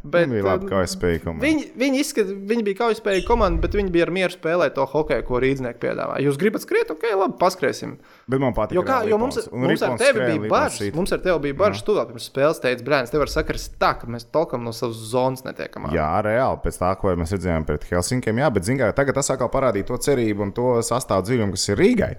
Bet, 0.03 0.11
bet 0.13 0.33
bija 0.35 0.45
labi, 0.45 0.69
es 0.85 0.93
spēju 0.99 1.23
komandēt. 1.25 1.45
Viņi, 1.47 1.65
viņi, 1.81 2.03
izskat, 2.05 2.33
viņi 2.51 2.65
bija 2.67 2.79
kaujaspējīga 2.83 3.25
komanda, 3.29 3.63
bet 3.63 3.77
viņi 3.79 3.93
bija 3.95 4.05
ar 4.05 4.13
mieru 4.13 4.35
spēlēt 4.37 4.77
to 4.77 4.85
hokeju, 4.85 5.25
ko 5.25 5.41
rīznieki 5.41 5.81
piedāvā. 5.81 6.19
Jūs 6.21 6.37
gribat 6.41 6.67
skriet, 6.67 6.93
ok, 6.93 7.07
labi, 7.23 7.39
paskriesim. 7.41 7.95
Bet 8.29 8.43
man 8.45 8.53
patīk. 8.59 8.77
Jo 9.09 9.17
mums, 9.21 9.41
mums 9.49 9.87
ar 9.89 9.97
tevi 9.97 10.29
bija 10.35 10.53
bažas. 10.53 10.93
Mums 10.99 11.17
ar 11.17 11.25
tevi 11.25 11.39
bija 11.49 11.59
bažas. 11.65 11.87
Tu 11.89 11.97
vēl 11.97 12.09
pirms 12.13 12.29
spēles 12.29 12.61
teici, 12.61 12.85
Brāns, 12.85 13.15
tev 13.15 13.25
var 13.25 13.33
sakars 13.33 13.71
tā, 13.81 13.95
ka 13.97 14.11
mēs 14.13 14.29
tolkam 14.29 14.61
no 14.67 14.77
savas 14.77 15.01
zonas 15.09 15.41
netiekam. 15.49 15.89
ārā." 15.89 15.97
Jā, 15.97 16.11
reāli 16.29 16.61
pēc 16.69 16.83
tā, 16.85 16.93
ko 17.01 17.17
mēs 17.17 17.33
redzējām 17.33 17.65
pret 17.65 17.89
Helsinkiem. 17.89 18.45
Jā, 18.45 18.53
bet 18.53 18.69
mērā 18.69 18.93
tagad 18.93 19.17
tas 19.17 19.33
atkal 19.33 19.49
parādīja 19.49 19.89
to 19.89 19.97
cerību 19.97 20.49
un 20.49 20.53
to 20.53 20.69
sastāvu 20.85 21.25
dziļumu, 21.25 21.57
kas 21.57 21.69
ir 21.73 21.81
Rīgai. 21.81 22.13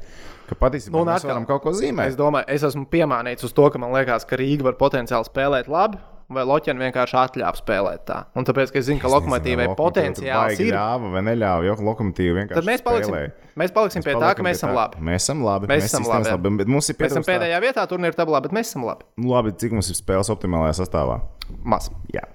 Ka 0.50 0.56
patiesībā 0.58 0.96
Nu, 0.98 1.06
mēs 1.06 1.22
atkal, 1.22 1.36
varam 1.36 1.46
kaut 1.50 1.62
ko 1.68 1.74
zīmēt. 1.78 2.10
Es 2.10 2.16
domāju, 2.20 2.48
es 2.50 2.64
esmu 2.66 2.88
piemānīts 2.90 3.46
uz 3.46 3.54
to, 3.54 3.68
ka 3.70 3.78
man 3.82 3.94
liekas, 3.94 4.26
ka 4.26 4.40
Rīga 4.40 4.66
var 4.72 4.80
potenciāli 4.80 5.28
spēlēt 5.30 5.70
labi. 5.70 6.00
Vai 6.30 6.44
Loķēna 6.46 6.78
vienkārši 6.86 7.16
atļāva 7.18 7.58
spēlēt 7.58 8.04
tā? 8.06 8.18
Un 8.38 8.46
tāpēc, 8.46 8.70
ka 8.70 8.78
es 8.78 8.86
zinu, 8.86 9.00
ka 9.02 9.10
lokomotīvai 9.10 9.66
potenciāls 9.74 10.60
ir. 10.62 10.76
Ļāva 10.76 11.10
vai 11.16 11.24
neļāva, 11.26 11.64
jo 11.66 11.74
lokomotīva 11.88 12.36
vienkārši. 12.44 12.60
Tad 12.60 12.68
mēs 12.70 12.84
paliksim, 12.86 13.16
spēlēja. 13.16 13.32
mēs 13.58 13.74
paliksim 13.74 14.06
pie 14.06 14.12
tā, 14.14 14.20
Paliekam 14.20 14.38
ka 14.38 14.44
pie 14.44 14.46
mēs 14.52 14.60
esam 14.62 14.70
tā. 14.70 14.76
labi. 14.78 15.02
Mēs 15.10 15.26
esam 15.26 15.42
labi. 15.48 15.70
Mēs 15.72 15.88
esam 15.88 16.04
sistēmas 16.06 16.30
labi, 16.30 16.30
jā. 16.52 16.58
Bet 16.60 16.70
mums 16.70 16.90
ir 16.94 16.96
Mēs 17.00 17.10
esam 17.10 17.26
pietrūkst 17.26 17.26
tā- 17.26 17.34
pēdējā 17.34 17.62
vietā 17.66 17.88
turnīra 17.90 18.18
tabulā, 18.20 18.44
bet 18.46 18.54
mēs 18.60 18.70
esam 18.70 18.86
labi. 18.86 19.08
Nu, 19.18 19.32
labi, 19.34 19.56
cik 19.58 19.74
mums 19.74 19.90
ir 19.90 19.98
spēles 19.98 20.30
optimālajā 20.30 20.78
sastāvā? 20.84 21.18
Maz. 21.66 21.90
Jā, 22.14 22.28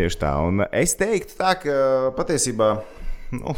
tieši 0.00 0.16
tā. 0.24 0.32
Un 0.48 0.64
es 0.72 0.96
teiktu, 0.96 1.36
tā, 1.36 1.52
ka 1.60 1.76
patiesībā 2.16 2.70
nu, 3.36 3.52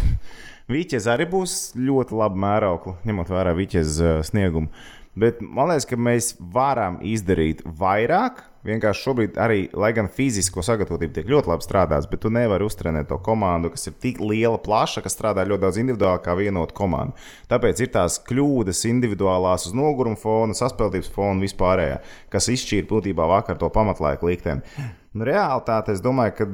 Vīķis 0.64 1.06
arī 1.12 1.26
būs 1.28 1.54
ļoti 1.76 2.16
labi 2.16 2.40
mēraukli, 2.40 2.94
ņemot 3.04 3.32
vērā 3.34 3.52
Vīķis 3.58 3.98
sniegumu. 4.30 4.70
Bet 5.14 5.38
man 5.44 5.68
liekas, 5.70 5.84
ka 5.86 5.96
mēs 6.00 6.32
varam 6.38 6.96
izdarīt 7.04 7.60
vairāk. 7.78 8.40
Vienkārši 8.64 9.04
šobrīd 9.04 9.36
arī, 9.38 9.58
lai 9.76 9.90
gan 9.94 10.08
fizisko 10.08 10.62
sagatavotību 10.64 11.12
tiek 11.14 11.26
ļoti 11.28 11.50
labi 11.52 11.66
strādāts, 11.66 12.08
bet 12.08 12.22
tu 12.24 12.30
nevari 12.32 12.64
uztrenēt 12.64 13.10
to 13.10 13.18
komandu, 13.22 13.68
kas 13.74 13.90
ir 13.90 13.94
tik 14.00 14.22
liela, 14.24 14.56
plaša, 14.58 15.02
kas 15.04 15.14
strādā 15.14 15.44
ļoti 15.44 15.62
daudz 15.66 15.78
individuāli 15.82 16.22
kā 16.24 16.34
vienota 16.38 16.74
komanda. 16.74 17.12
Tāpēc 17.52 17.82
ir 17.84 17.92
tās 17.94 18.16
kļūdas 18.24 18.80
individuālās 18.88 19.68
uz 19.68 19.76
noguruma 19.76 20.16
fona, 20.18 20.56
saspēlētības 20.56 21.12
fona 21.12 21.44
vispārējā, 21.44 22.00
kas 22.32 22.48
izšķīra 22.56 22.88
būtībā 22.88 23.28
vakar 23.34 23.60
to 23.60 23.68
pamatlaika 23.76 24.26
likteni. 24.30 24.64
Nu, 25.12 25.28
Realtāte, 25.28 25.92
es 25.92 26.02
domāju, 26.02 26.34
ka 26.40 26.48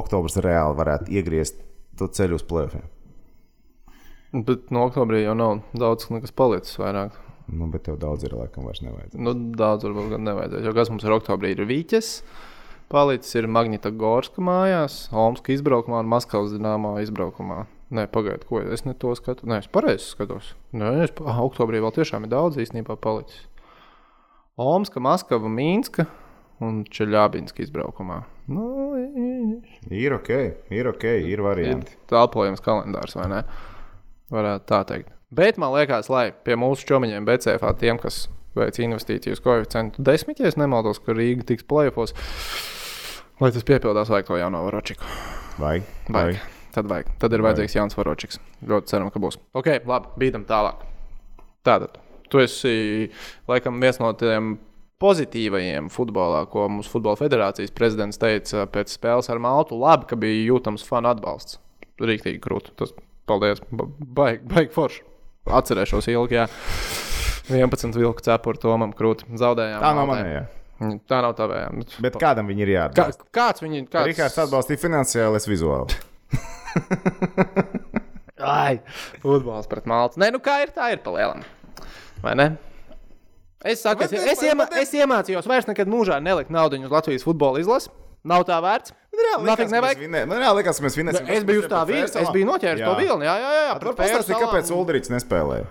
oktobris 0.00 0.42
reāli 0.42 0.82
varētu 0.82 1.14
iegriezt 1.14 1.62
to 1.96 2.10
ceļu 2.10 2.42
uz 2.42 2.44
plēsoņiem. 2.50 2.95
Bet 4.44 4.68
no 4.74 4.82
oktobrī 4.88 5.22
jau 5.22 5.36
nav 5.38 5.60
daudz 5.76 6.08
kas 6.10 6.34
palicis 6.36 6.76
vairāk. 6.80 7.14
Nu, 7.46 7.68
bet 7.70 7.84
tev 7.86 7.96
daudz 8.02 8.26
ir, 8.26 8.34
laikam, 8.34 8.66
vairs 8.66 8.82
nevajadzētu. 8.82 9.22
Nu, 9.22 9.32
daudz 9.56 9.86
varbūt 9.86 10.10
gan 10.16 10.24
nevajadzēs. 10.26 10.64
Jo 10.66 10.72
kas 10.74 10.90
mums 10.90 11.06
ir 11.06 11.14
oktobrī? 11.14 11.52
Ir 11.54 11.62
Vīķis, 11.68 12.08
palicis 12.92 13.38
ir 13.38 13.46
Magnita 13.46 13.92
Gorska 13.94 14.42
mājās, 14.42 15.04
Omska 15.14 15.54
izbraukumā 15.54 16.02
un 16.02 16.10
Maskavas 16.10 16.56
dināmā 16.56 16.96
izbraukumā. 17.04 17.62
Nē, 17.94 18.08
pagaidiet, 18.10 18.48
ko 18.48 18.58
es 18.66 18.82
ne 18.82 18.96
to 18.98 19.12
skatu. 19.14 19.46
Nē, 19.46 19.60
es 19.62 19.70
pareizi 19.70 20.08
skatos. 20.10 20.54
Nē, 20.74 20.90
es, 21.04 21.14
ah, 21.22 21.38
oktobrī 21.46 21.78
vēl 21.84 21.94
tiešām 21.94 22.26
ir 22.26 22.32
daudz 22.34 22.58
īstenībā 22.58 22.98
palicis. 22.98 23.44
Omska, 24.58 24.98
Maskava, 25.04 25.46
Mīnska, 25.52 26.08
un 26.64 26.82
Čeļābinska 26.90 27.62
izbraukumā. 27.62 28.24
Nu, 28.50 28.66
Ir 29.90 30.16
ok, 30.16 30.30
ir 30.74 30.88
ok, 30.90 31.04
ir 31.04 31.36
ir 31.36 31.42
varianti. 31.44 31.94
telpojams 32.10 32.62
kalendārs, 32.64 33.14
vai 33.18 33.26
ne? 33.30 33.40
Varētu 34.32 34.66
tā 34.70 34.80
teikt. 34.88 35.12
Bet 35.36 35.58
man 35.58 35.74
liekas, 35.74 36.08
lai 36.10 36.30
pie 36.46 36.56
mūsu 36.58 36.86
čomiņiem 36.88 37.26
BCF, 37.26 37.66
tiem, 37.80 37.98
kas 38.02 38.26
veic 38.56 38.78
investīcijas 38.82 39.42
koeficientu 39.44 40.02
desmit, 40.06 40.40
ja 40.40 40.50
es 40.50 40.58
nemaldos, 40.58 41.00
ka 41.02 41.14
Rīga 41.14 41.44
tiks 41.46 41.66
plēfos, 41.68 42.14
lai 43.42 43.50
tas 43.54 43.66
piepildās, 43.66 44.10
vajag 44.12 44.30
to 44.30 44.38
jauno 44.40 44.62
varočiku. 44.66 45.08
Vai? 45.60 45.80
Vajag. 46.08 46.40
Tad 46.76 46.88
vajag. 46.90 47.10
Tad 47.20 47.32
ir 47.32 47.44
vajadzīgs 47.44 47.76
jauns 47.78 47.96
varočiks. 47.96 48.40
Ļoti 48.68 48.92
ceram, 48.92 49.10
ka 49.12 49.20
būs. 49.22 49.38
Ok, 49.56 49.70
labi, 49.88 50.12
bīdam 50.20 50.44
tālāk. 50.48 50.82
Tātad, 51.64 51.96
tu 52.30 52.42
esi 52.42 53.08
laikam 53.48 53.80
viens 53.80 53.98
no 54.02 54.12
tiem 54.18 54.56
pozitīvajiem 55.02 55.88
futbolā, 55.92 56.44
ko 56.52 56.66
mūsu 56.72 56.92
futbola 56.92 57.18
federācijas 57.20 57.74
prezidents 57.76 58.20
teica 58.20 58.66
pēc 58.72 58.92
spēles 58.96 59.28
ar 59.32 59.40
Maltu. 59.42 59.78
Labi, 59.80 60.08
ka 60.10 60.20
bija 60.20 60.46
jūtams 60.50 60.84
fanu 60.88 61.10
atbalsts. 61.12 61.58
Rīktīgi 62.00 62.40
krūti. 62.44 62.74
Tas, 62.76 62.92
paldies. 63.28 63.62
Ba- 63.70 63.88
Baigi, 64.20 64.42
baigi 64.52 64.72
forši. 64.74 65.02
Atcerēšos 65.46 66.08
ilgi, 66.10 66.40
jā. 66.40 66.46
11 67.52 67.94
vilku 67.94 68.24
cepuru 68.26 68.58
Tomam 68.58 68.92
krūti. 68.96 69.28
Zaudējām. 69.38 69.82
Tā 69.82 69.92
nav 69.94 70.08
manējā. 70.10 70.44
Tā 71.08 71.20
nav 71.24 71.36
tavējā. 71.38 71.68
Bet 72.04 72.18
kādam 72.20 72.50
viņi 72.50 72.64
ir 72.66 72.72
Kā, 72.72 72.76
jāatbalsta? 72.80 73.28
kāds 73.38 73.62
viņi 73.64 73.84
kāds... 73.86 74.08
Rikārds 74.10 74.38
atbalstīja 74.42 74.82
finansiāli, 74.82 75.38
es 75.38 75.46
vizuāli. 75.48 75.96
Ai, 78.36 78.80
futbols 79.22 79.68
pret 79.70 79.86
Maltu. 79.88 80.20
Nē, 80.20 80.28
nu 80.34 80.40
kā 80.44 80.58
ir, 80.66 80.72
tā 80.76 80.90
ir 80.92 81.00
palielam. 81.04 81.40
Vai 82.24 82.34
ne? 82.36 82.48
Es, 83.64 83.80
saku, 83.82 84.04
es, 84.04 84.12
es, 84.12 84.42
iemā, 84.44 84.66
es 84.78 84.92
iemācījos 84.94 85.48
vairs 85.48 85.66
nekad 85.70 85.88
mūžā 85.90 86.18
nelikt 86.22 86.52
naudu 86.52 86.76
uz 86.84 86.92
Latvijas 86.92 87.24
futbola 87.26 87.62
izlasi. 87.62 87.88
Nav 88.26 88.44
tā 88.48 88.58
vērts. 88.64 88.94
Nafik 89.46 89.70
nevajag. 89.72 90.02
Man 90.28 90.40
reāli 90.42 90.60
liekas, 90.60 90.80
ka 90.80 90.86
mēs 90.86 90.96
Nu, 90.96 91.02
vinēsim. 91.02 91.28
Es 91.36 91.44
biju 91.46 91.62
uz 91.62 91.68
tā 91.70 91.82
vilna, 91.88 92.08
es 92.10 92.30
biju 92.34 92.48
noķēris 92.50 92.84
to 92.84 92.94
vilni. 92.98 93.28
Jā, 93.28 93.34
jā, 93.40 93.50
jā. 93.56 93.74
Fēru 93.78 93.94
pastāstīja, 94.00 94.40
kāpēc 94.42 94.72
Ulrichs 94.76 95.12
nespēlēja. 95.12 95.68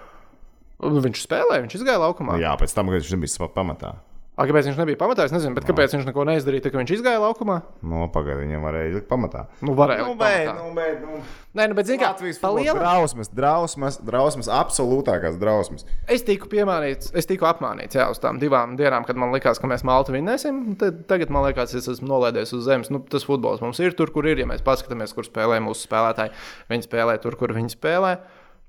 Viņš 0.86 1.24
spēlēja, 1.24 1.64
viņš 1.66 1.78
izgāja 1.80 2.02
laukumā. 2.04 2.40
Jā, 2.42 2.56
pēc 2.60 2.74
tam, 2.76 2.92
kad 2.92 3.06
viņš 3.06 3.36
savā 3.38 3.50
pamatā. 3.54 3.96
A, 4.36 4.44
kāpēc 4.44 4.66
viņš 4.68 4.80
nebija 4.82 4.98
pamatā? 5.00 5.24
Es 5.30 5.32
nezinu, 5.32 5.56
bet 5.56 5.64
kāpēc 5.64 5.94
viņš 5.96 6.10
neko 6.10 6.24
neizdarīja, 6.28 6.66
tā, 6.66 6.72
ka 6.74 6.80
viņš 6.82 6.90
izgāja 6.98 7.22
laukumā? 7.24 7.62
No, 7.88 8.10
pagaidi, 8.12 8.42
viņam 8.44 8.66
varēja 8.68 8.90
likt 8.98 9.06
pamatā. 9.08 9.46
Nu, 9.64 9.72
varēja. 9.80 10.04
Nu, 10.04 10.16
bet, 10.20 10.50
nu, 10.58 10.74
bet, 10.76 10.98
nu. 11.06 11.20
Nē, 11.56 11.70
nu, 11.72 11.78
bet 11.78 11.88
zini, 11.88 12.02
kā 12.02 12.10
Latvijas 12.12 12.42
pa 12.42 12.50
futbola 12.50 12.66
lielam- 12.66 12.82
drausmas, 12.84 13.30
drausmas, 13.32 14.00
drausmas, 14.04 14.50
absolūtākās 14.52 15.38
drausmas. 15.40 15.88
Es 16.12 16.26
tiku 16.28 16.50
piemānīts, 16.52 17.14
es 17.16 17.30
tiku 17.32 17.48
apmānīts 17.48 17.96
jā, 17.96 18.10
uz 18.12 18.20
tām 18.20 18.42
divām 18.44 18.76
dienām, 18.76 19.08
kad 19.08 19.16
man 19.16 19.32
likās, 19.32 19.62
ka 19.64 19.72
mēs 19.72 19.88
Maltu 19.88 20.12
vinnēsim. 20.18 20.76
Tad, 20.84 21.06
tagad 21.08 21.32
man 21.32 21.48
liekas, 21.48 21.72
es 21.80 21.88
esmu 21.96 22.12
nolaidies 22.12 22.52
uz 22.60 22.68
zemes. 22.68 22.92
Nu, 22.92 23.00
tas 23.00 23.24
futbols 23.24 23.64
mums 23.64 23.80
ir 23.80 23.96
tur, 23.96 24.12
kur 24.12 24.28
ir. 24.28 24.44
Ja 24.44 24.50
mēs 24.52 24.60
paskatāmies, 24.68 25.16
kur 25.16 25.24
spēlē 25.24 25.62
mūsu 25.64 25.88
spēlētāji, 25.88 26.36
viņi 26.76 26.90
spēlē 26.90 27.16
tur, 27.24 27.40
kur 27.40 27.56
viņi 27.56 27.72
spēlē. 27.78 28.18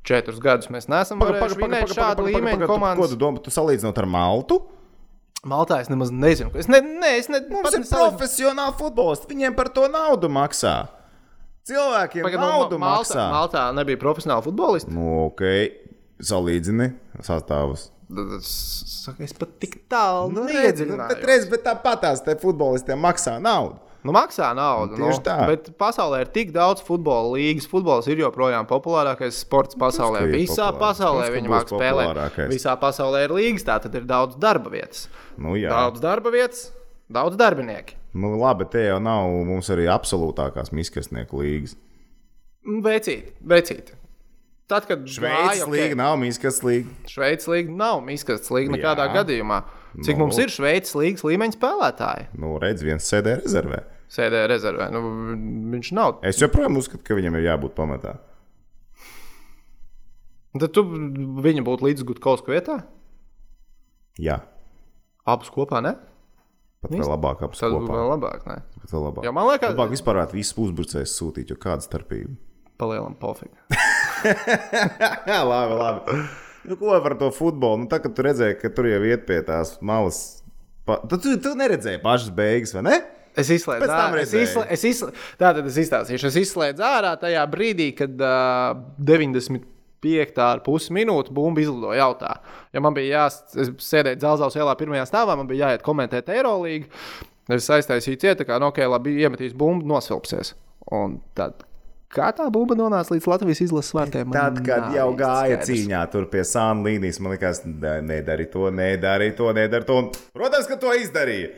Četrus 0.07 0.39
gadus 0.39 0.71
mēs 0.71 0.87
neesam 0.87 1.19
vinēt 1.19 1.91
šādu 1.91 2.29
līmeņu 2.31 2.69
Ko 2.69 2.77
komandu. 2.77 3.09
tu 3.11 3.19
domā? 3.19 3.43
Tu 3.43 3.51
salīdzinot 3.51 3.99
ar 3.99 4.07
Maltu? 4.07 4.61
Maltā 5.47 5.79
es 5.83 5.89
nemaz 5.93 6.11
nezinu. 6.11 6.51
Es 6.59 6.67
ne, 6.71 6.81
ne, 6.83 7.13
es 7.21 7.29
ne, 7.31 7.41
Mums 7.47 7.71
ir 7.73 7.83
nesalīdzinu. 7.85 8.17
profesionāli 8.19 8.77
futbolisti. 8.81 9.29
Viņiem 9.31 9.55
par 9.59 9.71
to 9.75 9.87
naudu 9.93 10.31
maksā. 10.33 10.77
Cilvēkiem 11.67 12.23
Pagaid, 12.27 12.41
naudu 12.43 12.79
Maltā, 12.79 13.01
maksā. 13.03 13.27
Maltā 13.33 13.65
nebija 13.75 13.99
profesionāli 14.03 14.45
futbolisti. 14.47 14.93
Nu, 14.95 15.27
ok, 15.29 15.43
salīdzini 16.23 16.93
sastāvus. 17.27 17.89
Tad 18.07 18.37
Es, 18.39 19.33
pat 19.35 19.57
tik 19.63 19.81
tālu 19.91 20.29
Nu, 20.31 20.45
nu, 20.45 20.47
redz, 20.47 20.85
nu, 20.87 20.95
bet, 20.95 21.25
neiedziļinājos. 21.25 21.49
bet 21.51 21.65
tāpat 21.67 22.05
tās 22.05 22.23
futbolistiem 22.43 23.01
maksā 23.03 23.39
naudu. 23.43 23.81
Nu, 24.07 24.15
maksā 24.15 24.53
naudu. 24.57 24.95
Nu, 24.97 25.09
tieši 25.09 25.19
nu, 25.19 25.25
tā. 25.27 25.37
Bet 25.51 25.71
pasaulē 25.81 26.21
ir 26.25 26.31
tik 26.33 26.53
daudz 26.55 26.85
futbola 26.87 27.35
līnijas. 27.35 27.67
Futbols 27.71 28.07
ir 28.13 28.23
joprojām 28.23 28.69
populārākais 28.71 29.41
sports 29.43 29.75
pasaulē. 29.79 30.23
ka 30.23 30.31
ir 30.31 30.39
Visā 30.39 30.69
populārs. 30.71 30.81
pasaulē 30.85 31.27
viņi 31.35 31.53
mākslinieki 31.53 31.83
spēlēt. 31.83 32.41
Visā 32.55 32.77
pasaulē 32.81 33.25
ir 33.27 33.35
līgas, 33.37 33.67
tā 33.67 33.81
tad 33.83 33.95
ir 33.99 34.07
daudz 34.09 34.39
darba 34.39 34.71
vietas. 34.71 35.09
Nu, 35.37 35.57
jā. 35.59 35.69
Daudz 35.75 36.01
darba 36.01 36.31
vietas, 36.31 36.71
daudz 37.11 37.37
darbinieku. 37.37 37.99
Nu, 38.17 38.33
labi, 38.41 38.65
te 38.73 38.87
jau 38.87 38.97
nav 39.03 39.27
mums 39.45 39.69
arī 39.75 39.91
absolūtākās 39.93 40.71
miskastnieku 40.73 41.43
līgas. 41.43 41.75
Mm, 42.65 42.81
Vecīt, 42.87 43.33
vecīt. 43.45 43.93
Tad, 44.67 44.83
kad 44.89 45.05
Šveices 45.07 45.61
gāja, 45.61 45.67
ok, 45.69 45.71
līga 45.77 45.97
nav 46.01 46.17
miskastas 46.19 46.65
līga. 46.67 46.89
Šveices 47.07 47.47
līga 47.47 47.71
nav 47.79 48.01
miskastas 48.03 48.51
līga 48.51 48.73
nekādā 48.75 49.05
Jā. 49.07 49.13
gadījumā. 49.21 49.61
Cik 50.03 50.17
Nu. 50.19 50.25
mums 50.27 50.39
ir 50.43 50.51
Šveices 50.51 50.97
līgas 50.99 51.23
līmeņa 51.23 51.55
spēlētāji? 51.55 52.25
Nu, 52.35 52.57
redz, 52.59 52.83
viens 52.83 53.07
sēdē 53.07 53.37
rezervē. 53.45 53.85
Sēdē 54.13 54.45
rezervē. 54.51 54.89
Nu, 54.95 55.01
viņš 55.75 55.93
nav. 55.97 56.19
Es 56.27 56.39
joprojām 56.43 56.79
uzskatu, 56.79 57.03
ka 57.07 57.17
viņam 57.19 57.39
ir 57.41 57.49
jābūt 57.49 57.75
pamatā. 57.79 58.17
Tad 60.57 60.73
tu 60.73 60.85
viņa 61.45 61.65
būtu 61.67 61.85
līdz 61.89 62.05
Gutkovska 62.09 62.55
vietā? 62.55 62.79
Jā, 64.23 64.41
Abus 65.27 65.51
kopā, 65.53 65.83
ne? 65.83 65.97
pat 66.87 66.93
vēl 66.95 67.09
labāk 67.11 67.41
Tad 67.41 67.49
apskatīt. 67.51 67.75
būtu 67.75 67.93
vēl 67.97 68.11
labāk. 68.13 68.43
Ne? 68.47 68.61
Pat 68.79 68.93
vēl 68.95 69.03
labāk. 69.09 69.25
Jo 69.27 69.33
man 69.35 69.49
liekas, 69.51 69.73
Labāk 69.75 69.91
vispār 69.91 70.21
varētu 70.21 70.37
visus 70.39 70.59
uzbrucējus 70.63 71.15
sūtīt, 71.19 71.51
jo 71.51 71.59
kāda 71.61 71.83
starpība? 71.83 72.37
palielam 72.77 73.15
pofīgi. 73.17 73.57
Labi, 75.51 75.75
labi. 75.81 76.17
Nu, 76.67 76.77
ko 76.77 76.97
par 77.03 77.15
to 77.19 77.31
futbolu? 77.35 77.81
Nu, 77.83 77.89
tā, 77.91 78.01
kad 78.03 78.15
tu 78.17 78.25
redzēji, 78.27 78.59
ka 78.61 78.71
tur 78.75 78.89
jau 78.91 79.01
iet 79.07 79.25
pie 79.29 79.39
tās 79.47 79.77
malas, 79.81 80.43
pa... 80.85 80.99
tu, 81.09 81.19
tu, 81.23 81.37
tu 81.43 81.55
neredzēji 81.59 82.03
pašas 82.05 82.33
beigas, 82.37 82.75
vai 82.77 82.83
ne? 82.89 82.97
Es 83.37 83.51
izslēdzu 83.53 83.85
ārā. 83.93 84.23
Es 84.23 84.33
izslēdzu, 84.33 84.67
es 84.73 84.85
izslēdzu, 84.89 85.25
tātad 85.41 85.67
es 85.69 85.77
izstāstīšu. 85.83 86.29
Es 86.31 86.37
izslēdzu 86.41 86.85
ārā 86.89 87.13
tajā 87.21 87.43
brīdī, 87.53 87.91
kad 87.99 88.15
uh, 88.25 88.73
95 89.11 90.41
ar 90.47 90.63
pusi 90.65 90.95
minūtes 90.97 91.33
bumba 91.37 91.61
izlidoja 91.61 92.01
jautā. 92.05 92.33
Ja 92.73 92.81
man 92.85 92.97
bija 92.97 93.27
jāsēdēt 93.27 94.23
Zelzāles 94.25 94.57
ielā 94.59 94.75
pirmajā 94.81 95.05
stāvā, 95.11 95.37
man 95.37 95.49
bija 95.51 95.69
jāiet 95.71 95.85
komentēt 95.87 96.29
Eirolīgu. 96.33 96.89
Es 97.53 97.69
aiztaisīju 97.71 98.19
cietu, 98.25 98.45
kā 98.49 98.57
no 98.59 98.73
ok, 98.73 98.81
labi, 98.91 99.19
iemetīs 99.23 99.53
bumbu, 99.55 99.87
nosvilpsies. 99.87 100.55
Un 100.97 101.21
tad, 101.39 101.61
kā 102.11 102.33
tā 102.35 102.49
bumba 102.51 102.75
nonāca 102.79 103.15
līdz 103.15 103.29
Latvijas 103.31 103.61
izlases 103.69 103.95
vārtiem? 103.95 104.33
Tad, 104.35 104.59
kad 104.67 104.89
jau 104.97 105.09
gāja 105.19 105.61
skaidrs. 105.61 105.71
cīņā 105.71 106.01
tur 106.11 106.27
pie 106.33 106.43
sāna 106.47 106.83
līnijas, 106.89 107.21
man 107.23 107.37
liekas, 107.37 107.61
"Da- 107.67 108.01
nedari 108.03 108.49
to, 108.51 108.71
nedari 108.71 109.31
to, 109.39 109.53
nedari 109.55 109.87
to. 109.87 109.99
Un, 110.03 110.11
Protams, 110.35 110.67
ka 110.67 110.77
to 110.77 110.91
izdarīja. 110.99 111.53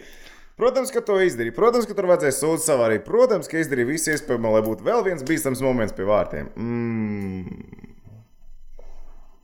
Protams, 0.59 0.91
ka 0.91 1.03
to 1.07 1.21
izdarīja. 1.23 1.55
Protams, 1.55 1.87
ka 1.87 1.95
tur 1.95 2.09
vajadzēja 2.11 2.35
sūdzēt 2.35 2.67
savā 2.67 2.89
arī. 2.89 2.99
Protams, 3.07 3.47
ka 3.51 3.61
izdarīja 3.61 3.93
visu 3.93 4.11
iespējamo, 4.15 4.57
lai 4.57 4.65
būtu 4.67 4.87
vēl 4.87 5.05
viens 5.07 5.23
bīstams 5.27 5.63
moments 5.63 5.95
pie 5.95 6.09
vārtiem. 6.09 6.51
Mm. 6.59 7.95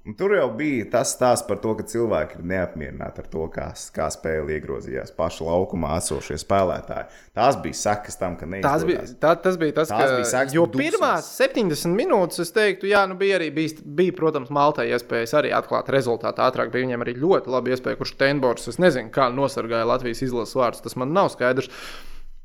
Un 0.04 0.12
tur 0.12 0.34
jau 0.36 0.50
bija 0.52 0.84
tas 0.92 1.14
stāsts 1.14 1.46
par 1.48 1.56
to, 1.62 1.70
ka 1.78 1.84
cilvēki 1.88 2.36
ir 2.36 2.48
neapmierināti 2.50 3.22
ar 3.22 3.28
to, 3.32 3.46
kā, 3.52 3.70
kā 3.96 4.10
spēle 4.12 4.52
iegrozījās 4.52 5.14
pašu 5.16 5.46
laukumā 5.48 5.94
esošie 5.96 6.36
spēlētāji. 6.42 7.08
Tās 7.32 7.56
bija 7.64 7.78
sekas 7.78 8.20
tam, 8.20 8.36
ka 8.36 8.44
Tas 8.44 8.52
neizdodas. 8.52 8.84
bija, 8.90 9.06
tā, 9.22 9.32
tas 9.46 9.56
bija 9.62 9.78
tas, 9.80 9.88
Tās 9.88 10.04
ka, 10.04 10.18
bija 10.18 10.28
sekas 10.28 10.58
jo 10.58 10.66
pirmās 10.76 11.30
70 11.40 11.96
minūtes, 11.96 12.44
es 12.44 12.52
teiktu, 12.52 12.92
jā, 12.92 13.06
nu 13.08 13.16
bija 13.16 13.40
arī, 13.40 13.48
bija, 13.56 13.80
bija 13.80 14.12
protams, 14.20 14.52
Maltai 14.52 14.90
iespējas 14.92 15.32
arī 15.40 15.54
atklāt 15.56 15.88
rezultātu 15.96 16.44
ātrāk. 16.44 16.68
Bija 16.74 16.84
viņam 16.84 17.06
arī 17.06 17.16
ļoti 17.24 17.56
labi 17.56 17.72
iespēja, 17.72 18.02
kurš 18.02 18.18
Tenbors, 18.20 18.68
es 18.68 18.76
nezinu, 18.82 19.08
kā 19.14 19.30
nosargāja 19.32 19.88
Latvijas 19.88 20.20
izlases 20.28 20.60
vārdus, 20.60 20.84
tas 20.84 21.00
man 21.00 21.16
nav 21.16 21.32
skaidrs. 21.32 21.72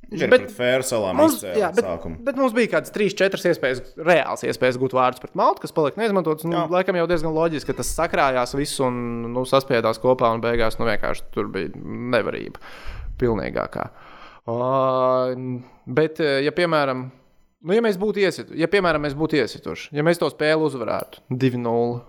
Viņš 0.09 0.21
Bet- 0.25 0.29
pret 0.31 0.51
Fēru 0.57 0.85
salām 0.87 1.19
Mums, 1.21 1.43
jā, 1.43 1.67
bet, 1.75 1.85
sākumu. 1.85 2.17
bet 2.25 2.35
mums 2.35 2.53
bija 2.57 2.71
kādas 2.71 2.89
3-4 2.95 3.43
iespējas, 3.51 3.81
reāls 3.97 4.41
iespējas 4.41 4.79
gūt 4.81 4.95
vārdus 4.97 5.21
pret 5.21 5.35
Maltu, 5.37 5.61
kas 5.61 5.71
palika 5.75 6.01
neizmantotas. 6.01 6.47
Nu, 6.49 6.55
Jā. 6.57 6.63
laikam 6.73 6.97
jau 6.97 7.05
diezgan 7.05 7.35
loģiski, 7.35 7.67
ka 7.69 7.73
tas 7.83 7.91
sakrājās 7.93 8.55
viss 8.57 8.79
un 8.81 8.97
nu, 9.35 9.43
saspiedās 9.45 10.01
kopā, 10.01 10.31
un 10.33 10.41
beigās 10.41 10.79
nu, 10.79 10.87
vienkārši 10.89 11.27
tur 11.31 11.45
bija 11.53 11.69
nevarība 11.77 12.57
pilnīgākā. 13.21 13.89
Uh, 14.49 15.59
bet, 15.85 16.19
eh, 16.19 16.39
ja 16.45 16.51
piemēram, 16.57 17.03
nu, 17.61 17.73
ja 17.75 17.81
mēs 17.85 17.97
būtu 18.01 18.23
iesitu, 18.23 18.55
ja, 18.57 18.65
piemēram, 18.71 19.03
mēs 19.05 19.13
būtu 19.13 19.37
iesituši, 19.43 19.91
ja 19.93 20.01
mēs 20.05 20.17
to 20.17 20.29
spēli 20.31 20.65
uzvarētu 20.65 21.21
2-0. 21.29 22.01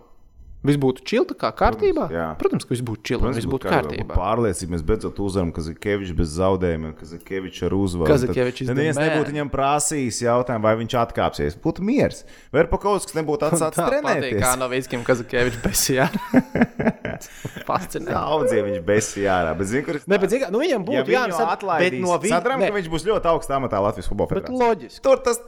Viss 0.61 0.77
būtu 0.77 1.01
čilta, 1.09 1.33
kā 1.41 1.49
kārtībā. 1.57 2.11
jā. 2.13 2.25
Protams, 2.37 2.67
ka 2.69 2.75
viss 2.75 2.83
būtu 2.85 3.01
čilta, 3.09 3.31
viss 3.33 3.49
būtu 3.49 3.65
kārtībā. 3.71 4.13
Pārliecība, 4.13 4.75
mēs 4.75 4.83
beidzot 4.85 5.17
uzvaram, 5.25 5.53
ka 5.57 5.63
Zekevičs 5.65 6.13
bez 6.19 6.35
zaudējumiem, 6.37 6.93
ka 6.99 7.07
Zekevičs 7.09 7.63
ar 7.65 7.73
uzvaru. 7.79 8.11
Kazakevičs 8.13 8.61
is 8.67 8.69
Tad 8.69 8.77
neviens 8.77 8.99
man. 9.01 9.09
nebūtu 9.09 9.33
viņam 9.33 9.51
prasījis 9.55 10.19
jautājumu, 10.27 10.67
vai 10.69 10.75
viņš 10.83 10.97
atkāpsies. 11.01 11.57
Būtu 11.65 11.81
miers. 11.89 12.27
Vai 12.53 12.67
par 12.69 12.83
kaut 12.85 13.07
kas 13.09 13.17
nebūtu 13.17 13.47
atsācis 13.49 13.81
Tā 13.81 13.87
patīk, 13.89 14.05
trenēties. 14.05 14.43
kā 14.45 14.53
no 14.61 14.69
Vīskiem 14.69 15.07
Kazakieviča 15.09 15.63
besijā. 15.65 16.11
Fascinē. 17.69 18.13
Daudziem 18.13 18.69
viņš 18.69 18.85
besīja 18.87 19.39
ārā. 19.41 19.55
Bet, 19.59 19.69
zin, 19.73 19.85
kur. 19.87 19.99
Ne, 20.05 20.19
bet, 20.21 20.29
zini, 20.33 20.45
kā, 20.45 20.51
nu, 20.53 20.61
viņam 20.63 20.81
ja 20.81 20.87
būtu 20.91 21.07
viņu 21.09 21.17
jānosaka, 21.17 21.57
atlaidīs, 21.57 21.97
bet 21.97 22.05
no 22.05 22.19
viņa 22.21 22.37
Sadram, 22.37 22.65
ka 22.65 22.73
viņš 22.77 22.89
būs 22.93 23.07
ļoti 23.09 23.33
augstā 23.33 23.57
amatā 23.61 23.81
Latvijas 23.85 24.09
futbola 24.13 24.29
Bet 24.31 24.45
federācijā. 24.45 24.69
loģiski. 24.69 25.05
Tur 25.09 25.25
tas 25.25 25.41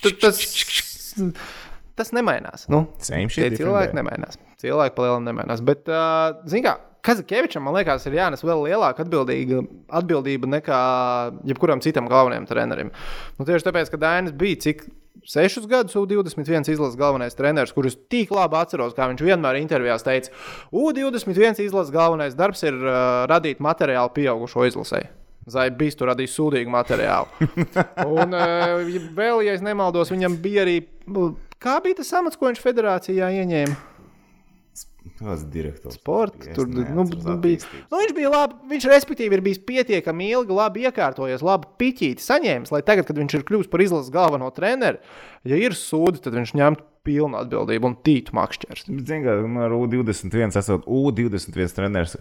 Tu- 0.00 0.14
Tas, 0.20 0.38
tas 2.00 2.14
nemainās. 2.16 2.66
Nu, 2.72 2.86
Same 3.04 3.28
shit, 3.32 3.58
cilvēki 3.60 3.96
nemainās. 4.00 4.40
Cilvēki 4.60 4.96
palielinām 4.96 5.28
nemainās. 5.30 5.64
Bet, 5.64 5.86
uh, 5.88 6.40
zini, 6.48 6.66
kā 6.66 6.78
Kazakievičam, 7.00 7.64
man 7.64 7.78
liekas, 7.78 8.04
ir 8.06 8.16
jānes 8.18 8.42
vēl 8.44 8.66
lielāka 8.66 9.06
atbildīga, 9.06 9.62
atbildība 10.00 10.50
nekā 10.58 10.80
jebkuram 11.48 11.80
citam 11.80 12.10
galvenajam 12.10 12.48
trenerim. 12.50 12.90
Nu, 13.38 13.46
tieši 13.48 13.70
tāpēc, 13.70 13.92
ka 13.92 14.00
Dainis 14.00 14.36
bija 14.36 14.60
cik. 14.66 14.88
Sešus 15.30 15.66
gadus 15.68 15.96
U21 16.00 16.64
izlases 16.72 16.96
galvenais 16.96 17.36
treneris, 17.36 17.74
kurus 17.76 17.96
tik 18.12 18.30
labi 18.32 18.56
atceros, 18.56 18.94
kā 18.96 19.04
viņš 19.10 19.24
vienmēr 19.26 19.58
intervijās 19.58 20.04
teica, 20.06 20.32
U21 20.72 21.60
izlases 21.60 21.92
galvenais 21.92 22.36
darbs 22.38 22.64
ir 22.64 22.78
uh, 22.78 23.26
radīt 23.28 23.60
materiālu 23.60 24.14
pieaugušo 24.16 24.64
izlasē. 24.70 25.02
Zaibīs 25.50 25.96
tur 25.98 26.12
radīja 26.12 26.32
sūdīgu 26.32 26.72
materiālu. 26.72 27.50
Un 28.20 28.36
uh, 28.36 28.80
vēl, 29.16 29.44
ja 29.44 29.56
es 29.56 29.64
nemaldos, 29.64 30.12
viņam 30.12 30.40
bija 30.40 30.64
arī. 30.64 30.80
Kā 31.60 31.76
bija 31.84 32.00
tas 32.00 32.10
amats, 32.16 32.38
ko 32.40 32.48
viņš 32.48 32.60
federācijā 32.64 33.30
ieņēma? 33.42 33.78
Tas 35.20 35.42
direktors. 35.52 35.98
Sports. 36.00 36.48
Tur 36.56 36.68
nu, 36.68 36.84
nu, 37.04 37.04
bija. 37.40 37.60
Nu, 37.90 37.98
viņš 38.00 38.12
bija 38.16 38.30
labi. 38.32 38.56
Viņš, 38.70 38.86
respektīvi, 38.88 39.36
ir 39.36 39.42
bijis 39.44 39.60
pietiekami 39.68 40.30
ilgi, 40.32 40.54
labi 40.56 40.86
iekārtojies, 40.88 41.44
labi 41.44 41.68
piķīti 41.80 42.24
saņēmis, 42.24 42.72
lai 42.72 42.80
tagad, 42.86 43.08
kad 43.08 43.20
viņš 43.20 43.36
ir 43.36 43.44
kļuvis 43.48 43.68
par 43.72 43.84
izlases 43.84 44.12
galveno 44.14 44.48
treneru, 44.56 45.00
ja 45.48 45.60
ir 45.60 45.76
sūdi, 45.76 46.22
tad 46.24 46.36
viņš 46.38 46.54
ņemtu 46.56 46.86
pilnu 47.04 47.40
atbildību 47.40 47.90
un 47.90 47.96
tītu 48.04 48.36
makšķers. 48.36 48.88
Zini, 48.88 49.20
kā 49.26 49.36
ar 49.40 49.76
U21 49.76 50.56
esot 50.60 50.88
U21 50.88 51.76
treneris. 51.76 52.16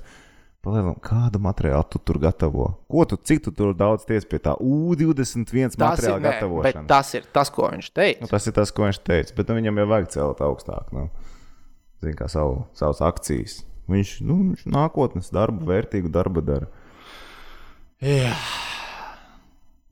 Palielam, 0.60 0.98
kādu 1.00 1.40
materiālu 1.40 1.86
tu 1.88 2.02
tur 2.04 2.18
gatavo? 2.20 2.66
Ko 2.92 3.06
tu, 3.08 3.16
cik 3.16 3.46
tu 3.46 3.52
tur 3.56 3.72
daudz 3.80 4.04
ties 4.08 4.26
pie 4.28 4.42
tā 4.44 4.58
U21 4.60 5.48
Tas 5.72 5.78
ir, 5.78 5.84
materiāla 5.86 6.20
nē, 6.20 6.24
bet 6.26 6.34
gatavošanas? 6.42 6.88
tas 6.90 7.12
ir 7.16 7.30
tas, 7.38 7.52
ko 7.56 7.70
viņš 7.72 7.88
teica. 7.96 8.20
Nu, 8.26 8.28
tas 8.28 8.48
ir 8.50 8.56
tas, 8.58 8.74
ko 8.76 8.84
viņš 8.84 9.00
teica. 9.08 9.36
Bet 9.38 9.48
nu, 9.48 9.56
viņam 9.62 9.80
jau 9.80 9.88
vajag 9.94 10.10
celt 10.18 10.44
augstāk. 10.44 10.92
Nu. 10.96 11.06
Zini, 12.04 12.18
kā 12.20 12.28
savu, 12.32 12.66
savas 12.76 13.00
akcijas. 13.08 13.62
Viņš, 13.90 14.12
nu, 14.28 14.36
viņš 14.52 14.68
nākotnes 14.76 15.32
darbu, 15.36 15.64
vērtīgu 15.72 16.12
darbu 16.12 16.44
dara. 16.44 16.68
Jā. 18.04 18.36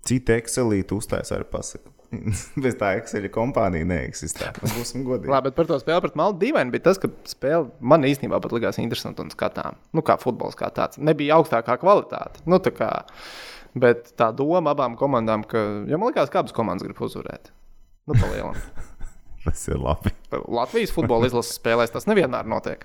Citi 0.07 0.35
Excelīti 0.35 0.95
uzstājas 0.95 1.31
arī 1.35 1.47
pasaka. 1.51 1.95
Bez 2.63 2.77
tā 2.79 2.93
Excel 2.99 3.27
kompānija 3.33 3.87
neeksistē. 3.87 4.51
Nu, 4.61 4.71
būsim 4.77 5.03
godīgi. 5.07 5.31
Labi, 5.31 5.49
bet 5.49 5.57
par 5.59 5.69
to 5.69 5.79
spēli 5.81 6.03
pret 6.05 6.17
Maltu 6.19 6.41
dīvaini 6.45 6.73
bija 6.73 6.87
tas, 6.89 7.01
ka 7.01 7.11
spēle 7.27 7.69
man 7.79 8.07
īstenībā 8.07 8.39
pat 8.43 8.55
likās 8.55 8.79
interesanti 8.81 9.23
un 9.25 9.31
skatām. 9.33 9.79
Nu, 9.95 10.03
kā 10.05 10.17
futbols 10.21 10.57
kā 10.59 10.71
tāds. 10.73 11.01
Nebija 11.01 11.39
augstākā 11.39 11.77
kvalitāte. 11.81 12.43
Nu, 12.49 12.61
tā 12.63 12.73
kā, 12.75 12.91
bet 13.77 14.13
tā 14.19 14.31
doma 14.35 14.75
abām 14.75 14.97
komandām, 14.99 15.45
ka, 15.47 15.63
ja 15.89 15.99
man 15.99 16.13
liekas, 16.13 16.31
ka 16.33 16.43
abas 16.43 16.55
komandas 16.55 16.87
grib 16.87 17.01
uzvarēt. 17.03 17.51
Nu, 18.07 18.15
palielam. 18.15 18.55
Tas 19.47 19.61
ir 19.71 19.79
labi. 19.79 20.11
Latvijas 20.51 20.91
futbola 20.91 21.29
izlases 21.29 21.55
spēlēs 21.55 21.93
tas 21.93 22.03
nevienmēr 22.09 22.49
notiek. 22.51 22.81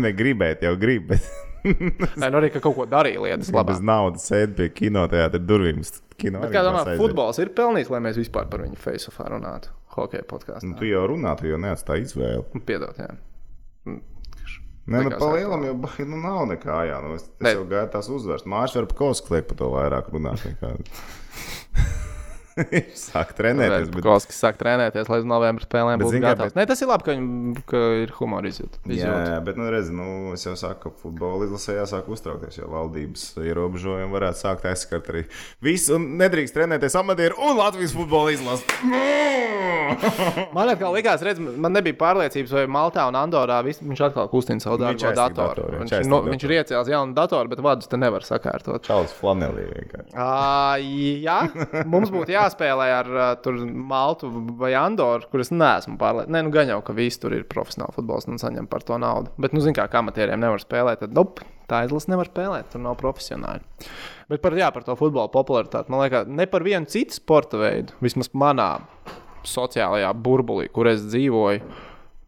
Negribēt, 0.00 0.62
jau 0.64 0.72
grib, 0.80 1.10
bet 1.10 1.26
Nē, 1.68 2.28
nu 2.32 2.40
arī 2.40 2.50
ka 2.54 2.62
kaut 2.64 2.76
ko 2.78 2.86
darīja 2.88 3.22
lietas 3.24 3.48
bez 3.50 3.56
labas. 3.56 3.80
naudas 3.84 4.26
sēž 4.30 4.54
pie 4.58 4.68
kinoteātra 4.74 5.40
durvīm. 5.42 5.80
Kino 6.18 6.40
Bet 6.42 6.50
kā 6.50 6.64
domā, 6.66 6.82
futbols 6.98 7.38
ir 7.38 7.52
pelnījis, 7.54 7.90
lai 7.94 8.00
mēs 8.02 8.16
vispār 8.18 8.48
par 8.50 8.64
viņu 8.64 8.78
face-offā 8.82 9.28
runātu? 9.30 9.70
Hokeja 9.94 10.24
podkāstā. 10.30 10.66
Nu, 10.66 10.74
tu 10.78 10.88
jau 10.88 11.04
runā, 11.10 11.36
tu 11.38 11.46
jau 11.50 11.58
neatstāji 11.62 12.08
izvēli. 12.08 12.62
Piedod, 12.66 12.98
jā. 12.98 13.10
Nē, 13.86 15.02
nu, 15.04 15.10
Likās, 15.10 15.20
pa 15.20 15.26
jā. 15.28 15.32
lielam 15.36 15.64
jau 15.68 15.74
ba- 15.84 16.06
nu, 16.08 16.18
nav 16.22 16.40
nekā. 16.48 16.78
Jā, 16.88 16.98
nu, 17.04 17.14
es, 17.18 17.26
es 17.42 17.54
jau 17.54 17.64
gāju 17.68 17.90
tās 17.92 18.08
uzvaras. 18.08 18.46
Mārcis 18.48 18.80
var 18.80 18.86
pa 18.90 18.98
kaut 19.02 19.20
ko 19.20 19.28
kliegt 19.30 19.50
par 19.52 19.58
to 19.60 19.68
vairāk 19.74 20.08
runāt. 20.14 20.46
nekā- 22.58 22.82
Sāk 23.08 23.32
trenēties. 23.38 23.88
Bet... 23.94 24.02
Kolskis 24.04 24.40
sāk 24.42 24.58
trenēties, 24.60 25.08
lai 25.12 25.18
uz 25.22 25.28
novembra 25.30 25.64
spēlēm 25.66 26.02
būtu 26.02 26.20
gatavs. 26.24 26.52
bet- 26.54 26.58
Nē, 26.60 26.66
tas 26.72 26.82
ir 26.84 26.90
labi, 26.90 27.06
ka, 27.08 27.14
viņam, 27.16 27.62
ka 27.70 27.82
ir 28.04 28.12
humora 28.18 28.50
izjūta. 28.50 28.82
Jā, 28.92 29.12
jā, 29.32 29.38
bet, 29.46 29.56
nu, 29.60 29.68
redz, 29.72 29.90
nu, 29.94 30.08
es 30.36 30.44
jau 30.46 30.54
saku, 30.58 30.90
ka 30.90 31.02
futbola 31.04 31.46
izlasē 31.48 31.78
jāsāk 31.80 32.10
uztraukties, 32.12 32.58
jo 32.60 32.68
valdības 32.72 33.28
ierobežojumi 33.42 34.12
varētu 34.14 34.42
sākt 34.44 34.68
aizskart 34.70 35.08
arī 35.14 35.24
visu, 35.64 35.98
nedrīkst 35.98 36.56
trenēties 36.58 36.98
amatieru 37.00 37.38
un 37.48 37.56
Latvijas 37.62 37.94
futbola 37.96 38.34
izlasi. 38.34 38.66
Man 40.54 40.68
atkal 40.68 40.92
likās, 40.92 41.22
redz, 41.24 41.38
man 41.40 41.72
nebija 41.72 41.96
pārliecības, 41.96 42.50
vai 42.52 42.64
Maltā 42.70 43.06
un 43.08 43.16
Andorā 43.16 43.60
vis, 43.64 43.78
viņš 43.80 44.02
atkal 44.10 44.28
kustina 44.28 44.60
savu 44.60 44.76
Viņš 44.76 44.84
darbu 44.84 45.06
aizstāja 45.08 45.16
datoru. 45.16 45.48
datoru, 45.62 45.78
viņš 45.80 45.92
Viņš, 45.94 46.10
datoru. 46.12 46.32
viņš 46.34 46.44
ir 46.48 46.54
iecēlis 46.58 46.90
jaunu 46.92 47.16
datoru, 47.16 47.50
bet 47.52 47.62
vadus 47.64 47.88
te 47.88 47.96
nevar 48.00 48.26
sakārtot. 48.26 48.84
Čalis 48.84 49.14
flanelī 49.16 49.64
vienkārši. 49.70 50.12
Uh, 50.12 50.76
jā, 51.24 51.38
mums 51.88 52.12
būtu 52.12 52.34
jāspēlē 52.48 52.88
ar 52.96 53.10
uh, 53.12 53.60
Maltu 53.68 54.30
vai 54.58 54.72
Andoru, 54.78 55.28
kur 55.30 55.44
es 55.44 55.52
neesmu 55.52 55.98
pārliecināts. 56.00 56.34
Nē, 56.34 56.42
nu 56.46 56.52
gan 56.54 56.72
jau, 56.72 56.80
ka 56.84 56.96
visi 56.96 57.20
tur 57.22 57.36
ir 57.36 57.46
profesionāli 57.50 57.94
futbolisti 57.96 58.32
un 58.34 58.42
saņem 58.42 58.68
par 58.70 58.84
to 58.88 58.98
naudu. 59.00 59.32
Bet, 59.40 59.54
nu, 59.56 59.62
zin 59.64 59.76
kā, 59.76 59.86
kā 59.92 60.02
amatieriem 60.02 60.40
nevar 60.42 60.62
spēlēt, 60.62 61.04
tad, 61.04 61.14
nu, 61.16 61.26
tā 61.70 61.84
izlase 61.86 62.10
nevar 62.12 62.30
spēlēt, 62.30 62.72
tur 62.72 62.82
nav 62.84 62.96
profesionāli. 63.00 63.62
Bet 64.32 64.42
par, 64.44 64.56
jā, 64.58 64.72
par 64.74 64.84
to 64.86 64.96
futbola 64.98 65.30
popularitāti, 65.32 65.92
man 65.92 66.04
liekas, 66.04 66.28
ne 66.28 66.48
par 66.50 66.66
vienu 66.66 66.88
citu 66.90 67.16
sporta 67.16 67.60
veidu, 67.60 67.96
vismaz 68.04 68.32
manā 68.36 68.72
sociālajā 69.48 70.10
burbulī, 70.18 70.68
kur 70.72 70.90
es 70.90 71.04
dzīvoju, 71.06 71.62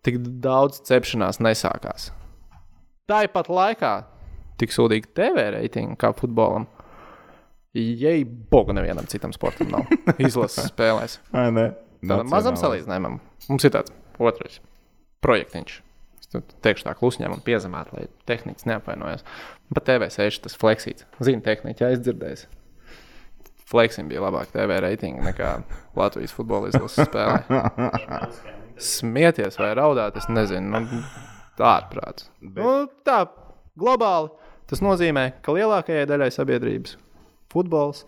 tik 0.07 0.21
daudz 0.45 0.81
cepšanās 0.89 1.41
nesākās. 1.45 2.11
Tāpat 3.11 3.51
laikā 3.51 3.95
tik 4.61 4.73
sūdīgi 4.75 5.13
TV 5.17 5.51
reitingi 5.57 5.99
kā 6.01 6.13
futbolam. 6.17 6.69
Jei, 7.75 8.25
boga 8.25 8.75
nevienam 8.75 9.07
citam 9.07 9.33
sportam 9.35 9.71
nav 9.71 9.87
izlases 10.19 10.73
spēlēs. 10.73 11.21
Ai, 11.31 11.51
nē. 11.55 11.69
Tādam 12.03 12.31
mazam 12.33 12.57
salīdzinājumam. 12.59 13.21
Mums 13.47 13.67
ir 13.67 13.75
tāds 13.75 13.93
otrs 14.19 14.59
projektiņš. 15.25 15.77
Teikšu 16.65 16.87
tā 16.87 16.95
klusņām 16.99 17.35
un 17.35 17.43
piezemēt, 17.47 17.91
lai 17.95 18.07
tehnicis 18.27 18.67
neapvainojas. 18.71 19.23
Bet 19.75 19.87
TV6 19.87 20.45
tas 20.47 20.57
fleksīts. 20.59 21.07
Zinu, 21.23 21.43
tehniķi 21.47 21.87
aizdzirdējis. 21.89 22.47
Fleksim 23.71 24.09
bija 24.11 24.23
labāk 24.25 24.51
TV 24.51 24.81
reitingi 24.83 25.23
nekā 25.23 25.53
Latvijas 25.99 26.35
futbola 26.35 26.71
izlases 26.73 27.07
spēlē. 27.07 27.61
Smieties 28.81 29.59
vai 29.61 29.75
raudāt, 29.79 30.19
es 30.19 30.27
nezinu. 30.31 30.81
Nu, 30.81 31.03
tā 31.59 31.77
ārprāts. 31.77 32.31
Bet... 32.41 32.65
Nu, 32.65 32.89
tā 33.07 33.21
globāli 33.79 34.33
tas 34.71 34.83
nozīmē, 34.83 35.29
ka 35.45 35.55
lielākajai 35.55 36.09
daļai 36.11 36.31
sabiedrības 36.35 36.97
futbols 37.53 38.05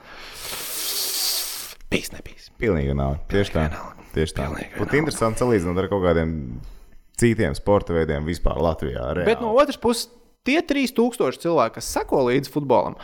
bijis 1.92 2.12
nebijis. 2.14 2.48
Pilnīgi 2.60 2.94
nav. 2.96 3.18
Tieši 3.32 3.54
tā. 3.56 3.66
Tieši 4.14 4.36
tā. 4.38 4.48
Būtu 4.78 4.98
interesanti 4.98 5.42
salīdzināt 5.42 5.82
ar 5.82 5.88
kaut 5.92 6.04
kādiem 6.06 6.32
citiem 7.20 7.54
sporta 7.56 7.94
veidiem 7.96 8.26
vispār 8.28 8.60
Latvijā. 8.62 9.12
Reāli. 9.12 9.28
Bet 9.28 9.44
no 9.44 9.52
otras 9.56 9.78
puses, 9.80 10.08
tie 10.46 10.60
3000 10.64 11.42
cilvēki, 11.42 11.76
kas 11.78 11.92
seko 11.96 12.24
līdzi 12.28 12.52
futbolam, 12.52 12.96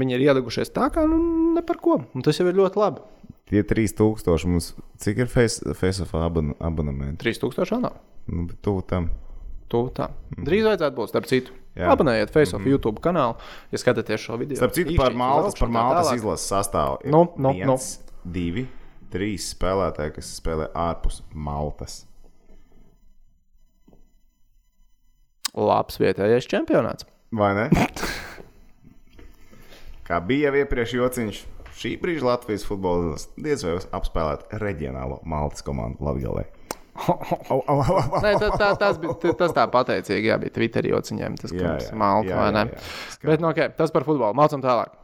viņi 0.00 0.16
ir 0.16 0.26
iedegušies 0.28 0.72
tā, 0.74 0.90
kā 0.94 1.06
nu, 1.08 1.20
ne 1.56 1.64
par 1.66 1.80
ko. 1.82 2.00
Un 2.14 2.26
tas 2.26 2.38
jau 2.40 2.48
ir 2.50 2.58
ļoti 2.58 2.80
labi. 2.80 3.04
Tie 3.50 3.64
3000 3.66 4.46
mums, 4.46 4.72
cik 5.02 5.24
ir 5.24 5.30
face, 5.30 5.74
face 5.78 6.06
abonementi? 6.06 7.18
3000 7.24 7.74
jau 7.74 7.80
nav. 7.82 7.98
Nu, 8.30 8.46
bet 8.50 8.60
tuvu 8.62 8.84
tam. 8.86 9.10
Tu 9.70 9.80
tā. 9.94 10.08
Drīz 10.34 10.64
vajadzētu 10.66 10.96
būt, 10.96 11.10
starp 11.12 11.26
citu. 11.30 11.54
Abonējiet 11.78 12.32
Facebook, 12.34 12.60
mm 12.60 12.66
-hmm. 12.66 12.74
YouTube 12.74 13.00
kanālu, 13.00 13.36
ja 13.70 13.78
skatāties 13.78 14.20
šo 14.20 14.36
video. 14.36 14.56
Starp 14.56 14.74
citu, 14.74 14.96
par 14.96 15.14
Maltas, 15.14 15.54
par 15.58 15.68
Maltas 15.68 16.12
izlases 16.16 16.50
sastāvu. 16.50 16.98
ir 17.04 17.10
Nu, 17.10 17.32
nu, 17.36 17.48
nu. 17.48 17.52
viens, 17.52 18.00
divi, 18.24 18.66
trīs 19.12 19.54
spēlētāji, 19.54 20.14
kas 20.16 20.40
spēlē 20.42 20.66
ārpus 20.74 21.22
Maltas. 21.32 22.06
Labs 25.54 25.98
vietējais 25.98 26.46
čempionāts. 26.46 27.06
Vai 27.30 27.54
ne? 27.54 27.70
Kā 30.06 30.20
bija 30.26 30.50
jau 30.50 30.58
iepriekš 30.58 30.94
jociņš, 30.94 31.44
šī 31.78 31.96
brīža 32.02 32.26
Latvijas 32.26 32.66
futbola 32.66 33.04
izlase 33.04 33.28
diez 33.36 33.64
vai 33.64 33.78
apspēlēt 34.00 34.48
reģionālo 34.62 35.20
Maltas 35.22 35.62
komandu 35.62 36.04
Latvijā. 36.04 36.44
Nē, 38.24 38.32
tā, 38.40 38.48
tā, 38.58 38.70
tas, 38.78 38.98
bija, 39.00 39.34
tas 39.38 39.54
tā 39.56 39.66
pateicīgi, 39.72 40.30
jā, 40.30 40.38
bija 40.42 40.54
Twitter 40.56 40.88
jociņiem, 40.90 41.36
tas, 41.40 41.54
Jā, 41.54 41.76
jā, 41.80 41.92
malta, 41.96 42.30
jā, 42.32 42.38
vai 42.40 42.48
jā, 42.48 42.54
ne? 42.56 42.64
jā. 42.72 43.28
Bet, 43.30 43.42
nu, 43.42 43.50
okay, 43.52 43.70
tas 43.76 43.94
par 43.94 44.06
futbolu. 44.08 44.36
Mācam 44.36 44.62
tālāk. 44.64 44.96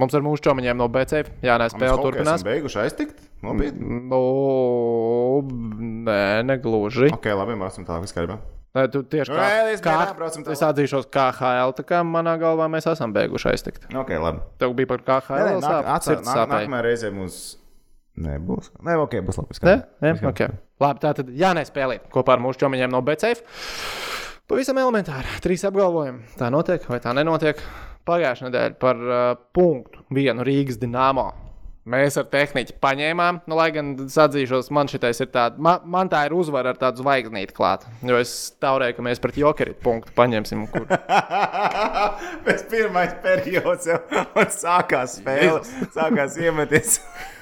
Mums 0.00 0.14
ar 0.16 0.24
mūsu 0.24 0.40
čomiņiem 0.46 0.78
no 0.80 0.86
BC, 0.88 1.26
jā, 1.44 1.58
nē, 1.60 1.66
spēle 1.74 1.98
turpinās. 2.00 2.44
Beiguši 2.46 2.80
aiztikt? 2.86 3.20
Nopietni. 3.44 4.00
Nu, 4.08 4.22
nē, 6.08 6.40
negluži. 6.48 7.10
Ok, 7.12 7.28
labi, 7.36 7.58
mācām 7.60 7.84
tālāk, 7.84 8.06
viss 8.06 8.16
kārtībā. 8.16 8.38
Nē, 8.70 8.84
tu 8.94 9.02
tieši 9.02 9.34
kā, 9.34 9.46
es 9.74 9.80
kā 9.82 9.96
tālāk. 10.14 10.46
es 10.54 10.60
atzīšos 10.62 11.08
KHL, 11.10 11.74
tā 11.74 11.84
kā 11.84 12.04
manā 12.06 12.36
galvā 12.40 12.68
mēs 12.70 12.86
esam 12.88 13.12
beiguši 13.12 13.50
aiztikt. 13.50 13.88
Ok, 13.90 14.14
labi. 14.22 14.44
Tev 14.62 14.76
bija 14.78 14.92
par 14.92 15.02
KHL, 15.02 15.36
Nē, 15.36 15.48
nē, 15.50 15.56
nāk, 15.58 15.66
sāp, 15.66 15.88
atcer, 15.96 16.20
sirds 16.20 16.30
nāk, 16.30 16.52
nākamajā 16.54 16.84
reizē 16.86 17.10
mums 17.12 17.40
nebūs. 18.24 18.70
Nē, 18.86 18.96
ok, 19.04 19.18
būs 19.26 19.40
labi. 19.40 19.58
Nē, 19.66 19.76
nē, 20.04 20.14
okay. 20.30 20.54
Labi, 20.80 21.02
tā 21.02 21.12
tad 21.18 21.34
jānespēlē 21.36 22.00
kopā 22.12 22.36
ar 22.36 22.44
mūsu 22.44 22.62
čomiņiem 22.64 22.92
no 22.92 23.02
BCF. 23.06 23.44
Pavisam 24.50 24.80
elementāri. 24.82 25.38
Trīs 25.44 25.66
apgalvojumi. 25.68 26.34
Tā 26.40 26.48
notiek 26.52 26.88
vai 26.90 26.98
tā 27.02 27.14
nenotiek. 27.16 27.60
Pagājušā 28.08 28.48
nedēļa 28.48 28.80
par 28.80 29.04
uh, 29.04 29.20
punktu 29.54 30.02
vienu 30.16 30.46
Rīgas 30.46 30.80
dīnāmo 30.80 31.28
Mēs 31.88 32.18
ar 32.20 32.26
tehniku 32.28 32.74
paņēmām, 32.84 33.38
nu, 33.48 33.56
lai 33.56 33.70
gan 33.72 33.94
atzīšos, 34.04 34.68
man 34.76 34.90
šitais 34.90 35.22
ir 35.24 35.30
tāds, 35.32 35.56
man, 35.56 35.80
man 35.88 36.10
tā 36.12 36.26
ir 36.28 36.34
uzvara 36.36 36.74
ar 36.74 36.78
tādu 36.78 37.00
zvaigznīti 37.00 37.56
klāt. 37.56 37.86
Jo 38.04 38.18
es 38.20 38.34
taurēju, 38.60 38.98
ka 38.98 39.04
mēs 39.06 39.22
pret 39.22 39.38
jokeritu 39.40 39.80
punktu 39.82 40.12
paņemsim. 40.18 40.66
Kur... 40.74 40.84
Pēc 42.46 42.66
pirmais 42.68 43.16
periods 43.24 43.88
jau 43.88 43.98
sākās 44.60 45.16
spēle, 45.22 45.64
sākās 45.96 46.36
iemeties. 46.38 47.00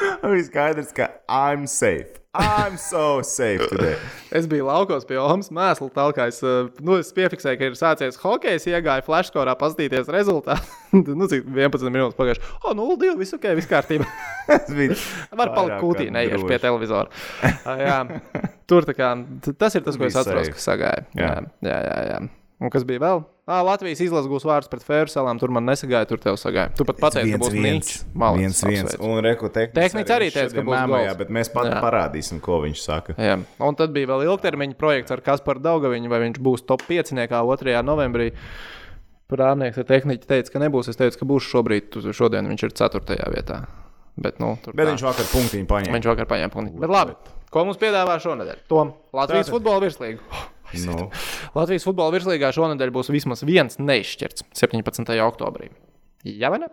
Viss 0.32 0.50
skaidrs, 0.50 0.92
ka 0.96 1.08
I'm 1.28 1.66
safe. 1.66 2.18
I'm 2.34 2.78
so 2.80 3.20
safe 3.20 3.66
today. 3.68 3.98
Es 4.38 4.46
biju 4.48 4.64
laukos 4.64 5.04
pie 5.04 5.18
Omas 5.20 5.50
mēsla 5.52 5.90
talkā. 5.92 6.30
Es, 6.32 6.38
uh, 6.40 6.70
nu, 6.80 6.94
es 6.96 7.10
piefiksēju, 7.12 7.58
ka 7.60 7.66
ir 7.68 7.74
sācies 7.76 8.16
hokejs, 8.22 8.64
iegāju 8.70 9.04
flashkorā, 9.04 9.52
paskatīties 9.60 10.08
rezultātu. 10.08 10.64
nu, 11.18 11.28
cik 11.28 11.44
11 11.44 11.92
minūtes 11.92 12.16
pagājuši. 12.16 12.40
O, 12.62 12.72
nu, 12.78 12.86
0-2, 12.94 13.12
viss 13.20 13.36
ok, 13.36 13.50
viss 13.58 13.68
kārtībā. 13.68 14.08
Tas 14.48 14.72
bija 14.72 14.96
Var 15.42 15.52
palikt 15.52 15.76
kūtī, 15.84 16.08
neiešu 16.14 16.48
pie 16.48 16.56
televizora. 16.62 17.12
Ah, 17.68 17.76
jā. 17.84 17.98
Tur 18.64 18.88
tā 18.88 18.96
kā, 18.96 19.12
tas 19.60 19.76
ir 19.76 19.84
tas, 19.84 20.00
ko 20.00 20.08
es 20.08 20.16
atceros, 20.16 20.48
safe. 20.48 20.56
kas 20.56 20.70
sagāja. 20.72 21.04
Jā, 21.12 21.28
Jā. 21.28 21.44
jā, 21.68 21.78
jā. 21.90 22.00
jā. 22.14 22.22
Un 22.62 22.72
kas 22.72 22.88
bija 22.88 23.04
vēl? 23.04 23.24
Ah, 23.42 23.58
Latvijas 23.66 23.98
izlases 24.04 24.28
gūs 24.30 24.44
vārdus 24.46 24.70
pret 24.70 24.84
Fēruselām. 24.86 25.34
Tur 25.42 25.50
man 25.50 25.64
nesagāja, 25.66 26.06
tur 26.06 26.20
tev 26.22 26.36
sagāja. 26.38 26.70
Tu 26.78 26.84
pat 26.86 27.00
pateici, 27.02 27.32
ka 27.34 27.40
būs 27.42 27.56
nīčs. 27.56 27.96
viens, 28.38 28.60
viens. 28.62 28.94
Un 29.02 29.18
reku 29.24 29.50
tehnicis, 29.50 30.12
arī 30.14 30.28
teica, 30.30 30.54
ka 30.54 30.62
būs 30.62 30.84
gols. 30.86 31.16
bet 31.18 31.32
mēs 31.34 31.50
pat 31.50 31.66
Jā. 31.66 31.80
parādīsim, 31.82 32.38
ko 32.44 32.60
viņš 32.62 32.84
saka. 32.84 33.16
Jā. 33.18 33.40
Un 33.58 33.74
tad 33.74 33.90
bija 33.96 34.06
vēl 34.12 34.28
ilgtermiņa 34.30 34.78
projekts 34.78 35.10
ar 35.10 35.24
Kasparu 35.26 35.58
Daugaviņu, 35.58 36.12
vai 36.12 36.20
viņš 36.28 36.38
būs 36.38 36.62
top 36.70 36.86
5. 36.86 37.10
2. 37.18 37.82
novembrī. 37.82 38.30
Prāvnieks 39.32 39.78
ar 39.80 39.84
tehniku 39.90 40.28
teica, 40.28 40.52
ka 40.52 40.62
nebūs. 40.62 40.92
Es 40.92 40.96
teicu, 41.00 41.18
ka 41.18 41.26
būs 41.26 41.42
šobrīd, 41.50 41.98
šodien 42.14 42.46
viņš 42.46 42.62
ir 42.68 42.74
4. 42.78 43.18
vietā. 43.32 43.64
Bet, 44.14 44.38
nu, 44.38 44.54
tur 44.62 44.74
Bet 44.76 44.86
tā. 44.86 44.92
viņš 44.92 45.02
vakar 45.08 45.28
punktiņu 45.32 45.66
paņēma. 45.66 45.98
viņš 45.98 46.08
vakar 46.12 46.26
paņēma 46.28 46.52
punktu. 46.52 46.78
Bet 46.84 46.90
labi, 46.92 47.14
ko 47.50 47.64
mums 47.64 47.80
piedāvā 47.80 48.18
šonadēļ? 48.20 48.58
Tom, 48.68 48.92
Latvijas 49.16 49.48
Tātad. 49.48 49.54
futbola 49.56 49.80
virslīga. 49.80 50.20
Nu, 50.86 51.08
Latvijas 51.56 51.84
futbola 51.86 52.14
virslīgā 52.14 52.52
šonadēļ 52.56 52.92
būs 52.94 53.10
vismaz 53.12 53.44
viens 53.46 53.78
neizšķirts 53.80 54.46
17. 54.58 55.12
oktobrī. 55.26 55.68
Jā, 56.28 56.52
vai 56.52 56.62
ne? 56.64 56.70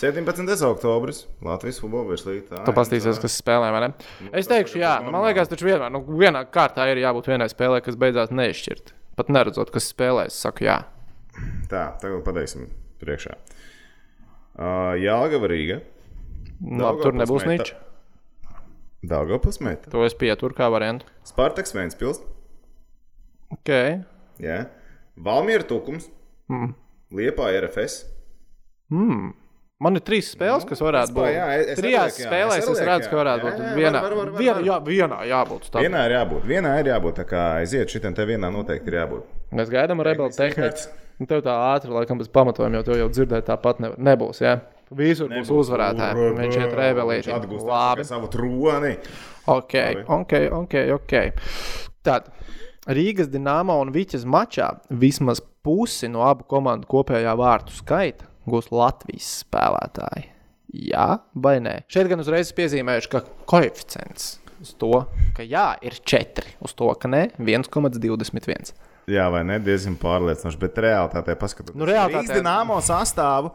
17. 0.00 0.64
oktobris 0.64 1.26
Latvijas 1.44 1.80
futbola 1.82 2.08
virslīga. 2.14 2.62
Tu 2.64 2.74
paskatīsies, 2.76 3.20
kas 3.20 3.36
spēlē, 3.42 3.68
vai 3.74 3.82
ne? 3.84 3.90
Es 4.32 4.48
teikšu, 4.48 4.80
jā, 4.80 4.94
nu, 5.04 5.12
man 5.12 5.26
liekas, 5.26 5.50
taču 5.50 5.68
vienmēr, 5.68 5.92
nu, 5.92 6.00
vienā 6.22 6.46
kārtā 6.52 6.86
ir 6.92 7.02
jābūt 7.02 7.28
vienai 7.32 7.50
spēlē, 7.52 7.82
kas 7.84 7.98
beidzās 8.00 8.32
neizšķirt. 8.32 8.94
Pat 9.20 9.32
neredzot, 9.34 9.72
kas 9.74 9.90
spēlē, 9.92 10.30
es 10.30 10.38
saku, 10.40 10.64
jā. 10.70 10.78
Tā, 11.68 11.84
tagad 12.00 12.22
pateiksim 12.24 12.70
priekšā. 13.02 13.36
Uh, 14.56 14.96
Jālgava 15.00 15.50
Rīga. 15.52 15.80
Labi, 16.60 17.04
tur 17.04 17.16
nebūs. 17.16 17.46
Daugavpils 19.00 19.60
meta. 19.64 19.88
To 19.92 20.04
es 20.04 20.12
pieturu 20.16 20.52
kā 20.56 20.66
variantu. 20.72 21.08
Spartaks 21.24 21.72
Ventspils. 21.72 22.20
Ok. 23.52 23.70
Jā. 24.40 24.60
Valmiera 25.20 25.66
Tukums. 25.66 26.08
Mm. 26.50 26.72
Liepā 27.14 27.50
RFS. 27.60 28.04
Mm. 28.92 29.32
Man 29.80 29.96
ir 29.96 30.02
trīs 30.04 30.28
spēles, 30.34 30.66
kas 30.68 30.80
varētu 30.84 31.14
būt. 31.16 31.28
jā, 31.32 31.44
es- 31.56 31.68
es 31.72 31.78
Trijās 31.80 32.02
arī 32.02 32.10
lieku, 32.10 32.20
jā, 32.20 32.28
spēlēs 32.28 32.58
es 32.58 32.64
es, 32.64 32.68
arī 32.68 32.76
lieku, 32.76 32.88
redzu, 32.90 33.08
ka 33.10 33.16
jā. 33.16 33.20
varētu 33.20 33.44
Jā, 33.44 33.50
būt. 33.50 33.60
jā, 33.60 33.74
vienā, 33.80 34.00
var, 34.02 34.14
var, 34.14 34.30
var, 34.30 34.40
vienā, 34.40 34.54
var. 34.54 34.64
jā, 34.68 34.76
vienā 34.90 35.18
jābūt. 35.30 35.62
Stāv. 35.70 35.80
Vienā 35.86 36.02
ir 36.06 36.12
jābūt. 36.18 36.42
Vienā 36.50 36.72
ir 36.80 36.86
jābūt. 36.90 37.14
Tā 37.20 37.24
kā 37.24 37.44
aiziet 37.62 37.88
šitam 37.88 38.14
te 38.14 38.26
vienā 38.28 38.50
noteikti 38.52 38.88
ir 38.92 38.98
jābūt. 39.00 39.22
Mēs 39.52 39.70
gaidām 39.72 40.02
rebelu 40.04 40.30
tehniku. 40.36 40.88
Nu, 41.20 41.26
Tev 41.26 41.42
tā 41.44 41.52
ātri, 41.76 41.90
laikam, 41.92 42.16
bez 42.18 42.28
pamatojuma, 42.28 42.76
jo 42.76 42.82
tev 42.82 42.96
jau 42.96 43.08
dzirdēt 43.12 43.44
tāpat 43.44 43.80
nevar. 43.80 43.96
nebūs. 43.98 44.40
Jā? 44.40 44.60
Visur 44.90 45.28
būs 45.28 45.48
uzvarētāji. 45.52 46.28
Viņš 46.36 46.56
rebelīti. 46.76 47.28
Viņš 47.28 47.36
atgūst 47.40 47.66
Labi. 47.68 48.00
atpakaļ 48.00 48.06
savu 48.08 48.28
troni. 48.32 48.96
Ok, 49.46 49.74
ok, 50.08 50.32
ok. 50.52 50.74
ok. 50.96 51.12
Tad 52.02 52.30
Rīgas 52.90 53.28
dīnāma 53.30 53.76
un 53.80 53.92
Viķas 53.94 54.24
mačā 54.26 54.70
vismaz 54.90 55.40
pusi 55.64 56.08
no 56.10 56.24
abu 56.26 56.46
komandu 56.50 56.88
kopējā 56.90 57.34
vārtu 57.38 57.74
skaita 57.76 58.26
gūs 58.50 58.70
Latvijas 58.74 59.28
spēlētāji. 59.44 60.26
Jā 60.90 61.06
vai 61.34 61.56
nē? 61.62 61.80
Šeit 61.90 62.08
gan 62.10 62.22
uzreiz 62.22 62.52
piezīmējuši, 62.56 63.10
ka 63.12 63.24
koeficients 63.50 64.36
uz 64.60 64.74
to, 64.78 64.90
ka 65.36 65.42
jā, 65.46 65.72
ir 65.86 65.96
4, 66.04 66.44
uz 66.66 66.74
to, 66.76 66.90
ka 67.00 67.08
nē, 67.10 67.22
1,21. 67.40 68.72
Jā, 69.10 69.24
vai 69.32 69.40
ne? 69.48 69.56
Diezgan 69.64 69.96
pārliecinoši. 69.98 70.58
Bet 70.60 70.76
realitātē 70.84 71.34
paskatoties 71.40 71.78
Nu, 71.80 71.86
realitātē- 71.88 72.26
Rīgas 72.28 72.36
dīnāmo 72.38 72.76
sastāvu. 72.84 73.50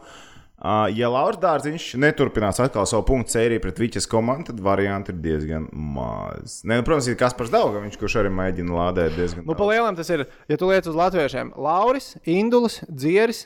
Ja 0.95 1.09
Lauris 1.13 1.37
Dārziņš 1.43 1.91
neturpinās 2.01 2.57
atkal 2.63 2.87
savu 2.89 3.03
punktu 3.05 3.35
sēriju 3.35 3.61
pret 3.61 3.79
Viķas 3.81 4.07
komandu, 4.09 4.47
tad 4.49 4.63
varianti 4.65 5.11
ir 5.13 5.19
diezgan 5.21 5.67
maz. 5.71 6.61
Ne, 6.65 6.79
nu, 6.79 6.85
protams, 6.87 7.09
ir 7.11 7.17
Kaspars 7.19 7.51
Daugaviņš, 7.53 7.97
kurš 8.01 8.15
arī 8.23 8.31
mēģina 8.33 8.73
lādēt 8.73 9.13
diezgan 9.17 9.45
Nu, 9.45 9.53
pa 9.57 9.67
lielam 9.69 9.97
tas 9.97 10.09
ir, 10.15 10.25
ja 10.49 10.57
tu 10.57 10.71
liec 10.71 10.87
uz 10.89 10.97
latviešiem, 10.97 11.53
Lauris, 11.61 12.15
Indulis, 12.25 12.79
Dzieris, 12.89 13.43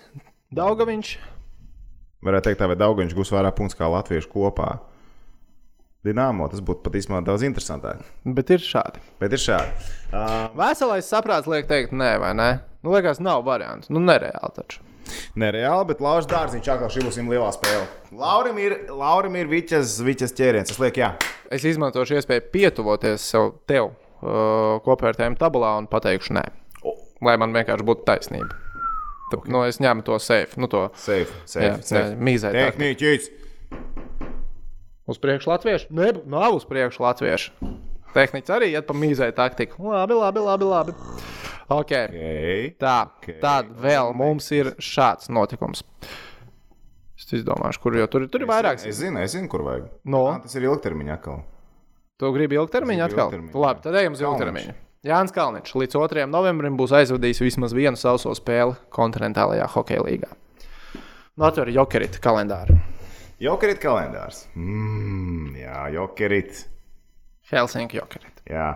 Daugaviņš. 0.56 1.12
Varētu 2.24 2.50
teikt, 2.50 2.62
tā, 2.62 2.70
vai 2.72 2.80
Daugaviņš 2.80 3.18
gūs 3.18 3.34
vairāk 3.36 3.58
punktus 3.58 3.80
kā 3.80 3.90
latvieši 3.92 4.32
kopā. 4.32 4.78
Dināmo 6.08 6.48
tas 6.48 6.64
būtu 6.64 6.86
pat 6.86 6.96
īstenībā 6.96 7.26
daudz 7.28 7.44
interesantāk. 7.44 8.06
Bet 8.24 8.54
ir 8.56 8.64
šādi. 8.64 9.04
Bet 9.20 9.36
ir 9.36 9.44
šādi. 9.44 9.90
Uh, 10.14 10.48
Veselais 10.56 11.12
saprāts 11.12 11.50
liek 11.52 11.68
teikt, 11.68 11.92
nē, 11.92 12.14
vai 12.24 12.32
nē. 12.40 12.52
Nu, 12.86 12.94
liekas, 12.96 13.20
nav 13.20 13.44
variants. 13.48 13.92
Nu, 13.92 14.00
nereāli 14.00 14.56
taču. 14.56 14.86
Nereāli, 15.40 15.88
bet 15.90 16.02
Lauris 16.04 16.28
Dārziņš 16.30 16.68
atkal 16.74 16.92
šī 16.94 17.04
būs 17.06 17.18
viņa 17.20 17.34
lielā 17.34 17.50
spēle. 17.56 17.86
Laurim 18.20 18.58
ir, 18.62 18.76
Laurim 18.94 19.36
ir 19.40 19.50
Viķas, 19.52 19.98
Viķas 20.06 20.36
ķēriens. 20.38 20.74
Es 20.76 20.80
lieku, 20.82 21.02
jā. 21.04 21.12
Es 21.54 21.66
izmantošu 21.66 22.18
iespēju 22.20 22.46
pietuvoties 22.54 23.24
sev, 23.32 23.54
tev 23.70 23.90
uh, 23.90 24.78
kopvērtējumu 24.86 25.40
tabulā 25.42 25.76
un 25.82 25.88
pateikšu, 25.90 26.36
nē. 26.38 26.46
Lai 27.26 27.36
man 27.42 27.52
vienkārši 27.56 27.84
būtu 27.88 28.06
taisnība. 28.08 28.56
Tad, 29.30 29.44
nu, 29.52 29.62
es 29.70 29.78
ņemu 29.82 30.02
to 30.08 30.16
safe, 30.24 30.58
nu, 30.58 30.70
to 30.72 30.88
Safe, 30.98 31.30
Jā, 31.30 31.42
safe, 31.46 31.74
safe. 31.86 32.06
jā, 32.14 32.22
mīzē 32.30 32.50
tā. 32.54 32.70
Tehniķis. 32.72 33.28
uz 35.10 35.18
priekšu 35.22 35.50
latviešu. 35.52 35.90
Nē, 35.94 36.14
nav 36.30 36.56
uz 36.58 36.66
priekšu 36.70 37.04
latviešu. 37.06 37.52
Tehniķis 38.16 38.54
arī 38.56 38.72
iet 38.74 38.88
pa 38.90 38.96
mīzē 38.98 39.30
taktiku. 39.38 39.84
Labi, 39.92 40.18
labi, 40.18 40.42
labi. 40.42 40.66
labi. 40.66 40.96
Okay. 41.70 42.08
Okay. 42.10 42.72
Tā, 42.82 42.96
Ok. 43.20 43.36
tad 43.44 43.70
vēl 43.78 44.14
mums 44.18 44.50
ir 44.56 44.72
šāds 44.82 45.30
notikums. 45.30 45.84
Es 47.20 47.28
izdomāšu, 47.36 47.82
kur 47.84 47.98
jau 48.00 48.08
tur, 48.10 48.26
tur 48.32 48.42
ir 48.42 48.50
vairākas. 48.50 48.88
Es 48.90 48.98
zinu, 49.04 49.20
es 49.22 49.36
zinu, 49.36 49.50
kur 49.52 49.62
vajag. 49.68 49.90
No. 50.06 50.24
Ah, 50.32 50.40
tas 50.42 50.56
ir 50.58 50.66
ilgtermiņa 50.66 51.18
atkal. 51.20 51.44
Tu 52.20 52.32
gribi 52.36 52.58
ilgtermiņu 52.58 53.04
atkal? 53.06 53.28
ilgtermiņu, 53.30 53.60
Labi, 53.60 53.84
tad 53.86 53.96
ejam 54.02 54.16
uz 54.18 54.24
ilgtermiņu. 54.24 54.74
Jānis 55.08 55.32
Kalniņš 55.32 55.76
līdz 55.80 55.96
2. 55.96 56.26
novembrim 56.28 56.76
būs 56.76 56.92
aizvadījis 56.98 57.40
vismaz 57.46 57.72
vienu 57.72 57.96
sauso 57.96 58.34
spēli 58.36 58.74
kontinentālajā 58.92 59.70
hokeja 59.72 60.02
līgā. 60.04 60.28
Nu, 61.40 61.46
atver 61.48 61.70
jokerita 61.72 62.20
kalendāru. 62.20 62.76
Jokerit 63.40 63.80
kalendārs. 63.80 64.42
Mm, 64.60 65.54
jā, 65.56 65.86
jokerit. 65.96 66.66
Helsinki 67.50 67.98
jokerita. 67.98 68.44
Jā. 68.50 68.68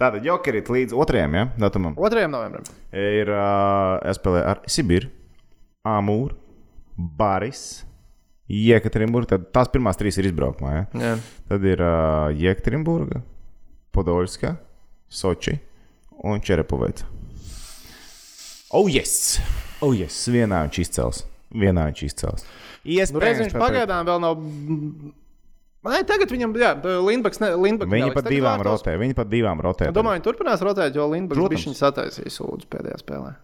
Tātad 0.00 0.24
jokerit 0.24 0.68
līdz 0.72 0.94
otrajam 0.96 1.36
ja, 1.36 1.44
datumam 1.60 1.96
2. 1.96 2.26
novembrim. 2.32 2.64
ir 2.92 3.30
uh, 3.32 3.98
jāspēlē 4.04 4.42
ar 4.52 4.62
Sibiru, 4.68 5.10
Amūru, 5.88 6.36
Baris, 6.96 7.84
Jekaterinburgu. 8.48 9.28
Tad 9.32 9.48
tās 9.52 9.70
pirmās 9.72 10.00
trīs 10.00 10.16
ir 10.20 10.28
izbraukumā. 10.30 10.74
Ja? 10.74 10.84
Jā. 11.02 11.14
Tad 11.50 11.64
ir 11.68 11.84
uh, 11.84 12.28
Jekaterinburga, 12.36 13.22
Podolska, 13.96 14.56
Soči 15.08 15.56
un 16.24 16.40
Čerepovets. 16.44 17.06
Oh, 18.76 18.88
yes! 18.90 19.38
Oh, 19.80 19.94
yes! 19.96 20.26
Vienā 20.28 20.64
viņš 20.66 20.80
izcels. 20.82 21.22
Vienā 21.56 21.86
viņš 21.88 22.02
izcels. 22.04 22.44
Nu, 22.84 22.96
Iespējams, 22.98 23.40
viņš 23.46 23.54
pat- 23.54 23.62
pagaidām 23.64 24.08
vēl 24.08 24.20
nav. 24.20 24.42
Nē, 25.86 26.00
tagad 26.08 26.32
viņam, 26.34 26.54
jā, 26.58 26.72
Lindbaks, 27.06 27.38
ne, 27.42 27.52
Lindbaks 27.54 27.92
neliks 27.92 28.16
pat 28.18 28.26
divām 28.26 28.58
vārtos. 28.58 28.80
rotē. 28.82 28.96
Viņi 28.98 29.14
pat 29.14 29.28
divām 29.30 29.60
rotē. 29.62 29.92
Domāju, 29.94 30.24
turpinās 30.26 30.64
rotēt, 30.66 30.96
jo 30.98 31.06
Lindbaks 31.12 31.38
bija 31.38 31.62
viņa 31.62 31.78
sataisījis 31.78 32.40
sūdzu 32.40 32.66
pēdējā 32.72 32.98
spēlē. 33.04 33.36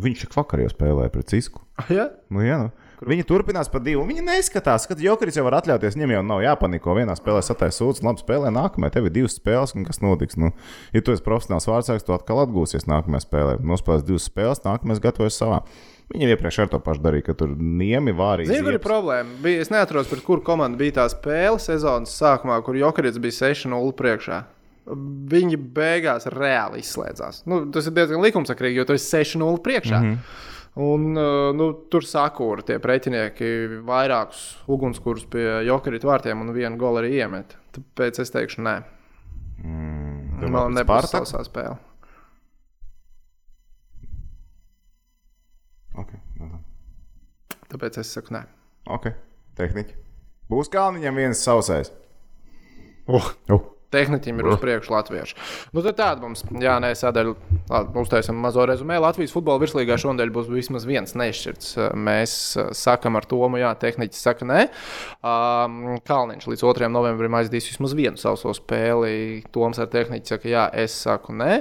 Viņš 0.00 0.22
šeit 0.22 0.36
vakar 0.38 0.62
jau 0.62 0.70
spēlēja 0.70 1.12
pret 1.12 1.28
Cisku. 1.28 1.60
Jā, 1.92 2.06
Nu, 2.32 2.40
jā, 2.46 2.56
nu. 2.62 2.70
Viņi 3.10 3.24
turpinās 3.24 3.68
par 3.72 3.80
divu. 3.80 4.02
Viņi 4.08 4.22
neskatās, 4.26 4.84
ka 4.88 4.94
Jokeris 5.00 5.36
jau 5.38 5.44
var 5.46 5.54
atļauties. 5.58 5.94
Viņam 5.96 6.10
jau 6.14 6.22
nav 6.28 6.42
jāpaniko. 6.44 6.92
Vienā 6.98 7.14
spēlē 7.16 7.40
sataisa 7.44 7.80
sūds, 7.80 8.02
labi 8.04 8.20
spēlē. 8.20 8.50
Nākamajā 8.52 8.92
tev 8.98 9.08
ir 9.08 9.14
divas 9.14 9.38
spēles, 9.40 9.72
un 9.76 9.86
kas 9.88 10.02
notiks? 10.04 10.36
Nu, 10.40 10.50
ja 10.92 11.00
tu 11.00 11.14
esi 11.14 11.24
profesionāls 11.24 11.64
vārdsargs, 11.68 12.04
tu 12.04 12.12
atkal 12.12 12.42
atgūsies 12.44 12.84
nākamajā 12.88 13.24
spēlē. 13.24 13.54
Nospēlēs 13.64 14.04
divas 14.04 14.28
spēles, 14.28 14.60
nākamais 14.68 15.00
gatavojas 15.00 15.40
savā. 15.40 15.62
Viņam 16.10 16.32
iepriekš 16.34 16.56
ar 16.64 16.70
to 16.72 16.80
pašu 16.82 17.04
darīja, 17.04 17.28
ka 17.28 17.36
tur 17.38 17.52
niemi 17.54 18.10
vārīgi. 18.16 18.50
Zinu, 18.50 18.66
kur 18.66 18.76
ir 18.76 18.82
problēma. 18.82 19.36
Bija, 19.44 19.62
es 19.62 19.70
neatceros, 19.70 20.08
pret 20.10 20.24
kuru 20.26 20.42
komandu 20.46 20.80
bija 20.80 20.96
tā 20.98 21.04
spēle 21.12 21.60
sezonas 21.62 22.16
sākumā, 22.18 22.56
kur 22.66 22.78
Jokerits 22.78 23.20
bija 23.22 23.36
6-0 23.52 23.92
priekšā. 23.98 24.40
Viņi 25.30 25.58
beigās 25.76 26.26
reāli 26.34 26.82
izslēdzās. 26.82 27.44
Nu, 27.46 27.62
tas 27.70 27.86
ir 27.86 27.94
diezgan 27.94 28.24
likumsakrīgi, 28.24 28.80
jo 28.80 28.88
tu 28.88 28.96
esi 28.98 29.12
6-0 29.20 29.60
priekšā. 29.62 30.00
Mm 30.00 30.14
-hmm. 30.14 30.48
Un, 30.80 31.16
uh, 31.18 31.50
nu, 31.54 31.72
tur 31.90 32.06
sakūra 32.06 32.62
tie 32.62 32.78
pretinieki 32.78 33.80
vairākus 33.86 34.42
ugunskurus 34.70 35.26
pie 35.30 35.64
Jokarita 35.66 36.06
vārtiem 36.06 36.40
un 36.40 36.52
vienu 36.54 36.78
golu 36.78 37.02
arī 37.02 37.10
iemet. 37.18 37.56
Tāpēc 37.74 38.20
es 38.22 38.30
teikšu, 38.30 38.62
nē. 38.62 38.82
Mm, 39.64 40.50
Man 40.50 40.72
nebūs 40.78 41.10
sausā 41.10 41.42
spēle. 41.44 41.76
Okay, 45.98 46.20
no 46.38 46.46
tā. 46.52 46.58
Tāpēc 47.70 48.00
es 48.02 48.12
saku, 48.16 48.34
nē. 48.34 48.44
ok, 48.90 49.12
tehniķi. 49.58 49.94
Būs 50.50 50.70
Kalniņam 50.72 51.20
viens 51.20 51.42
sausais. 51.46 51.92
Uh. 53.06 53.30
Uh. 53.50 53.60
Tehniķim 53.90 54.38
ir 54.38 54.46
uz 54.52 54.60
priekšu 54.62 54.92
latviešu. 54.94 55.36
Nu, 55.74 55.82
tad 55.82 55.96
tāda 55.98 56.22
mums, 56.22 56.44
jā, 56.62 56.76
nē, 56.82 56.92
sadaļa. 56.94 57.34
Labi, 57.70 58.02
Uztaisam 58.02 58.38
mazo 58.38 58.62
rezumē. 58.66 59.00
Latvijas 59.02 59.34
futbola 59.34 59.58
virslīgā 59.62 59.96
šonadēļ 59.98 60.30
būs 60.34 60.50
vismaz 60.50 60.86
viens 60.86 61.16
nešķirts. 61.18 61.72
Mēs 61.98 62.34
uh, 62.58 62.70
sakam 62.76 63.18
ar 63.18 63.26
Tomu, 63.30 63.58
jā, 63.60 63.72
tehniķis 63.82 64.22
saka 64.26 64.46
nē. 64.46 64.60
Um, 65.26 65.98
Kalniņš 66.06 66.48
līdz 66.52 66.64
2. 66.66 66.90
novembrim 66.94 67.34
aizdīs 67.38 67.66
vismaz 67.72 67.94
vienu 67.98 68.20
sauso 68.20 68.54
spēli. 68.56 69.42
Toms 69.54 69.82
ar 69.82 69.90
tehniķi 69.90 70.34
saka, 70.36 70.50
jā, 70.50 70.64
es 70.70 70.94
saku 71.04 71.34
nē. 71.34 71.60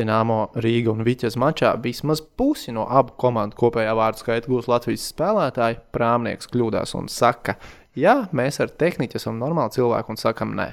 Dināmo 0.00 0.42
Rīga 0.60 0.94
un 0.94 1.04
Viķes 1.04 1.36
mačā 1.40 1.74
vismaz 1.84 2.24
pusi 2.24 2.72
no 2.76 2.88
abu 2.88 3.16
komandu 3.20 3.60
kopējā 3.60 3.96
vārdu 4.00 4.24
skaita 4.24 4.48
gūs 4.48 4.68
Latvijas 4.72 5.10
spēlētāji. 5.12 5.82
Prāmnieks 5.92 6.48
kļūdās 6.52 6.96
un 6.96 7.12
saka, 7.12 7.58
jā, 7.96 8.22
mēs 8.32 8.62
ar 8.64 8.72
tehniķi 8.80 9.20
esam 9.20 9.40
normāli 9.40 9.76
cilvēki 9.76 10.16
un 10.16 10.24
sakam 10.24 10.56
nē. 10.56 10.72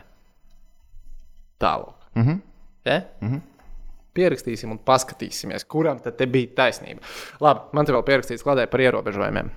Tālāk. 1.60 1.93
Mm 2.16 2.24
-hmm. 2.24 2.41
Ja? 2.86 3.01
Mm 3.22 3.30
-hmm. 3.34 3.41
Pierakstīsim 4.14 4.72
un 4.72 4.80
paskatīsimies, 4.80 5.66
kuram 5.68 5.99
tad 5.99 6.18
te 6.18 6.26
bija 6.26 6.47
taisnība. 6.55 7.01
Labi, 7.39 7.60
man 7.72 7.86
te 7.86 7.93
vēl 7.93 8.03
pierakstīts 8.03 8.43
kladē 8.43 8.66
par 8.68 8.80
ierobežojumiem. 8.80 9.51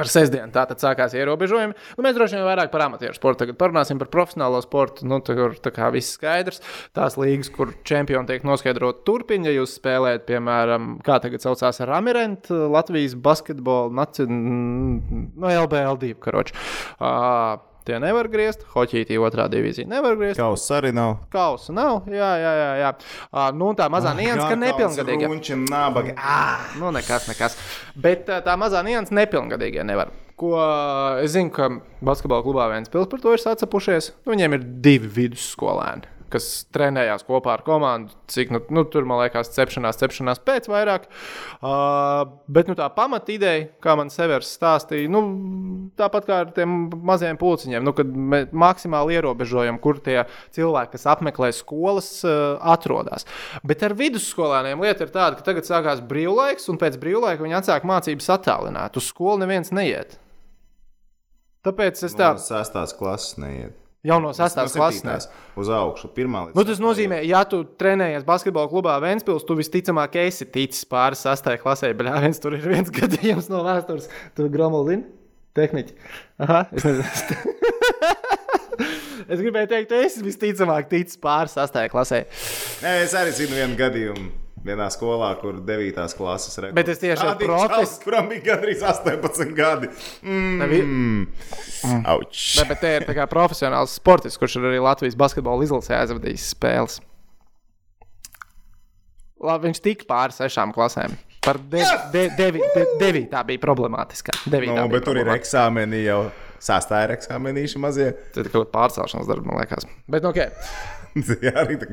Ar 0.00 0.08
sestdienu 0.08 0.48
tā 0.54 0.62
tad 0.64 0.80
sākās 0.80 1.12
ierobežojumi. 1.12 1.74
Nu, 1.98 2.02
mēs 2.04 2.14
droši 2.16 2.38
vien 2.38 2.46
vairāk 2.46 2.70
par 2.72 2.80
amatieru 2.86 3.12
sportu. 3.12 3.42
Tagad 3.42 3.58
parunāsim 3.60 3.98
par 4.00 4.08
profesionālo 4.08 4.62
sportu. 4.64 5.04
Nu, 5.04 5.18
tur 5.20 5.52
tā 5.60 5.68
kā 5.70 5.90
viss 5.92 6.14
skaidrs. 6.16 6.62
Tās 6.96 7.18
līgas, 7.20 7.50
kur 7.52 7.74
čempioni 7.84 8.26
tiek 8.26 8.42
noskaidrot, 8.42 9.02
turpina. 9.04 9.50
Ja 9.50 9.58
jūs 9.58 9.76
spēlējat, 9.76 10.24
piemēram, 10.30 10.94
kā 11.04 11.18
tagad 11.20 11.44
saucās 11.44 11.82
Ramirent, 11.84 12.48
Latvijas 12.48 13.18
basketbola, 13.20 13.92
no 13.92 15.52
LBL2, 15.60 16.14
karoči. 16.24 16.56
Uh, 16.96 17.60
Tie 17.86 17.98
nevar 18.02 18.28
griezt, 18.30 18.62
hoķītī 18.74 19.18
otrā 19.18 19.48
divīzija 19.50 19.88
nevar 19.90 20.14
griezt. 20.18 20.38
Kauss 20.38 20.70
arī 20.74 20.92
nav. 20.94 21.16
Kausa 21.32 21.74
nav, 21.74 22.06
jā, 22.06 22.30
jā, 22.38 22.52
jā. 22.58 22.70
jā. 22.78 22.92
Uh, 23.32 23.48
nu, 23.58 23.72
tā 23.78 23.88
mazā 23.90 24.14
nianses, 24.18 24.44
ka 24.46 24.58
nepilngadīgie. 24.60 25.30
Ir 25.50 25.62
nabaga. 25.66 26.14
Ah! 26.16 26.70
Nu, 26.78 26.92
nekas, 26.94 27.26
nekas. 27.30 27.58
Bet 27.98 28.30
uh, 28.30 28.38
tā 28.46 28.54
mazā 28.60 28.84
nianses 28.86 29.14
nepilngadīgie 29.18 29.82
nevar. 29.88 30.14
Ko 30.38 30.54
uh, 30.56 31.20
es 31.24 31.34
zinu, 31.34 31.50
ka 31.54 31.68
basketbola 32.04 32.46
klubā 32.46 32.70
viens 32.72 32.90
pils 32.92 33.10
par 33.10 33.22
to 33.22 33.34
ir 33.34 33.42
sacepušies. 33.42 34.12
Nu, 34.22 34.36
viņiem 34.36 34.58
ir 34.58 34.66
divi 34.86 35.10
vidusskolēni 35.18 36.21
kas 36.32 36.48
trenējās 36.74 37.24
kopā 37.28 37.56
ar 37.56 37.64
komandu. 37.66 38.14
Cik 38.32 38.52
nu, 38.54 38.60
nu, 38.72 38.84
tur, 38.88 39.06
man 39.08 39.20
liekas, 39.22 39.52
cepšanās, 39.54 39.98
cepšanās 40.00 40.40
pēc 40.46 40.68
vairāk. 40.72 41.08
Uh, 41.60 42.24
bet 42.52 42.70
nu, 42.70 42.76
tā 42.78 42.88
pamata 42.94 43.34
ideja, 43.34 43.66
kā 43.84 43.96
man 43.98 44.12
Severs 44.12 44.50
stāstīja, 44.56 45.10
nu, 45.12 45.22
tāpat 45.98 46.28
kā 46.28 46.40
ar 46.46 46.54
tiem 46.56 46.88
maziem 47.04 47.38
pulciņiem, 47.40 47.84
nu, 47.84 47.94
kad 47.96 48.08
mēs 48.08 48.50
maksimāli 48.64 49.18
ierobežojam, 49.18 49.80
kur 49.82 50.00
tie 50.04 50.22
cilvēki, 50.56 50.94
kas 50.96 51.08
apmeklē 51.14 51.52
skolas, 51.56 52.10
uh, 52.26 52.56
atrodas. 52.74 53.28
Bet 53.66 53.84
ar 53.86 53.96
vidusskolēniem 53.98 54.82
lieta 54.82 55.06
ir 55.06 55.14
tāda, 55.14 55.38
ka 55.38 55.46
tagad 55.52 55.68
sākās 55.68 56.02
brīvlaiks, 56.08 56.68
un 56.72 56.80
pēc 56.80 56.98
brīvlaika 57.02 57.44
viņi 57.44 57.60
atsāk 57.60 57.86
mācības 57.88 58.32
attālināt. 58.38 58.98
Uz 58.98 59.10
skolu 59.12 59.44
neviens 59.44 59.72
neiet. 59.74 60.18
Tāpēc 61.62 62.00
es 62.08 62.16
Tā 62.16 62.32
tādu 62.32 62.42
sestās 62.42 62.94
klases 62.98 63.38
neiet. 63.38 63.81
Jau 64.06 64.18
no 64.22 64.32
sastās 64.36 64.74
No 64.74 64.82
klases. 64.82 65.28
Uz 65.58 65.70
augšu, 65.72 66.10
pirmā 66.16 66.46
līdz 66.48 66.58
Nu, 66.58 66.64
tas 66.66 66.82
nozīmē, 66.82 67.20
ja 67.28 67.42
tu 67.48 67.62
trenējies 67.78 68.26
basketbola 68.26 68.70
klubā 68.70 68.96
Vēnspils, 69.02 69.46
tu 69.46 69.56
visticamāk 69.58 70.18
esi 70.24 70.48
ticis 70.48 70.86
pāri 70.88 71.18
sastajai 71.18 71.60
klasē. 71.62 71.92
Bet 71.98 72.10
viens 72.24 72.42
tur 72.42 72.56
ir 72.58 72.66
viens 72.66 72.92
gadījums 73.00 73.50
no 73.52 73.62
vēstures. 73.66 74.10
Tu 74.36 74.48
gromulini 74.52 75.06
tehniķi. 75.56 75.98
Aha, 76.42 76.64
es 76.72 76.86
nezinu. 76.88 77.56
es 79.32 79.42
gribēju 79.42 79.72
teikt, 79.74 79.96
esi 80.02 80.24
visticamāk 80.26 80.90
ticis 80.90 81.20
pāri 81.22 81.52
sastajai 81.52 81.92
klasē. 81.92 82.24
Nē, 82.82 82.96
es 83.06 83.16
arī 83.18 83.34
zinu 83.36 83.60
vienu 83.60 83.78
gadījumu. 83.78 84.41
Vienā 84.62 84.86
skolā, 84.94 85.32
kur 85.40 85.56
9. 85.66 86.14
klases 86.14 86.54
rekords. 86.62 86.76
Bet 86.76 86.88
es 86.92 87.00
tieši 87.02 87.32
profes- 87.40 87.72
čalis, 87.72 87.94
Kuram 88.04 88.28
bija 88.30 88.44
gandrīz 88.52 88.82
18 88.86 89.54
gadi. 89.58 89.88
Nevi- 90.22 90.82
Mm. 90.82 92.04
Auč. 92.06 92.56
Bet, 92.60 92.68
bet 92.68 92.80
te 92.80 92.92
ir 92.96 93.02
tā 93.08 93.14
kā 93.16 93.26
profesionāls 93.26 93.96
sportists, 93.98 94.38
kurš 94.38 94.56
ir 94.60 94.68
arī 94.70 94.78
Latvijas 94.82 95.16
basketbola 95.18 95.64
izlasē 95.66 95.98
aizvadījis 95.98 96.54
spēles. 96.54 97.00
Labi, 99.42 99.66
viņš 99.72 99.80
tika 99.82 100.06
pāri 100.06 100.36
sešām 100.36 100.72
klasēm. 100.74 101.16
Par 101.42 101.58
de, 101.58 101.82
de, 102.14 102.28
devi, 102.38 102.60
de, 102.76 102.84
devītā 103.00 103.40
bija 103.48 103.58
problemātiskā. 103.58 104.30
Devītā 104.46 104.76
Nu, 104.78 104.86
bija 104.86 104.92
bet 104.94 105.04
tur 105.08 105.18
ir 105.18 105.26
eksāmeni 105.34 106.04
jau. 106.06 106.30
Sastāvā 106.62 107.08
ir 107.08 107.16
eksāmenīši 107.16 107.80
mazie. 107.82 108.12
Ir 108.38 108.46
kaut 108.52 108.68
kāda 108.68 108.70
pārcelšanās 108.76 109.26
darba, 109.26 109.48
man 109.50 109.58
liekas. 109.58 109.82
Bet, 110.06 110.22
nu, 110.22 110.30
okay. 110.30 110.52
Jā, 111.44 111.52
arī 111.60 111.76
tā 111.80 111.88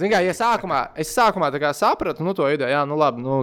Ziniet, 0.00 0.10
kā 0.10 0.20
ja 0.24 0.32
sākumā, 0.34 0.80
es 0.98 1.12
sākumā 1.14 1.50
sapratu 1.76 2.24
nu, 2.26 2.34
to 2.34 2.48
ideju, 2.50 2.70
jā, 2.72 2.82
nu, 2.88 2.96
labi, 2.98 3.22
nu, 3.22 3.36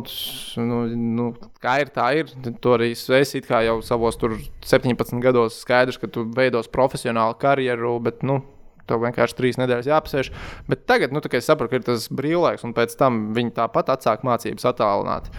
nu, 0.59 0.79
nu, 0.91 1.27
kā 1.63 1.77
ir, 1.83 1.91
tā 1.95 2.09
ir. 2.19 2.31
To 2.63 2.75
arī 2.75 2.91
es 2.91 3.35
jau 3.63 3.77
savos 3.85 4.19
tur 4.19 4.35
17 4.67 5.23
gados 5.23 5.61
skaidrs, 5.63 5.99
ka 6.01 6.09
tu 6.11 6.25
veidos 6.35 6.67
profesionālu 6.67 7.37
karjeru, 7.39 7.95
bet, 8.03 8.23
nu, 8.27 8.41
tev 8.89 9.03
vienkārši 9.05 9.37
trīs 9.37 9.59
nedēļas 9.61 9.87
jāapsēž. 9.87 10.31
Bet 10.67 10.83
tagad, 10.89 11.15
nu, 11.15 11.23
kā 11.23 11.39
es 11.39 11.47
saprotu, 11.47 11.71
ka 11.71 11.79
ir 11.79 11.87
tas 11.87 12.09
brīvlaiks, 12.11 12.65
un 12.67 12.75
pēc 12.75 12.97
tam 12.99 13.29
viņi 13.37 13.55
tāpat 13.61 13.93
atsāk 13.95 14.25
mācības 14.27 14.67
attālināt. 14.73 15.31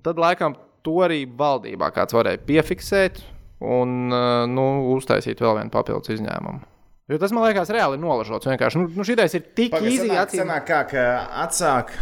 Tad, 0.00 0.20
laikam, 0.20 0.56
to 0.86 0.96
arī 1.04 1.24
valdībā 1.28 1.90
kāds 1.92 2.16
varēja 2.16 2.40
piefiksēt 2.46 3.20
un 3.64 4.08
uh, 4.12 4.46
nu, 4.48 4.66
uztaisīt 4.96 5.40
vēl 5.44 5.60
vienu 5.60 5.72
papildus 5.72 6.16
izņēmumu. 6.16 6.75
Jo 7.06 7.20
tas 7.22 7.30
man 7.30 7.44
liekas, 7.46 7.68
reāli 7.70 8.00
nolažots. 8.02 8.48
Vienkārši 8.50 8.80
nu, 8.80 8.88
nu, 8.90 9.04
šitais 9.06 9.36
ir 9.38 9.44
tik 9.54 9.76
īsi 9.78 10.08
sanāk 10.32 10.64
kā, 10.66 10.80
ka 10.90 11.02
atsāk 11.44 11.92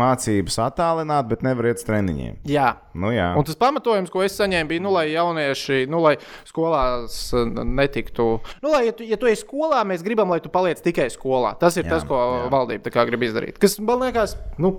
mācības 0.00 0.56
attālināt, 0.64 1.28
bet 1.28 1.42
nevar 1.44 1.68
iet 1.68 1.82
uz 1.82 1.84
treniņiem. 1.84 2.38
Jā. 2.48 2.70
Nu, 2.96 3.10
jā. 3.12 3.26
Un 3.36 3.44
tas 3.44 3.58
pamatojums, 3.60 4.08
ko 4.08 4.24
es 4.24 4.38
saņēmu, 4.40 4.70
bija, 4.72 4.82
nu, 4.86 4.94
lai 4.96 5.04
jaunieši, 5.12 5.82
nu, 5.92 6.00
lai 6.06 6.14
skolās 6.48 7.18
uh, 7.36 7.44
netiktu. 7.60 8.28
Nu, 8.64 8.72
lai, 8.72 8.86
ja 8.88 8.96
tu, 8.96 9.04
ja 9.04 9.20
tu 9.20 9.28
esi 9.28 9.44
skolā, 9.44 9.82
mēs 9.84 10.02
gribam, 10.06 10.32
lai 10.32 10.40
tu 10.40 10.48
paliec 10.54 10.80
tikai 10.84 11.10
skolā. 11.12 11.52
Tas 11.60 11.76
ir 11.76 11.84
Jā, 11.84 11.98
tas, 11.98 12.08
ko 12.08 12.18
jā. 12.24 12.48
valdība 12.54 13.04
grib 13.12 13.28
izdarīt. 13.28 13.60
Kas 13.60 13.76
man 13.84 14.00
liekas, 14.06 14.38
nu, 14.56 14.78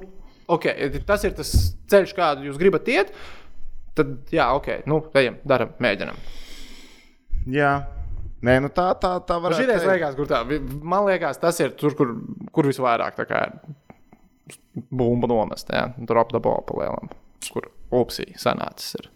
okay, 0.49 0.89
tas 1.05 1.29
ir 1.29 1.37
tas 1.37 1.53
ceļš, 1.93 2.15
kādu 2.17 2.49
jūs 2.49 2.57
gribat 2.57 2.89
iet. 2.89 3.13
Tad, 3.95 4.17
jā, 4.33 4.49
ok, 4.57 4.79
nu, 4.89 5.03
ejam, 5.13 5.37
darām, 5.45 5.77
mēģinām. 5.77 6.17
jā. 7.53 7.75
Nē, 8.45 8.59
nu 8.61 8.69
tā, 8.73 8.89
tā, 9.01 9.15
tā 9.25 9.39
var 9.41 9.55
Šī 9.57 9.65
ideja 9.65 9.81
liekas, 9.89 10.15
kur 10.17 10.29
tā, 10.29 10.43
man 10.85 11.07
liekas, 11.07 11.39
tas 11.41 11.59
ir 11.63 11.73
tur, 11.79 11.95
kur, 11.97 12.13
kur 12.53 12.69
visvairāk 12.69 13.17
tā 13.17 13.25
kā 13.29 13.41
bumba 14.91 15.29
nomest. 15.31 15.71
Jā, 15.73 15.87
tur 16.05 16.21
apdabā 16.21 16.59
pa 16.67 16.77
lielam, 16.81 17.09
kur 17.49 17.71
opsī 17.95 18.27
sanācis. 18.41 18.99
Ir. 18.99 19.09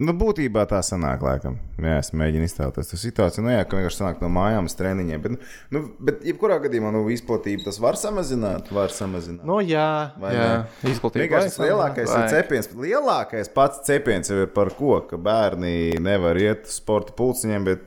Nu, 0.00 0.14
būtībā 0.16 0.64
tā 0.70 0.78
sanāk, 0.82 1.20
laikam. 1.22 1.58
Jā, 1.76 1.98
es 2.00 2.10
mēģinu 2.16 2.46
iztēloties 2.48 2.88
to 2.90 2.98
situāciju. 2.98 3.44
Nu, 3.44 3.52
jā, 3.52 3.66
ka 3.68 3.76
vienkārši 3.76 3.98
sanāk 4.00 4.22
no 4.24 4.30
mājām 4.32 4.66
uz 4.66 4.74
treniņiem. 4.78 5.20
Bet, 5.22 5.44
nu, 5.74 5.82
bet 6.02 6.24
jebkurā 6.26 6.56
gadījumā, 6.64 6.90
nu, 6.96 7.02
izplatību 7.12 7.66
tas 7.66 7.78
var 7.82 7.98
samazināt. 8.00 8.72
Var 8.74 8.94
samazināt. 8.96 9.44
Nu, 9.46 9.60
jā, 9.62 10.14
Vai 10.22 10.32
jā 10.34 10.48
ne? 10.48 10.90
izplatība. 10.94 11.26
Vienkārši 11.26 11.52
tas 11.52 11.60
lielākais 11.62 12.14
ir 12.16 12.26
cepiens. 12.32 12.70
Lielākais 12.86 13.52
pats 13.54 13.84
cepiens 13.86 14.32
jau 14.32 14.40
ir 14.42 14.50
par 14.56 14.72
ko, 14.78 14.96
ka 15.06 15.20
bērni 15.20 16.00
nevar 16.02 16.40
iet 16.40 16.66
uz 16.66 16.80
sporta 16.80 17.14
pulciņiem, 17.18 17.68
bet 17.68 17.84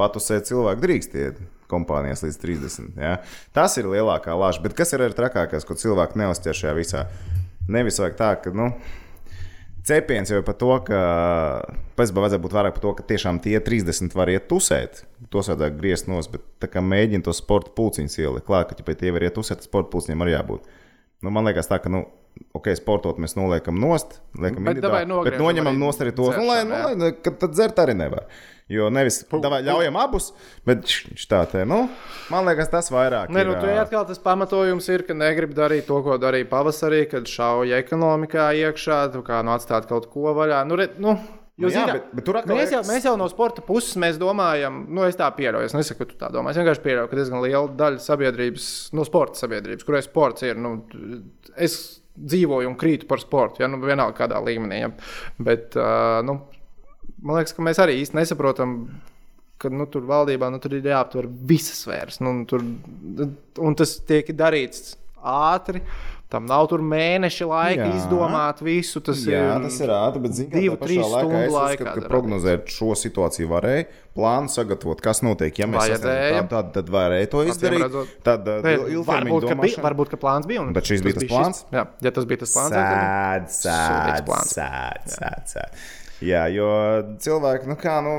patusēt 0.00 0.48
cilvēku 0.50 0.82
drīkst 0.86 1.18
iet 1.20 1.38
kompānijās 1.70 2.24
līdz 2.24 2.40
30. 2.42 2.96
Ja? 2.98 3.18
Tas 3.54 3.76
ir 3.78 3.86
lielākā 3.92 4.34
lāča. 4.34 4.64
Bet 4.64 4.74
kas 4.78 4.96
ir 4.96 5.04
arī 5.04 5.14
trakākais, 5.14 5.68
ko 5.68 5.78
cilvēki 5.78 6.18
neuztver 6.18 6.58
šajā 6.58 6.74
visā? 6.74 7.04
Nevis 7.70 8.00
vajag 8.02 8.18
tā, 8.18 8.32
ka. 8.42 8.50
Nu, 8.56 8.72
Cepiens 9.90 10.30
jau 10.30 10.42
par 10.46 10.54
to, 10.60 10.70
ka 10.86 10.98
pēc 11.98 12.12
tam 12.12 12.22
vajadzētu 12.22 12.44
būt 12.44 12.54
vairāk 12.54 12.76
par 12.76 12.84
to, 12.84 12.92
ka 12.98 13.06
tiešām 13.08 13.40
tie 13.42 13.56
30 13.66 14.14
var 14.14 14.30
iet 14.30 14.46
tusēt. 14.50 15.02
Tos 15.32 15.50
vajadzētu 15.50 15.80
griezt 15.80 16.10
nos, 16.10 16.28
bet 16.30 16.44
tā 16.62 16.70
kā 16.70 16.82
mēģina 16.84 17.26
to 17.26 17.34
sporta 17.34 17.72
pulciņu 17.74 18.22
ielikt. 18.22 18.46
Klāt, 18.46 18.70
ka 18.70 18.86
ja 18.86 19.00
tie 19.02 19.10
var 19.16 19.26
iet 19.26 19.34
tusēt, 19.38 19.66
sporta 19.66 19.90
pulciņiem 19.94 20.22
arī 20.22 20.36
jābūt. 20.36 20.70
Nu, 21.26 21.32
man 21.34 21.48
liekas, 21.48 21.68
tā, 21.68 21.80
ka, 21.82 21.90
nu, 21.92 22.04
ok, 22.56 22.70
sportot 22.78 23.18
mēs 23.20 23.34
noliekam 23.36 23.76
nost, 23.82 24.20
liekam 24.38 24.64
Bet 24.64 24.78
individuāli, 24.78 25.18
bet 25.26 25.38
noņemam 25.42 25.82
nost 25.82 26.04
arī 26.04 26.14
tos, 26.16 26.32
nu, 26.38 26.46
lai, 26.48 26.62
nu, 26.68 26.78
lai, 27.02 27.10
kad 27.24 27.40
tad 27.42 27.56
dzert 27.56 27.82
arī 27.82 27.98
nevar. 27.98 28.30
Jo 28.70 28.86
nevis 28.94 29.24
davai, 29.42 29.64
ļaujam 29.66 29.96
abus, 29.98 30.28
bet 30.68 30.86
tā 31.30 31.40
te, 31.50 31.64
nu, 31.66 31.82
man 32.30 32.46
liekas, 32.46 32.70
tas 32.70 32.90
vairāk. 32.94 33.32
Nē, 33.34 33.42
nu, 33.48 33.56
ir, 33.56 33.64
tu 33.64 33.72
atkal 33.82 34.06
tas 34.06 34.20
pamatojums 34.22 34.86
ir, 34.94 35.02
ka 35.08 35.16
negribi 35.18 35.56
darīt 35.58 35.88
to, 35.90 35.98
ko 36.06 36.14
darīja 36.22 36.46
pavasarī, 36.52 37.02
kad 37.10 37.26
šauja 37.26 37.80
ekonomikā 37.82 38.46
iekšā, 38.62 39.00
kā 39.26 39.42
nu 39.46 39.56
atstāt 39.56 39.90
kaut 39.90 40.06
ko 40.12 40.30
vaļā. 40.38 40.62
Nu, 40.70 40.78
re, 40.78 40.92
nu, 41.02 41.18
Nu 41.60 41.68
Jūs 41.68 41.74
jā, 41.74 41.80
zināt, 41.84 41.92
bet- 41.98 42.12
bet 42.16 42.24
tur 42.24 42.36
atkal 42.40 42.56
mēs, 42.56 42.70
jau, 42.72 42.78
mēs 42.88 43.04
jau 43.04 43.12
no 43.20 43.26
sporta 43.28 43.60
puses 43.60 43.98
mēs 44.00 44.16
domājam, 44.16 44.78
nu, 44.88 45.02
es 45.04 45.18
tā 45.18 45.26
pieļauju. 45.36 45.68
Es 45.68 45.74
nesaku, 45.76 45.98
ka 45.98 46.06
tu 46.08 46.16
tā 46.16 46.30
domā. 46.32 46.54
Es 46.54 46.56
vienkārši 46.56 46.80
pieļauju, 46.86 47.10
ka 47.10 47.18
diezgan 47.18 47.42
liela 47.44 47.68
daļa 47.82 48.00
sabiedrības, 48.00 48.68
no 48.96 49.04
sporta 49.04 49.42
sabiedrības, 49.42 49.84
kurai 49.84 50.00
sports 50.06 50.46
ir. 50.48 50.56
Nu, 50.56 50.86
es 51.60 52.00
dzīvoju 52.16 52.70
un 52.70 52.78
krītu 52.80 53.04
par 53.10 53.20
sportu, 53.20 53.60
ja 53.60 53.68
nu, 53.68 53.76
vienalga 53.84 54.16
kādā 54.22 54.40
līmenī. 54.40 54.80
Ja. 54.86 54.90
Bet, 55.36 55.76
uh, 55.76 56.22
nu, 56.24 56.38
man 57.22 57.40
liekas, 57.40 57.54
ka 57.56 57.62
mēs 57.66 57.80
arī 57.82 57.98
īsti 58.04 58.18
nesaprotam. 58.20 58.76
Ka, 59.60 59.68
nu, 59.68 59.84
tur 59.92 60.06
valdībā 60.08 60.48
nu, 60.48 60.56
tur 60.58 60.72
ir 60.78 60.86
jāaptver 60.88 61.26
visas 61.28 61.82
sfēras. 61.84 62.20
Nu, 62.24 62.32
tur, 62.48 62.62
un 63.60 63.74
tas 63.76 63.98
tiek 64.08 64.30
darīts 64.32 64.94
ātri. 65.20 65.82
Tam 66.30 66.44
nav 66.46 66.68
tur 66.70 66.78
mēneša 66.86 67.46
laika 67.50 67.88
Jā. 67.88 67.94
izdomāt 67.98 68.60
visu. 68.62 69.00
Tas 69.02 69.18
Jā, 69.26 69.40
ir 69.58 69.64
tas 69.66 69.80
ir 69.82 69.90
ātri, 69.90 70.20
bet 70.22 70.36
zini, 70.38 70.48
kā 70.52 70.60
divu, 70.62 70.76
trīs 70.78 71.00
laikā 71.02 71.22
stundu 71.26 71.40
es 71.42 71.52
laikā 71.56 71.74
uzskatu, 71.82 72.02
ka 72.04 72.08
prognozēt 72.12 72.70
šo 72.70 72.90
situāciju 73.00 73.48
varēja, 73.50 73.88
plānu 74.14 74.52
sagatavot, 74.54 75.02
kas 75.02 75.20
notiek. 75.26 75.58
Ja 75.58 75.66
mēs 75.66 75.90
sasniedzam 75.90 76.48
tādu, 76.54 76.70
tad 76.78 76.92
varēja 76.94 77.30
to 77.34 77.42
izdarīt. 77.50 77.82
redzot. 77.82 78.12
Tad 78.22 78.46
Nē, 78.46 78.76
ilgtermiņa 78.94 79.04
varbūt, 79.10 79.42
ka 79.42 79.56
bija, 79.58 79.58
domāšana- 79.58 79.86
varbūt, 79.90 80.12
ka 80.14 80.16
plāns 80.22 80.46
bija. 80.46 80.60
un 80.62 80.72
Bet 80.72 80.84
šis 80.86 81.02
bija 81.02 81.18
tas 81.18 81.24
plāns? 81.34 81.64
Šis, 81.66 81.74
jā, 81.74 81.84
ja 82.06 82.10
tas 82.20 82.24
bija 82.30 82.38
tas 82.46 82.54
plāns, 82.54 82.78
tad 82.78 83.50
Sēd, 83.50 83.50
sēd, 83.58 84.32
sēd, 84.54 85.10
sēd, 85.18 85.50
sēd. 85.58 85.82
Jā, 86.20 86.42
jo 86.52 86.68
cilvēki, 87.22 87.68
nu 87.70 87.76
kā, 87.80 87.96
nu. 88.04 88.14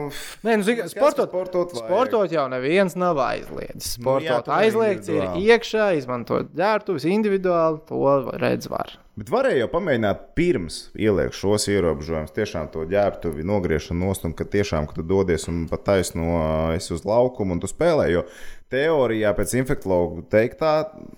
Nē, 0.46 0.58
nu, 0.58 0.66
zini, 0.66 0.82
Kas 0.82 0.96
sportot, 0.96 1.30
sportot 1.30 1.76
vajag? 1.76 1.86
sportot 1.86 2.34
jau 2.34 2.48
neviens 2.50 2.98
nav 2.98 3.20
aizliedzis. 3.22 4.00
Nu, 4.02 4.18
jā, 4.18 4.40
Sportot 4.40 4.50
vari 4.50 4.70
aizliegts 4.72 5.12
ir 5.14 5.28
iekšā, 5.38 5.92
izmantot 6.00 6.50
ģērbtuves 6.58 7.06
individuāli, 7.12 7.84
to 7.90 8.02
redz 8.42 8.72
var. 8.72 8.98
Bet 9.20 9.30
varēja 9.30 9.66
jau 9.66 9.68
pamēģināt 9.74 10.22
pirms 10.40 10.76
ielikt 10.98 11.36
šos 11.38 11.68
ierobežojumus, 11.70 12.32
tiešām 12.34 12.72
to 12.74 12.88
ģērbtuvi 12.90 13.44
nogriešanu 13.46 14.08
nost, 14.08 14.26
un 14.26 14.34
ka 14.34 14.48
tiešām, 14.50 14.88
kad 14.90 14.98
tu 14.98 15.06
dodies 15.06 15.46
un 15.52 15.66
pat 15.70 15.84
taisno 15.90 16.40
esi 16.74 16.94
uz 16.96 17.04
laukumu 17.06 17.58
un 17.58 17.62
tu 17.62 17.70
spēlē. 17.70 18.08
Jo 18.14 18.24
teorijā 18.72 19.34
pēc 19.36 19.54
infektuologa 19.60 20.24
teiktā, 20.32 20.74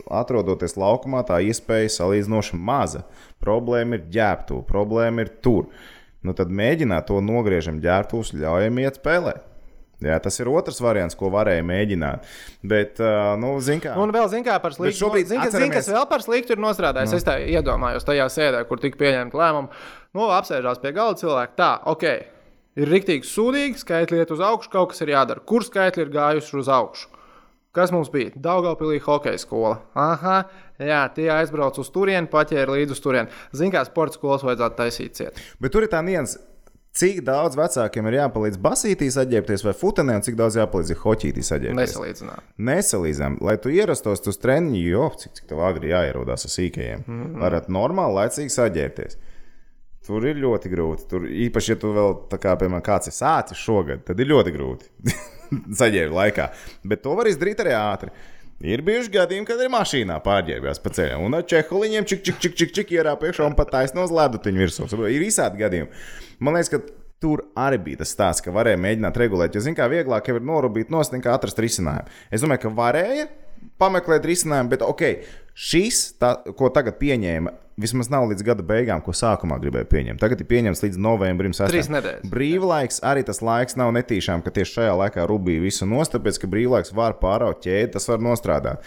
atrodoties 0.10 0.74
laukumā, 0.80 1.22
tā 1.28 1.38
iespēja 1.46 1.92
salīdzinoši 2.00 2.58
maza. 2.58 3.06
Problēma 3.44 4.00
ir 4.00 4.08
ģērbtuve, 4.18 4.66
problēma 4.68 5.28
ir 5.28 5.36
tur. 5.46 5.70
Nu, 6.24 6.34
tad 6.38 6.52
mēģināt 6.56 7.10
to 7.10 7.18
nogriežam 7.24 7.82
ģērbtuvus, 7.84 8.34
ļaujam 8.40 8.78
iet 8.84 9.00
spēlēt. 9.02 9.50
Jā, 10.04 10.18
tas 10.20 10.36
ir 10.42 10.50
otrs 10.52 10.82
variants, 10.84 11.16
ko 11.16 11.30
varēja 11.32 11.64
mēģināt. 11.64 12.26
Bet, 12.68 13.00
nu, 13.40 13.54
zin 13.64 13.80
kā. 13.84 13.94
Un 14.00 14.12
vēl, 14.12 14.28
zināmā 14.32 14.50
mērā, 14.50 14.62
par 14.64 14.76
sliktu. 14.76 14.98
šobrīd 15.00 15.30
Zini, 15.30 15.40
kas, 15.46 15.54
zin, 15.56 15.70
kas 15.72 15.86
atceramies- 15.88 15.92
vēl 15.96 16.10
par 16.10 16.24
sliktu 16.26 16.56
ir 16.58 16.60
nostrādājis? 16.64 17.12
No. 17.14 17.20
Es 17.22 17.24
tā 17.28 17.36
iedomājos 17.40 18.04
tajā 18.08 18.26
sēdē, 18.34 18.64
kur 18.68 18.82
tika 18.84 19.00
pieņemta 19.00 19.40
lēmuma. 19.40 19.70
Nu, 20.14 20.28
apsēžās 20.36 20.82
pie 20.84 20.92
galda 20.92 21.22
cilvēki. 21.24 21.56
Tā, 21.56 21.70
ok, 21.88 22.04
ir 22.76 22.88
rīktīgi 22.92 23.24
sūdīgi, 23.30 23.80
skaitļi 23.80 24.20
iet 24.24 24.32
uz 24.36 24.44
augšu, 24.44 24.70
kaut 24.76 24.92
kas 24.92 25.02
ir 25.06 25.14
jādara. 25.16 25.40
Kur 25.46 25.64
skaitļi 25.64 26.04
ir 26.08 26.12
gājuši 26.18 26.60
uz 26.60 26.68
augšu? 26.68 27.08
Kas 27.74 27.90
mums 27.90 28.12
bija? 28.14 28.30
Daugaupīlī 28.38 29.00
hokeja 29.02 29.40
skola. 29.42 29.80
Aha, 29.98 30.44
jā, 30.78 31.02
tie 31.16 31.26
aizbrauca 31.34 31.82
uz 31.82 31.88
turieni, 31.94 32.30
paķēra 32.30 32.76
līdzi 32.76 32.94
uz 32.94 33.02
turieni. 33.02 33.34
Zini, 33.50 33.74
kā 33.74 33.82
sporta 33.88 34.20
skolas 34.20 34.46
vajadzētu 34.46 34.78
taisīt 34.78 35.18
ciet. 35.18 35.40
Bet 35.58 35.74
tur 35.74 35.88
ir 35.88 35.90
tā 35.90 36.04
nianses. 36.06 36.38
Cik 36.94 37.24
daudz 37.26 37.58
vecākiem 37.58 38.06
ir 38.12 38.20
jāpalīdz 38.20 38.60
basītīs 38.62 39.18
atģērbties 39.18 39.64
vai 39.66 39.74
futenē, 39.74 40.20
un 40.20 40.26
cik 40.28 40.36
daudz 40.38 40.60
jāpalīdz 40.60 40.94
ir 40.94 41.00
hoķītīs 41.02 41.50
atģērbties? 41.56 41.80
Nesalīdzināt. 41.80 42.52
Nesalīdzinām, 42.70 43.40
lai 43.42 43.56
tu 43.64 43.74
ierastos 43.74 44.22
uz 44.30 44.38
treniņu, 44.44 44.82
jo 44.92 45.08
cik, 45.24 45.34
cik 45.40 45.50
tev 45.50 45.64
agri 45.66 45.90
jāierodās 45.90 46.46
ar 46.46 46.54
sīkajiem. 46.54 47.02
Mm 47.08 47.24
-hmm. 47.24 47.42
Varat 47.42 47.74
normāli, 47.74 48.20
laicīgi 48.20 48.54
saģērbties. 48.54 49.18
Tur 50.06 50.30
ir 50.30 50.38
ļoti 50.38 50.70
grūti. 50.70 51.10
Tur, 51.10 51.26
īpaši, 51.26 51.74
ja 51.74 51.82
tu 51.82 51.96
vēl, 51.98 52.20
kā, 52.38 52.54
piemēram, 52.54 52.86
kāds 52.86 53.10
ir 53.10 53.18
sācis 53.18 53.58
šogad, 53.58 54.06
tad 54.06 54.20
ir 54.20 54.30
ļoti 54.30 54.54
grūti 54.54 54.92
saģērbt 55.82 56.16
laikā. 56.18 56.48
Bet 56.88 57.04
to 57.06 57.18
var 57.20 57.30
izdarīt 57.32 57.62
arī 57.64 57.76
ātri. 57.78 58.14
Ir 58.64 58.80
bijuši 58.86 59.12
gadījumi, 59.12 59.48
kad 59.48 59.60
ir 59.60 59.72
mašīnā 59.74 60.20
pārģērbjās 60.24 60.80
pa 60.80 60.92
ceļam, 60.96 61.26
un 61.28 61.36
ar 61.36 61.44
čehuliņiem 61.52 62.06
čik, 62.08 62.22
čik, 62.24 62.38
čik, 62.40 62.54
čik, 62.60 62.76
čik 62.78 62.94
ierāpa 62.96 63.28
iekšā 63.28 63.48
un 63.50 63.58
pat 63.58 63.74
taisno 63.74 64.06
uz 64.06 64.14
ledutiņu 64.14 64.62
virsū. 64.64 64.88
Ir 65.12 65.26
izsādi 65.26 65.60
gadījumi. 65.60 66.04
Man 66.40 66.56
liekas, 66.56 66.72
ka 66.72 66.80
tur 67.24 67.44
arī 67.60 67.80
bija 67.84 68.04
tas 68.04 68.14
stāsts, 68.16 68.44
ka 68.46 68.54
varēja 68.56 68.80
mēģināt 68.84 69.20
regulēt. 69.20 69.56
Jo, 69.56 69.64
zināmā 69.66 69.90
mērā, 69.90 69.98
vieglāk 69.98 70.30
jau 70.30 70.38
ir 70.40 70.48
norūpīt 70.48 70.94
nost, 70.94 71.16
nekā 71.16 71.36
atrast 71.36 71.60
risinājumu. 71.64 72.12
Es 72.32 72.44
domāju, 72.44 72.66
ka 72.66 72.74
varēja 72.78 73.28
pameklēt 73.82 74.26
risinājumu, 74.30 74.72
bet 74.74 74.86
ok, 74.86 75.04
šis, 75.54 76.06
tā, 76.22 76.36
ko 76.58 76.70
tagad 76.74 76.98
pieņēma, 77.02 77.54
vismaz 77.80 78.10
nav 78.14 78.28
līdz 78.30 78.46
gada 78.46 78.66
beigām, 78.66 79.02
ko 79.02 79.16
sākumā 79.18 79.58
gribēja 79.62 79.88
pieņemt. 79.90 80.22
Tagad 80.22 80.44
ir 80.44 80.50
pieņemts 80.50 80.84
līdz 80.84 81.00
novembrim. 81.02 81.56
Trīs 81.58 81.88
6. 81.88 81.94
nedēļas. 81.96 82.30
Brīvlaiks 82.30 83.02
arī 83.06 83.26
tas 83.26 83.42
laiks 83.46 83.78
nav 83.80 83.94
netīšām, 83.98 84.44
ka 84.46 84.54
tieši 84.54 84.78
šajā 84.78 84.94
laikā 85.02 85.26
rubīja 85.30 85.64
visu 85.64 85.88
nost, 85.90 86.14
tāpēc 86.14 86.38
ka 86.44 86.52
brīvlaiks 86.52 86.94
var 86.96 87.18
pāraut 87.22 87.64
ķēdi, 87.66 87.96
tas 87.96 88.08
var 88.12 88.22
nostrādāt. 88.22 88.86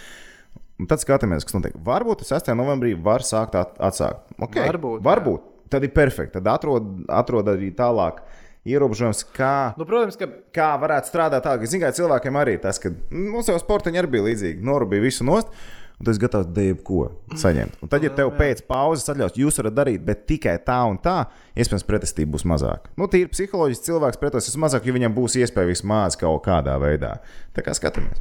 Un 0.77 0.89
tad 0.91 1.01
skatāmies, 1.01 1.47
kas 1.47 1.57
notiek. 1.57 1.77
Varbūt 1.83 2.27
6. 2.29 2.53
novembrī 2.59 2.93
var 3.01 3.25
sākt 3.25 3.57
at 3.59 3.79
atsākt. 3.81 4.27
Okay, 4.37 4.67
Varbūt, 4.69 5.01
jā. 5.01 5.07
varbūt. 5.09 5.53
Tad 5.73 5.83
ir 5.83 5.91
perfekti. 5.97 6.37
Tad 6.37 6.51
atrod, 6.53 6.91
atrod 7.11 7.49
arī 7.51 7.73
tālāk 7.75 8.21
ierobežojums, 8.67 9.25
kā 9.37 9.73
Nu, 9.79 9.87
protams, 9.89 10.19
ka 10.21 10.29
kā 10.55 10.69
varētu 10.83 11.11
strādāt 11.13 11.45
tā, 11.47 11.57
ka, 11.61 11.71
zinām, 11.71 11.95
cilvēkiem 11.97 12.39
arī 12.41 12.59
tas, 12.63 12.81
ka 12.83 12.93
mums 13.15 13.51
jau 13.51 13.59
sportiņi 13.63 14.03
arī 14.03 14.15
bija 14.17 14.29
līdzīgi. 14.29 14.65
Norūpīja 14.67 15.07
visu 15.07 15.27
nost. 15.27 15.53
Un 15.97 16.05
tas 16.05 16.19
ir 16.19 16.27
gatavs 16.27 16.51
dēļ 16.53 16.75
ko 16.85 17.07
saņemt. 17.41 17.79
Un 17.81 17.89
tad, 17.89 18.03
ja 18.05 18.11
tev 18.13 18.35
pēc 18.37 18.61
pauzes 18.69 19.09
atļaus, 19.09 19.39
jūs 19.41 19.57
varat 19.63 19.77
darīt, 19.79 20.03
bet 20.05 20.27
tikai 20.29 20.59
tā 20.67 20.77
un 20.85 20.99
tā, 21.01 21.23
iespējams, 21.57 21.87
pretestība 21.89 22.35
būs 22.35 22.45
mazāka. 22.53 22.93
Nu, 23.01 23.09
tīri 23.09 23.31
psiholoģiski 23.33 23.89
cilvēks 23.89 24.21
pretosies 24.21 24.61
mazāk, 24.61 24.85
jo 24.85 24.97
viņam 24.97 25.17
būs 25.17 25.39
iespēja 25.41 25.73
vismaz 25.73 26.19
kaut 26.21 26.43
kādā 26.45 26.77
veidā. 26.83 27.15
Tā 27.57 27.65
kā 27.65 27.73
skatāmies. 27.77 28.21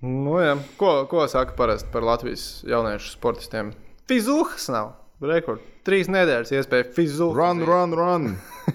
Nu, 0.00 0.38
jā. 0.40 0.56
ko, 0.80 1.02
ko 1.10 1.26
saka 1.28 1.52
parasti 1.58 1.92
par 1.92 2.06
Latvijas 2.08 2.62
jauniešu 2.64 3.12
sportistiem? 3.18 3.74
Fizuhas 4.08 4.70
nav. 4.72 4.94
Rekord. 5.20 5.60
Trīs 5.86 6.10
nedēļas 6.12 6.52
iespēja 6.58 6.88
fizuhas. 6.96 7.36
Run, 7.38 7.62
run, 7.66 7.94
run! 8.00 8.26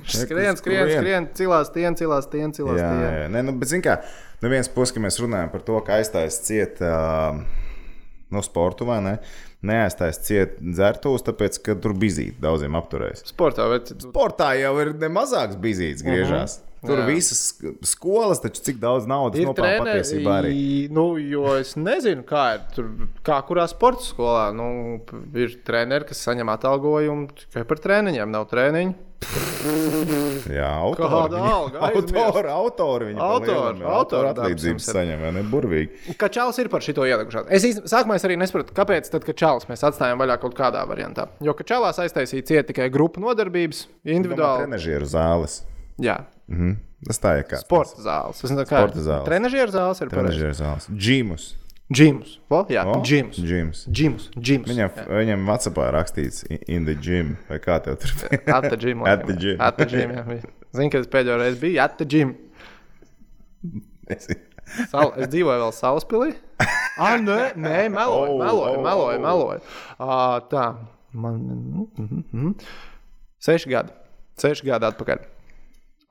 Skrien, 0.10 0.58
skrien, 0.60 0.89
skrien, 0.89 1.28
cilās, 1.38 1.70
tien, 1.74 1.95
cilās, 1.97 2.30
tien, 2.32 2.53
cilās. 2.56 2.80
Jā, 2.82 2.89
tien. 2.89 3.03
jā. 3.06 3.28
Nē, 3.32 3.43
nu, 3.47 3.53
bet, 3.62 3.72
zināmā 3.72 3.99
mērā, 3.99 4.16
no 4.41 4.51
vienas 4.51 4.72
puses, 4.74 4.97
mēs 5.01 5.20
runājam 5.22 5.53
par 5.53 5.64
to, 5.68 5.78
ka 5.86 5.99
aizstājas 5.99 6.39
ciet 6.45 6.82
uh, 6.84 7.38
no 8.34 8.43
sporta 8.45 8.88
vai 8.88 8.99
ne? 9.06 9.18
Neaizstājas 9.66 10.20
ciet 10.26 10.58
dzertos, 10.62 11.24
tāpēc, 11.26 11.58
ka 11.66 11.78
tur 11.82 11.95
bizīti 11.97 12.38
daudziem 12.43 12.76
apturēs. 12.78 13.24
Sportā, 13.32 13.66
bet 13.72 13.93
Sportā 14.03 14.51
jau 14.60 14.76
ir 14.84 14.93
nemazāks 15.01 15.58
bizīts 15.62 16.06
griežās. 16.06 16.60
Tur 16.86 17.01
Jā. 17.01 17.05
visas 17.09 17.39
sk- 17.51 17.73
skolas, 17.88 18.41
taču 18.43 18.61
cik 18.67 18.77
daudz 18.81 19.07
naudas 19.09 19.41
nopelna 19.45 19.86
patiesībā 19.88 20.38
arī. 20.43 20.53
Nu, 20.93 21.07
jo 21.21 21.55
es 21.59 21.75
nezinu, 21.79 22.23
kā 22.27 22.45
ir 22.57 22.61
tur, 22.75 22.91
kā 23.25 23.39
kurā 23.47 23.65
sporta 23.71 24.05
skolā. 24.05 24.49
Nu, 24.55 24.99
ir 25.33 25.57
treneri, 25.65 26.05
kas 26.11 26.21
saņem 26.27 26.51
atalgojumu 26.55 27.29
tikai 27.45 27.65
par 27.67 27.81
treniņiem, 27.83 28.29
nav 28.31 28.47
treniņu. 28.53 28.95
Jā, 30.53 30.67
autori. 30.83 31.39
Alga? 31.39 31.79
Autori, 31.89 32.49
autori. 32.51 33.07
Viņi 33.09 33.21
Autori, 33.23 33.55
lielam, 33.55 33.79
autori 33.95 34.29
atlīdzības 34.29 34.89
saņem, 34.91 35.23
vai 35.23 35.31
ne? 35.38 35.43
Burvīgi. 35.49 36.15
Kā 36.21 36.29
čāls 36.29 36.59
ir 36.61 36.69
par 36.69 36.83
šito 36.86 37.05
ielikušās? 37.07 37.47
Es 37.49 37.65
īsti, 37.65 37.86
sākumā 37.89 38.19
es 38.19 38.25
arī 38.27 38.38
nesapratu, 38.38 38.75
kāpēc 38.77 39.09
tad, 39.13 39.25
kad 39.25 39.39
čāls 39.41 39.65
mēs 39.71 39.81
atstājām 39.89 40.21
vaļā 40.21 40.38
kaut 40.43 40.53
kādā 40.57 40.83
variantā. 40.89 41.27
Jo, 41.43 41.55
ka 41.57 41.65
čālās 41.67 41.97
aiztaisīja 42.03 42.45
ciet 42.51 42.69
tikai 42.69 42.91
grupu 42.93 43.23
nodarbības, 43.23 43.86
individuāli. 44.05 44.67
Trenežieru 44.67 45.09
zāles. 45.09 45.63
Jā, 46.01 46.19
Mhm. 46.49 46.75
Tas 47.07 47.19
tā 47.21 47.35
ir 47.39 47.43
kā. 47.49 47.57
sporta 47.61 48.01
zāles. 48.01 48.39
Es 48.43 48.49
nezinu, 48.49 48.65
kā 48.65 48.79
Sporta 48.81 48.99
zāles. 49.05 49.25
Trenežieru 49.25 49.71
zāles 49.71 50.01
ir. 50.01 50.95
Džimus. 50.97 51.55
Džims. 51.93 52.39
O, 52.49 52.63
jā, 52.65 52.81
O, 52.89 53.01
džims. 53.05 53.37
Džims. 53.37 53.83
Džims. 53.93 54.23
Džims. 54.39 54.69
Viņam, 54.71 54.89
viņam 55.05 55.43
Vācijā 55.45 55.91
rakstīts 55.93 56.43
in- 56.67 56.85
the 56.85 56.95
gym, 56.95 57.37
vai 57.47 57.59
kā 57.59 57.77
tev 57.83 57.99
tur 58.01 58.09
bija? 58.23 58.39
At 58.57 58.69
the 58.71 58.77
gym. 58.77 59.03
At 59.05 59.25
the 59.27 59.33
gym. 59.37 59.61
At 59.61 59.77
the 59.77 59.85
gym, 59.85 60.09
jā. 60.17 60.23
Zini, 60.73 60.89
kad 60.89 61.01
es 61.05 61.07
pēdējo 61.07 61.37
reizi 61.37 61.59
biju 61.61 61.79
at 61.83 61.97
the 61.99 62.05
gym. 62.05 62.33
Sal, 64.89 65.13
es 65.21 65.29
dzīvoju 65.29 65.61
vēl 65.61 65.73
Salaspīlī. 65.77 66.33
Ah, 66.97 67.17
nē, 67.21 67.53
nē, 67.59 67.85
meloju, 67.93 68.33
Oh, 68.33 68.39
meloju, 68.41 68.77
oh, 68.79 68.83
meloju. 68.83 69.17
oh. 69.17 69.21
meloju. 69.21 69.61
Uh, 69.99 70.39
tā, 70.49 70.65
man 71.13 71.37
mm, 71.37 72.25
mm, 72.33 72.53
seši 73.45 73.69
gadi. 73.69 73.93
Seši 74.41 74.65
gadi 74.71 74.89
atpakaļ. 74.89 75.21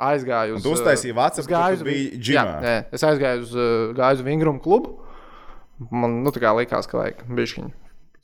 Aizgāju 0.09 0.59
uz. 0.59 0.65
tu 0.65 0.75
uztaisīji 0.75 1.17
Vācijā, 1.17 1.45
es 1.45 1.51
ka 1.51 1.55
gāju 1.55 1.81
uz 1.81 1.87
džimā? 2.19 2.45
Jā, 2.45 2.59
nē, 2.65 2.75
es 2.97 3.07
aizgāju 3.07 3.47
uz, 3.47 3.57
uh, 3.57 3.95
gāju 3.97 4.21
uz 4.21 4.27
Vingrumu 4.27 4.63
klubu. 4.65 4.99
Man 5.91 6.21
nu, 6.23 6.33
tā 6.35 6.43
kā 6.45 6.53
likās, 6.57 6.87
ka 6.91 7.01
vajag 7.01 7.25
bišķiņu 7.35 7.73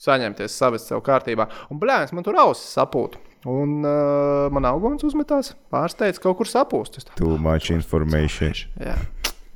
saņemties, 0.00 0.54
savest 0.56 0.90
sev 0.90 1.02
kārtībā. 1.04 1.46
Un, 1.72 1.80
blēņas, 1.82 2.14
man 2.16 2.26
tur 2.26 2.38
ausis 2.40 2.72
sapūta. 2.76 3.20
Un 3.48 3.80
uh, 3.88 4.48
man 4.52 4.68
augons 4.68 5.04
uzmetās, 5.06 5.54
pārsteidz 5.72 6.20
kaut 6.20 6.38
kur 6.40 6.48
sapūst. 6.48 7.00
Es 7.00 7.08
tā, 7.08 7.16
Too 7.20 7.38
much 7.40 7.72
information. 7.72 8.56
Jā, 8.80 8.96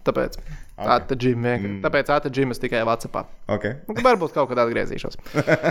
tāpēc. 0.07 0.39
Ok. 0.75 0.89
Okay. 0.91 1.35
Vienkār... 1.39 1.69
Mm. 1.69 1.83
Tāpēc 1.85 2.09
ātrāk 2.11 2.57
tikai 2.65 2.81
Vācijā. 2.89 3.21
Ok. 3.55 3.67
Nu, 3.87 3.95
Varbūt 4.03 4.33
kaut 4.35 4.49
kad 4.51 4.59
atgriezīšos. 4.65 5.21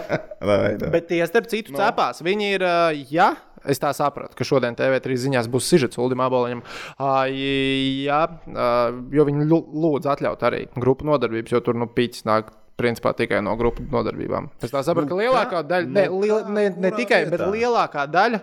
Bet 0.94 1.10
tie, 1.10 1.20
starp 1.28 1.50
citu, 1.52 1.74
no. 1.76 1.82
cepās. 1.82 2.22
Viņi 2.24 2.54
ir, 2.56 2.64
ā, 2.64 2.78
ja 3.12 3.34
es 3.70 3.80
tā 3.80 3.92
sapratu, 3.96 4.36
ka 4.36 4.44
šodien 4.48 4.76
TV3 4.76 5.18
ziņās 5.28 5.48
būs 5.52 5.68
sižets 5.70 5.98
Ulim 6.02 6.22
Aboliņam, 6.26 6.64
ā, 7.00 7.14
jā, 7.34 8.20
ā, 8.54 8.68
jo 9.14 9.26
viņi 9.30 9.48
lūdz 9.52 10.10
atļaut 10.16 10.44
arī 10.50 10.66
grupu 10.76 11.06
nodarbības, 11.10 11.52
jo 11.56 11.62
tur 11.66 11.76
nu 11.80 11.88
pīķis 11.88 12.26
nāk. 12.30 12.52
Principā 12.74 13.12
tikai 13.14 13.38
no 13.46 13.52
grupu 13.54 13.84
nodarbībām. 13.86 14.48
Es 14.66 14.72
tā 14.74 14.80
saprotu, 14.82 15.06
Nu, 15.06 15.14
ka 15.14 15.18
lielākā 15.22 15.60
kā- 15.60 15.68
daļa, 15.70 15.86
nu, 15.86 15.94
ne, 15.94 16.06
kā, 16.10 16.38
ne, 16.50 16.64
ne 16.82 16.90
tikai, 16.98 17.20
bet 17.30 17.38
vietā? 17.44 17.52
lielākā 17.54 18.06
daļa, 18.10 18.40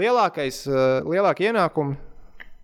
lielākais, 0.00 0.62
lielākie 1.04 1.50
ienākumi 1.52 1.98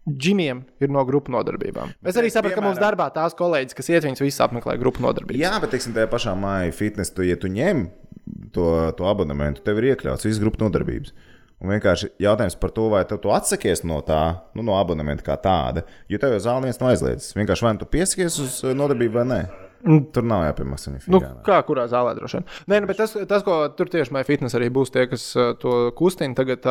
džimiem 0.09 0.63
ir 0.81 0.89
no 0.89 1.05
grupu 1.05 1.31
nodarbībām. 1.35 1.93
Es 2.09 2.17
arī 2.17 2.31
saprotu, 2.33 2.57
ka 2.57 2.65
mums 2.65 2.81
darbā 2.81 3.11
tās 3.13 3.37
kolēģis, 3.37 3.77
kas 3.77 3.91
iet, 3.93 4.07
viņas 4.09 4.23
visas 4.25 4.41
apmeklē 4.47 4.79
grupu 4.81 5.05
nodarbības. 5.05 5.43
Jā, 5.45 5.53
bet 5.61 5.75
teiksim, 5.77 5.93
tajā 5.93 6.09
pašā 6.11 6.33
māja 6.41 6.73
fitnesa, 6.73 7.13
tu, 7.15 7.27
ja 7.29 7.37
tu 7.37 7.53
ņem 7.53 7.85
to, 8.57 8.67
to 8.97 9.05
abonementu, 9.13 9.61
tev 9.67 9.77
ir 9.83 9.91
iekļauts 9.93 10.25
visas 10.25 10.41
grupas 10.41 10.65
nodarbības. 10.65 11.13
Un 11.61 11.69
vienkārši 11.75 12.15
jautājums 12.25 12.57
par 12.57 12.73
to, 12.73 12.87
vai 12.93 13.03
tu, 13.09 13.19
tu 13.21 13.33
atsakies 13.37 13.83
no 13.85 13.99
tā, 14.05 14.21
nu, 14.57 14.65
no 14.65 14.79
abonementa 14.81 15.27
kā 15.27 15.37
tāda. 15.41 15.85
Jo 16.09 16.21
tev 16.21 16.33
jau 16.33 16.45
zāle 16.47 16.65
viens 16.65 16.81
nav 16.81 16.95
aizliedzis. 16.95 17.35
Vienkārši 17.37 17.67
vai 17.67 17.75
nu 17.77 17.83
tu 17.83 17.91
piesakies 17.91 18.39
uz 18.41 18.63
eh, 18.65 18.77
nodarbību 18.77 19.21
vai 19.21 19.27
nē. 19.29 19.41
Tur 19.81 20.27
nav 20.29 20.43
jāpiemaksā 20.45 20.93
Nu, 21.09 21.21
kā 21.47 21.57
kurā 21.65 21.87
zālē 21.89 22.13
droši 22.19 22.39
vien? 22.39 22.47
Nē, 22.69 22.81
nu, 22.83 22.89
bet 22.91 22.99
tas, 23.01 23.15
tas, 23.29 23.45
ko 23.47 23.63
tur 23.77 23.89
tieši 23.93 24.13
Maija 24.13 24.29
Fitness 24.29 24.57
arī 24.59 24.69
būs 24.73 24.93
tie, 24.93 25.07
kas 25.09 25.25
uh, 25.39 25.53
to 25.61 25.89
kustina. 25.97 26.37
Tagad, 26.37 26.67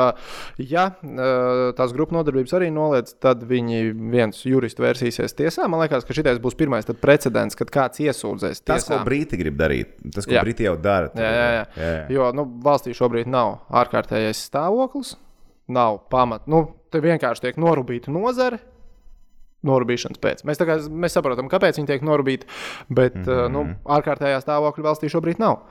ja 0.62 0.86
uh, 0.94 1.64
tās 1.78 1.94
grupu 1.96 2.14
nodarbības 2.18 2.54
arī 2.60 2.70
noliedz, 2.74 3.16
tad 3.22 3.42
viņi 3.50 3.82
viens 4.14 4.44
jurists 4.46 4.82
vērsīsies 4.84 5.36
tiesā. 5.40 5.66
Man 5.72 5.82
liekas, 5.84 6.06
ka 6.06 6.16
šis 6.16 6.42
būs 6.44 6.58
pirmais 6.60 6.90
precedents, 7.02 7.58
kad 7.58 7.74
kāds 7.74 8.04
iesūdzēs. 8.06 8.62
Tas, 8.62 8.86
ko 8.86 8.94
tiesā. 8.94 9.04
Brīti 9.08 9.42
grib 9.42 9.58
darīt, 9.60 9.98
tas, 10.14 10.30
ko 10.30 10.38
Jā. 10.38 10.46
Brīti 10.46 10.70
jau 10.70 10.78
dara. 10.80 11.10
Jā, 11.18 11.30
jā, 11.34 11.48
jā. 11.56 11.66
jā, 11.74 11.92
jā. 11.96 12.06
Jo 12.14 12.30
nu, 12.38 12.46
valstī 12.66 12.94
šobrīd 12.98 13.30
nav 13.32 13.64
ārkārtējais 13.82 14.46
stāvoklis, 14.52 15.16
nav 15.74 16.04
pamata. 16.14 16.46
Nu, 16.52 16.68
te 16.94 17.02
vienkārši 17.04 17.50
tiek 17.50 17.62
norūpīta 17.62 18.14
nozare. 18.14 18.62
Norūpīšanas 19.68 20.22
pēc. 20.24 20.44
Mēs, 20.48 20.62
kā, 20.64 20.78
mēs 20.88 21.18
saprotam, 21.18 21.50
kāpēc 21.52 21.80
viņi 21.80 21.90
tiek 21.90 22.06
norūpīti, 22.08 22.48
bet 22.88 23.18
mm 23.18 23.26
-hmm. 23.26 23.56
nu, 23.56 23.66
ārkārtējā 23.98 24.40
stāvokļa 24.44 24.86
valstī 24.86 25.12
šobrīd 25.12 25.42
nav. 25.42 25.66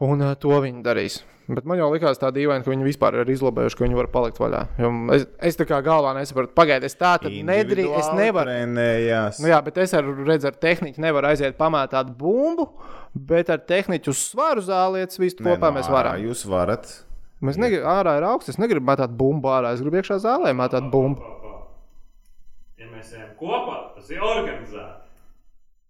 Un 0.00 0.22
uh, 0.24 0.32
to 0.40 0.60
viņi 0.64 0.82
darīs. 0.82 1.20
Bet 1.50 1.66
man 1.66 1.80
jau 1.80 1.88
likās 1.90 2.20
tā 2.20 2.30
dīvaini, 2.34 2.62
ka 2.62 2.70
viņi 2.70 2.86
vispār 2.86 3.16
ir 3.20 3.30
izlabējuši, 3.32 3.76
ka 3.76 3.84
viņi 3.84 3.98
var 3.98 4.08
palikt 4.12 4.38
vaļā. 4.38 4.60
Jo 4.78 4.90
es, 5.16 5.26
es 5.50 5.58
tā 5.58 5.66
kā 5.66 5.80
galvā 5.82 6.12
nesaprotu, 6.14 6.52
pagaidiet, 6.54 6.92
es 6.92 6.98
tā 6.98 7.16
tad 7.22 7.34
nedrīkstu. 7.34 7.98
Es 7.98 8.10
nevaru. 8.14 8.52
Trenējās. 8.52 9.40
Nu, 9.42 9.50
jā, 9.50 9.58
bet 9.66 9.80
es 9.82 9.94
ar, 9.98 10.06
redzu, 10.28 10.50
ar 10.52 10.58
tehniku 10.62 11.02
nevaru 11.02 11.32
aiziet 11.32 11.58
pamētāt 11.58 12.12
bumbu, 12.20 12.68
bet 13.14 13.50
ar 13.50 13.64
tehniku 13.66 14.14
svaru 14.14 14.62
zālietas 14.62 15.18
visu 15.18 15.42
Nē, 15.42 15.56
kopā 15.56 15.72
nu, 15.72 15.80
mēs 15.80 15.90
varam. 15.90 16.22
Jūs 16.22 16.46
varat. 16.50 16.86
Mēs 17.40 17.58
negribam, 17.58 17.88
ārā 17.96 18.18
ir 18.20 18.28
augsts. 18.28 18.54
Es 18.54 18.60
negribu 18.60 18.86
mētāt 18.86 19.12
bumbu 19.16 19.50
ārā. 19.50 19.74
Es 19.74 19.82
gribu 19.82 19.98
iekšā 19.98 20.20
zālē 20.22 20.52
mētāt 20.54 20.86
bumbu. 20.92 21.39
Mēs 23.00 23.14
ejam 23.16 23.30
kopā, 23.40 23.74
tas 23.94 24.10
ir 24.12 24.20
organizēti. 24.20 25.06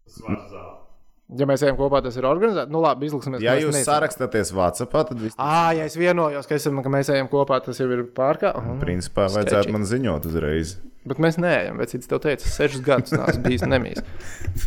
Tas 0.06 0.18
var 0.22 0.44
zāle. 0.52 0.89
Ja 1.38 1.46
mēs 1.46 1.62
ejam 1.62 1.76
kopā, 1.78 2.00
tas 2.02 2.16
ir 2.18 2.26
organizēts. 2.26 2.72
Nu, 2.74 2.80
labi, 2.82 3.06
izliksimies. 3.06 3.42
Ja 3.44 3.54
jūs 3.60 3.76
sarakstāties 3.86 4.50
Vācijā, 4.56 4.88
tad 4.90 5.14
viss 5.20 5.38
Ā, 5.38 5.70
ja 5.78 5.84
es 5.86 5.94
vienojos, 5.98 6.48
ka, 6.50 6.56
esam, 6.58 6.80
ka 6.82 6.90
mēs 6.90 7.10
ejam 7.14 7.28
kopā, 7.30 7.60
tas 7.62 7.78
jau 7.78 7.86
ir 7.94 8.02
pārkāpums. 8.16 8.80
Principā 8.82 9.28
Sketchy. 9.28 9.36
vajadzētu 9.38 9.74
man 9.76 9.86
ziņot 9.86 10.26
uzreiz. 10.26 10.72
Bet 11.08 11.20
mēs 11.22 11.38
neejam. 11.40 11.78
Vecītis 11.80 12.10
tev 12.10 12.18
teica, 12.20 12.50
sešus 12.50 12.82
gadus 12.84 13.14
nāc 13.14 13.38
bijis 13.40 13.62
nemīs. 13.64 14.02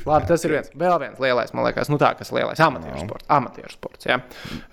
Labi, 0.08 0.30
tas 0.32 0.48
ir 0.48 0.56
viens. 0.56 0.72
Vēl 0.74 0.96
viens 1.04 1.20
lielais, 1.22 1.52
man 1.54 1.68
liekas, 1.68 1.92
nu 1.94 2.00
tā, 2.02 2.14
kas 2.18 2.32
lielais 2.34 2.64
amatieru 2.64 3.04
sports. 3.04 3.28
Amatieru 3.38 3.70
sports, 3.76 4.08
jā. 4.10 4.18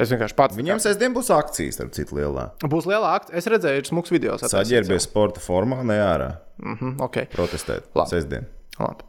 Es 0.00 0.14
vienkārši 0.14 0.38
pats. 0.38 0.56
Viņiem 0.56 0.80
sēdien 0.80 1.12
būs 1.16 1.28
akcijas, 1.36 1.82
ar 1.84 1.92
citu 1.92 2.16
lielā. 2.16 2.46
Būs 2.64 2.88
liela 2.88 3.12
akcija. 3.18 3.36
Es 3.42 3.50
redzēju, 3.50 3.82
ir 3.82 3.90
smūgs 3.90 4.14
video. 4.14 4.38
Saģērbies 4.40 5.10
sporta 5.10 5.42
formā, 5.44 5.82
ne 5.84 6.00
ārā. 6.06 6.32
Mhm, 6.62 6.96
ok. 7.04 7.26
Protestēt. 7.36 7.92
Labi. 7.98 8.14
Sēdien. 8.14 8.48
Labi. 8.80 9.04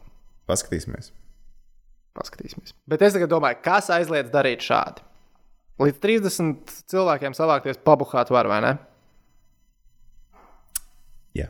Paskatīsimies. 0.51 1.13
Paskatīsimies. 2.17 2.73
Bet 2.91 3.01
es 3.05 3.13
tagad 3.15 3.31
domāju, 3.31 3.61
kas 3.63 3.87
aizliedz 3.95 4.31
darīt 4.33 4.63
šādi. 4.65 5.03
Līdz 5.81 5.99
30 6.03 6.73
cilvēkiem 6.91 7.33
savākties, 7.37 7.79
pabuhāt 7.87 8.29
var 8.33 8.49
vai 8.51 8.59
ne? 8.65 8.71
Jā. 11.37 11.47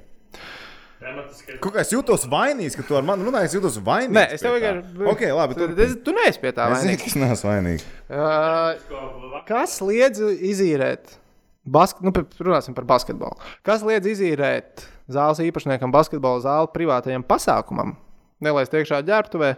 Kaut 1.61 1.73
kā 1.73 1.81
es 1.81 1.89
jūtos 1.91 2.27
vainīgs, 2.29 2.75
ka 2.77 2.85
tu 2.85 2.95
ar 2.97 3.05
mani 3.07 3.25
runāji, 3.25 3.49
es 3.49 3.55
jūtos 3.57 3.79
vainīgs. 3.83 4.13
Nē, 4.15 4.25
es 4.35 4.43
tev 4.45 4.53
vienkārši. 4.55 5.07
Ok, 5.11 5.23
labi. 5.33 5.57
Tu, 5.57 5.67
Tu, 5.79 5.87
tu, 6.05 6.13
neesi 6.15 6.41
pie 6.43 6.51
tā 6.53 6.67
es 6.69 6.83
zinu, 6.83 6.93
vainīgs. 6.93 7.01
ka 7.01 7.09
es 7.09 7.17
neesmu 7.23 7.49
vainīgs. 7.49 7.87
Uh, 8.13 9.41
kas 9.49 9.79
liedz 9.81 10.21
izīrēt? 10.21 11.17
Bask... 11.65 11.99
Nu, 12.05 12.13
runāsim 12.13 12.77
par 12.77 12.85
basketbolu. 12.89 13.37
Kas 13.65 13.83
liedz 13.85 14.07
izīrēt 14.13 14.85
zāles 15.11 15.41
īpašniekam 15.43 15.91
basketbola 15.93 16.41
zāli 16.45 16.71
privātajam 16.73 17.25
pasākumam? 17.27 17.97
Nelaist 18.41 18.73
iekšā 18.73 19.01
ģērbtuvē 19.05 19.51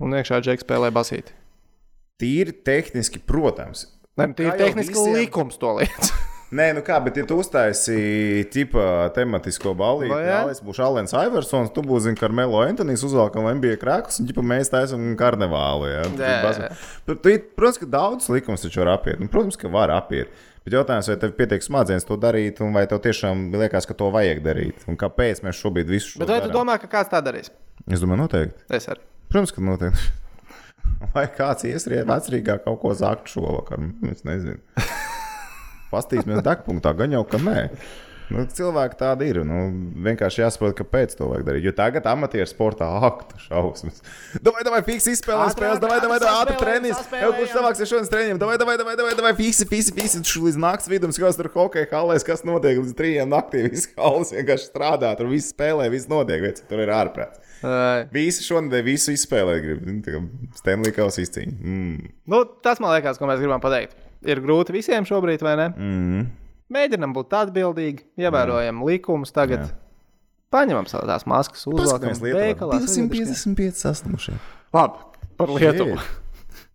un 0.00 0.14
iekšā 0.18 0.40
džeksa 0.44 0.64
spēlē 0.66 0.90
basīti. 0.94 1.34
Tīri 2.22 2.52
tehniski, 2.64 3.18
protams. 3.26 3.86
Nē, 4.18 4.28
nu, 4.30 4.34
tīri 4.38 4.56
tehniski 4.60 4.94
visiem- 4.94 5.16
likums 5.24 5.58
to 5.58 5.72
liedz. 5.80 6.12
Nē, 6.52 6.66
nu 6.76 6.82
kā, 6.84 6.98
bet 7.00 7.16
ja 7.16 7.22
tu 7.24 7.38
uztaisīji 7.40 8.42
tipa 8.52 9.08
tematisko 9.16 9.72
balīti, 9.72 10.12
tad 10.12 10.50
es 10.52 10.58
būšu 10.60 10.82
Alens 10.84 11.14
Iversons, 11.16 11.70
tu 11.72 11.80
būsi 11.80 12.10
zini, 12.10 12.18
Karmelo 12.20 12.60
Antonijs, 12.60 13.00
uzvelkam 13.08 13.46
NBA 13.56 13.78
krāklus, 13.80 14.18
un 14.20 14.28
ģipa 14.28 14.44
mēs 14.44 14.68
taisam 14.68 15.06
karnevālu. 15.16 15.88
Tu- 17.08 17.46
Protams, 17.56 17.78
ka 17.80 17.88
daudz 17.88 18.28
likums 18.28 18.66
taču 18.66 18.82
var 18.84 18.92
apiet. 18.98 19.16
Nu, 19.20 19.30
protams, 19.32 19.56
ka 19.56 19.70
var 19.72 19.88
apiet. 19.96 20.28
Bet 20.62 20.76
jautājums, 20.76 21.08
vai 21.10 21.16
tev 21.24 21.32
pietiek 21.40 21.64
smadzenes 21.64 22.04
to 22.06 22.18
darīt, 22.20 22.60
un 22.62 22.76
vai 22.76 22.84
tev 22.86 23.00
tiešām 23.02 23.48
liekas, 23.56 23.88
ka 23.88 23.96
to 23.98 24.12
vajag 24.14 24.44
darīt? 24.44 24.84
Un 24.92 25.00
kāpēc 25.00 25.40
mēs 25.42 25.56
šobrīd 25.58 25.88
visu 25.90 26.12
šo 26.12 26.20
Bet 26.22 26.28
vai 26.36 26.42
tu 26.44 26.50
darām? 26.52 26.58
domā, 26.60 26.76
ka 26.84 26.86
kāds 26.92 27.10
tā 27.10 27.18
darīs? 27.24 27.48
Es 27.90 28.04
domāju, 28.04 28.26
noteikti. 28.28 28.68
Es 28.76 28.86
arī. 28.92 29.00
Protams, 29.32 29.52
ka 29.56 29.64
noteikti. 29.64 30.10
Vai 31.14 31.24
kāds 31.32 31.64
iesriet 31.64 32.04
vecrīgā 32.08 32.58
kaut 32.66 32.82
ko 32.82 32.92
zakt 32.92 33.32
šovakar? 33.32 33.80
Es 34.12 34.26
nezinu. 34.28 34.60
Pastīsimies 35.92 36.44
degpunktā, 36.44 36.92
gan 36.96 37.16
jau, 37.16 37.22
ka 37.28 37.40
nē. 37.40 37.62
Nu, 38.32 38.44
cilvēki 38.48 38.96
tādi 39.00 39.28
ir. 39.28 39.40
Nu, 39.44 39.64
vienkārši 40.04 40.40
jāsaprot, 40.40 40.74
kāpēc 40.78 41.16
to 41.18 41.28
vajag 41.28 41.44
darīt. 41.48 41.66
Jo 41.68 41.72
tagad 41.76 42.06
amatieru 42.08 42.48
sportā 42.48 42.88
aktu 43.08 43.40
šausmas. 43.42 44.00
Davai, 44.44 44.64
davai, 44.68 44.80
fiksi 44.86 45.12
izspēlē 45.16 45.50
spēles, 45.52 45.80
davai, 45.82 45.98
davai, 46.04 46.18
davai, 46.22 46.44
ātri 46.44 46.56
treniņš. 46.62 47.02
Jau 47.24 47.30
kurš 47.36 47.52
savāksies 47.56 47.92
šodienas 47.92 48.12
treniņiem? 48.12 48.40
Davai, 48.40 48.56
davai, 48.62 48.78
davai, 48.80 48.96
davai, 49.00 49.16
davai, 49.18 49.34
fiksi, 49.36 49.68
fiksi, 49.68 49.96
fiksi. 49.96 50.22
Šu 50.32 50.46
Līdz 50.46 50.60
nakts 50.64 50.88
vidum 50.92 51.12
skatās 51.12 51.40
tur 51.40 51.50
hokeja 51.52 51.90
halēs, 51.92 52.24
kas 52.28 52.44
notiek 52.48 52.80
līdz 52.80 52.96
trījiem 52.96 53.32
naktī. 53.32 53.66
Viss 53.68 53.92
halas 53.98 54.32
vienkārši 54.32 54.70
strādā, 54.70 55.12
tur 55.18 55.28
viss 55.32 55.52
spēlē, 55.52 55.90
viss 55.92 56.08
notiek, 56.12 56.40
veci, 56.46 56.64
tur 56.70 56.84
ir 56.84 56.94
ārprāts. 56.94 57.51
Visi 58.12 58.44
šonadēļ 58.46 58.84
visu 58.86 59.14
izspēlēt, 59.14 59.64
grib. 59.64 60.30
Stanley 60.58 60.94
Kausa 60.96 61.22
izcīņa. 61.24 61.54
Mm. 61.58 62.12
Nu, 62.32 62.42
tas 62.64 62.82
man 62.82 62.94
liekas, 62.96 63.20
ko 63.20 63.28
mēs 63.30 63.42
gribam 63.42 63.62
pateikt. 63.62 63.94
Ir 64.26 64.42
grūti 64.42 64.74
visiem 64.74 65.06
šobrīd, 65.08 65.42
vai 65.42 65.54
ne? 65.58 65.68
Mm. 65.74 66.26
Mēģinam 66.72 67.14
būt 67.16 67.34
atbildīgi, 67.36 68.06
ievērojam 68.22 68.82
likumus 68.86 69.34
tagad. 69.34 69.66
Jā. 69.66 69.78
Paņemam 70.52 70.88
savas 70.88 71.08
tās 71.08 71.26
maskas, 71.28 71.64
uzvelkam 71.64 72.10
Paskatāmies, 72.12 72.22
Lietuvā. 72.24 72.42
veikalā. 72.48 72.80
255 72.84 73.78
saslimušie. 73.86 74.34
Labi, 74.76 75.06
par 75.40 75.52
Lietuvu. 75.56 75.96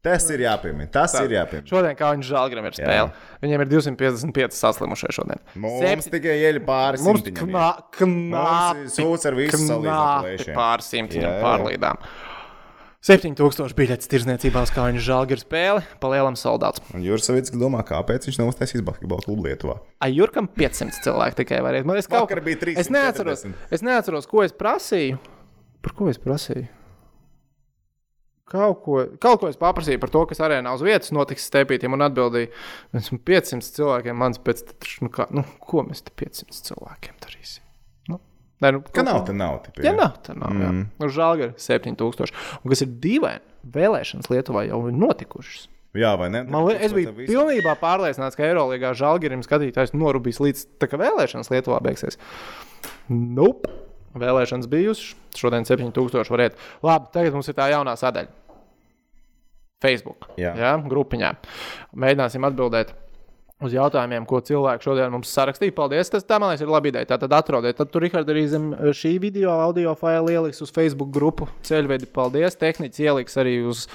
Tas 0.08 0.30
ir 0.34 0.44
jāpiemina. 0.46 0.88
Tas 0.96 1.14
ir 1.20 1.36
jāpiemina. 1.36 1.68
Šodien 1.70 1.98
kā 2.00 2.12
viņš 2.16 2.30
žēlgram 2.32 2.70
ir 2.72 2.78
spēle. 2.80 3.12
Viņiem 3.44 3.64
ir 3.66 3.72
255 3.76 4.56
saslimušie 4.62 5.12
šodien. 5.20 5.42
Mums 5.60 5.84
Septi- 5.84 6.14
tikai 6.18 6.38
ieļa 6.46 6.64
pāris 6.68 7.04
Mums 7.06 7.22
simtiņiem. 7.26 7.52
knā, 7.52 7.68
knāpi, 8.00 8.88
sūds 8.96 9.28
ar 9.30 9.38
visu 9.38 9.58
salīdzinot 9.60 9.84
knāpi 9.86 10.32
plēšiem. 10.32 10.56
pār 10.58 10.86
simtiņiem 10.88 11.28
Jā, 11.30 11.36
jā. 11.38 11.44
pārlīdām. 11.46 12.08
7000 13.08 13.76
biļetes 13.78 14.10
tirzniecībā 14.12 14.64
uz 14.66 14.72
Kāņu 14.74 15.00
žēlgra 15.06 15.38
spēli, 15.40 15.84
palielam 16.02 16.36
soldāts. 16.36 16.82
Un 16.98 17.04
Juris 17.06 17.28
Savits 17.30 17.54
domā, 17.54 17.84
kāpēc 17.88 18.26
viņš 18.28 18.40
nav 18.42 18.50
uztaisījis 18.52 18.84
basketbalu 18.84 19.24
klubu 19.24 19.46
Lietuvā. 19.46 19.78
Ajurkam 20.04 20.50
500 20.58 20.98
cilvēku 21.06 21.38
tikai 21.44 21.62
var 21.64 21.78
iet. 21.78 21.86
Man 21.88 22.00
es 22.02 22.10
kaut 22.10 22.26
Vakar 22.26 22.42
bija 22.44 22.58
340. 22.66 22.80
Es 22.82 22.90
neatceros, 22.92 23.46
es 23.78 23.86
neatceros, 23.86 24.28
ko 24.28 24.44
es 24.44 24.52
prasīju. 24.52 25.20
Par 25.86 25.94
ko 25.96 26.10
es 26.12 26.18
prasīju? 26.20 26.68
Kaut 28.48 28.78
ko, 28.86 29.02
kaut 29.20 29.42
ko 29.42 29.50
es 29.52 29.58
paprasīju 29.60 30.00
par 30.00 30.12
to, 30.14 30.22
kas 30.30 30.40
arēnā 30.46 30.72
uz 30.72 30.84
vietas 30.86 31.12
notiks 31.12 31.50
stepītiem 31.50 31.98
un 31.98 32.06
atbildēju, 32.06 32.48
esmu 32.96 33.20
500 33.28 33.74
cilvēkiem, 33.76 34.16
mans 34.16 34.40
pēc 34.40 34.62
tam, 34.70 34.92
nu, 35.04 35.12
kā, 35.12 35.26
nu, 35.36 35.44
ko 35.68 35.84
mēs 35.84 36.06
te 36.08 36.14
500 36.16 36.62
cilvēkiem 36.70 37.18
darīsim? 37.26 37.66
Nu, 38.08 38.22
nē, 38.64 38.72
nu, 38.78 38.84
Ka 38.88 39.04
nav, 39.04 39.26
tad 39.28 39.36
nav. 39.36 39.58
Tipi, 39.66 39.84
Ja 39.84 39.92
nav, 39.98 40.22
tad 40.24 40.40
nav. 40.40 40.56
Mm. 40.56 40.86
Nu, 40.96 41.10
Žēl, 41.12 41.42
ka 41.42 41.50
7000. 41.60 42.32
Un 42.62 42.72
kas 42.72 42.86
ir 42.86 42.94
dīvaini, 43.04 43.44
vēlēšanas 43.76 44.32
Lietuvā 44.32 44.64
jau 44.70 44.80
ir 44.88 44.96
notikušas. 44.96 45.68
Jā, 45.98 46.14
vai 46.20 46.30
ne? 46.32 46.44
Man 46.48 46.70
es 46.72 46.96
biju 46.96 47.12
pilnībā 47.18 47.74
pārliecināts, 47.82 48.38
ka 48.38 48.46
Eirolandā 48.48 48.94
žēlgirim 48.96 49.44
skatītājs 49.44 49.96
norūpīs 49.98 50.40
līdz 50.44 50.64
tā, 50.80 50.88
ka 50.88 51.00
vēlēšanas 51.02 51.52
Lietuvā 51.52 51.82
beigsies. 51.84 52.20
Nope. 53.12 53.87
Vēlēšanas 54.22 54.70
bijušas, 54.72 55.16
šodien 55.38 55.68
7000 55.68 56.34
var 56.34 56.46
iet. 56.48 56.62
Labi, 56.86 57.12
tagad 57.14 57.38
mums 57.38 57.50
ir 57.50 57.58
tā 57.58 57.70
jaunā 57.74 57.96
sadaļa. 58.00 58.34
Facebook. 59.84 60.32
Jā. 60.42 60.56
Jā, 60.58 60.72
grupiņā. 60.90 61.36
Mēģināsim 62.02 62.46
atbildēt 62.48 62.96
uz 63.64 63.74
jautājumiem, 63.74 64.26
ko 64.30 64.40
cilvēki 64.46 64.86
šodien 64.86 65.14
mums 65.14 65.32
sarakstīja. 65.34 65.74
Paldies! 65.78 66.12
Tas 66.14 66.26
tā, 66.28 66.38
man 66.42 66.52
liekas, 66.52 66.66
ir 66.66 66.74
laba 66.74 66.92
ideja. 66.92 67.10
Tātad 67.14 67.34
atrodiet, 67.38 67.78
tad 67.80 67.92
tur 67.94 68.06
Rihards 68.06 68.34
arī 68.34 68.46
zem 68.50 68.70
šī 68.98 69.16
video, 69.22 69.54
audio 69.66 69.96
failu 69.98 70.34
ieliks 70.34 70.62
uz 70.66 70.74
Facebook 70.74 71.12
grupu 71.14 71.50
ceļvedi. 71.68 72.10
Paldies! 72.14 72.58
Tehnicis 72.60 73.06
ieliks 73.06 73.38
arī 73.42 73.58
uz, 73.70 73.88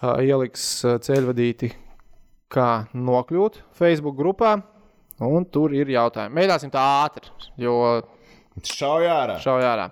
uh, 0.00 0.18
ieliks 0.22 0.66
uh, 0.86 0.98
ceļvedīti, 1.02 1.72
kā 2.50 2.70
nokļūt 2.94 3.62
Facebook 3.78 4.18
grupā. 4.18 4.58
Un 5.20 5.44
tur 5.52 5.74
ir 5.76 5.90
jautājumi. 5.92 6.32
Mēģināsim 6.38 6.70
tā 6.72 6.80
ātri, 7.02 7.28
jo 7.60 7.74
Šauj 8.66 9.06
ārā. 9.08 9.36
šauj 9.42 9.64
ārā. 9.64 9.90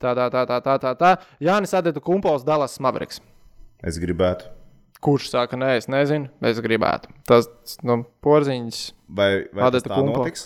Tā, 0.00 0.14
tā, 0.16 0.30
tā, 0.32 0.46
tā, 0.48 0.60
tā, 0.64 0.78
tā. 0.80 0.94
tā. 0.96 1.10
Jānis 1.44 1.74
Adetu 1.76 2.00
Kumpols, 2.00 2.46
Dallas 2.46 2.78
Mavericks. 2.80 3.20
Es 3.84 4.00
gribētu. 4.00 4.48
Kurš 5.00 5.30
saka, 5.32 5.56
nē, 5.56 5.78
es 5.78 5.86
nezinu, 5.88 6.28
es 6.44 6.58
gribētu. 6.60 7.08
Tas 7.28 7.46
nu, 7.86 8.02
porziņš. 8.24 8.80
Vai, 9.16 9.46
vai 9.48 9.62
tas 9.64 9.70
Adeta 9.70 9.88
tā 9.88 9.96
Kumpo. 9.96 10.20
notiks? 10.20 10.44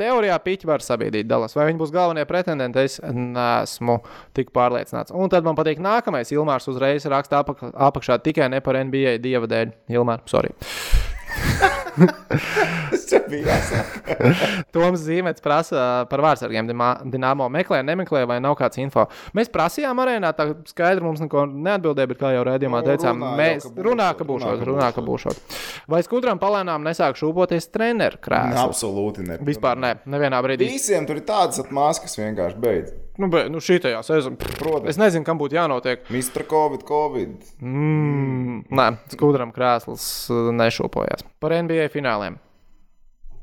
Teorijā 0.00 0.38
piķi 0.40 0.68
var 0.70 0.80
sabiedrīt 0.84 1.28
Dallas. 1.28 1.52
Vai 1.56 1.66
viņi 1.68 1.82
būs 1.82 1.92
galvenie 1.92 2.24
pretendenti, 2.28 2.86
es 2.88 2.96
neesmu 3.04 3.98
tik 4.36 4.54
pārliecināts. 4.56 5.12
Un 5.12 5.28
tad 5.32 5.44
man 5.44 5.58
patīk 5.58 5.82
nākamais. 5.84 6.32
Ilmārs 6.32 6.68
uzreiz 6.72 7.04
raksta 7.12 7.42
apak 7.44 7.60
apakšā 7.74 8.16
tikai 8.24 8.48
ne 8.48 8.62
par 8.64 8.80
NBA 8.80 9.18
dieva 9.20 9.50
dēļ. 9.50 9.76
Ilmār, 9.92 10.24
sorry. 10.32 10.56
Tas 12.90 13.26
bija 13.26 13.50
jāsaka. 13.50 14.18
Toms 14.74 15.02
Zīmets 15.02 15.42
prasa 15.42 16.06
par 16.10 16.22
vārdsargiem. 16.22 16.70
Dinamo 17.10 17.48
meklē, 17.50 17.82
nemeklē, 17.86 18.22
vai 18.30 18.38
nav 18.42 18.54
kāds 18.60 18.78
info. 18.82 19.08
Mēs 19.36 19.50
prasījām 19.50 19.98
arēnā, 20.04 20.30
tā 20.38 20.50
skaidri 20.70 21.02
mums 21.04 21.22
neko 21.24 21.48
neatbildēja, 21.50 22.10
bet 22.14 22.22
kā 22.22 22.32
jau 22.36 22.46
redzējumā 22.46 22.80
Nu, 22.80 22.86
teicām, 22.86 23.20
runā 23.20 23.30
jau, 23.30 23.40
mēs 23.40 23.66
ka 23.66 23.72
būšot, 23.74 23.84
runā, 23.90 24.08
ka 24.16 24.26
būšot, 24.28 24.64
runā, 24.70 24.90
ka 24.94 25.00
ka 25.00 25.06
būšot. 25.08 25.58
Vai 25.90 26.02
skudram 26.06 26.40
palēnām 26.40 26.84
nesāk 26.86 27.18
šūpoties 27.20 27.70
treneru 27.74 28.20
krēslu? 28.22 28.66
Absolūti 28.68 29.26
ne. 29.26 29.38
Vispār 29.46 29.80
ne, 29.80 29.94
nevienā 30.10 30.40
brīdī. 30.44 30.68
Visiem 30.76 31.08
tur 31.08 31.20
ir 31.20 31.26
tādas 31.28 31.62
atmās, 31.64 32.02
kas 32.02 32.18
vienkārši 32.20 32.60
beidz. 32.60 32.94
Nu, 33.20 33.28
bet, 33.28 33.50
nu 33.52 33.60
šī 33.60 33.76
tajā 33.84 34.00
sezonā. 34.06 34.38
Protams. 34.56 34.88
Es 34.94 34.98
nezinu, 35.00 35.26
kam 35.26 35.36
būtu 35.40 35.58
jānotiek. 35.58 36.06
Mr. 36.08 36.46
Covid, 36.48 36.84
Covid. 36.88 37.34
Mm, 37.60 38.62
nē, 38.72 38.86
skudram 39.12 39.50
krēsls 39.52 40.04
uh, 40.32 40.48
nešūpojās. 40.56 41.26
Par 41.42 41.52
NBA 41.58 41.90
fināliem. 41.92 42.38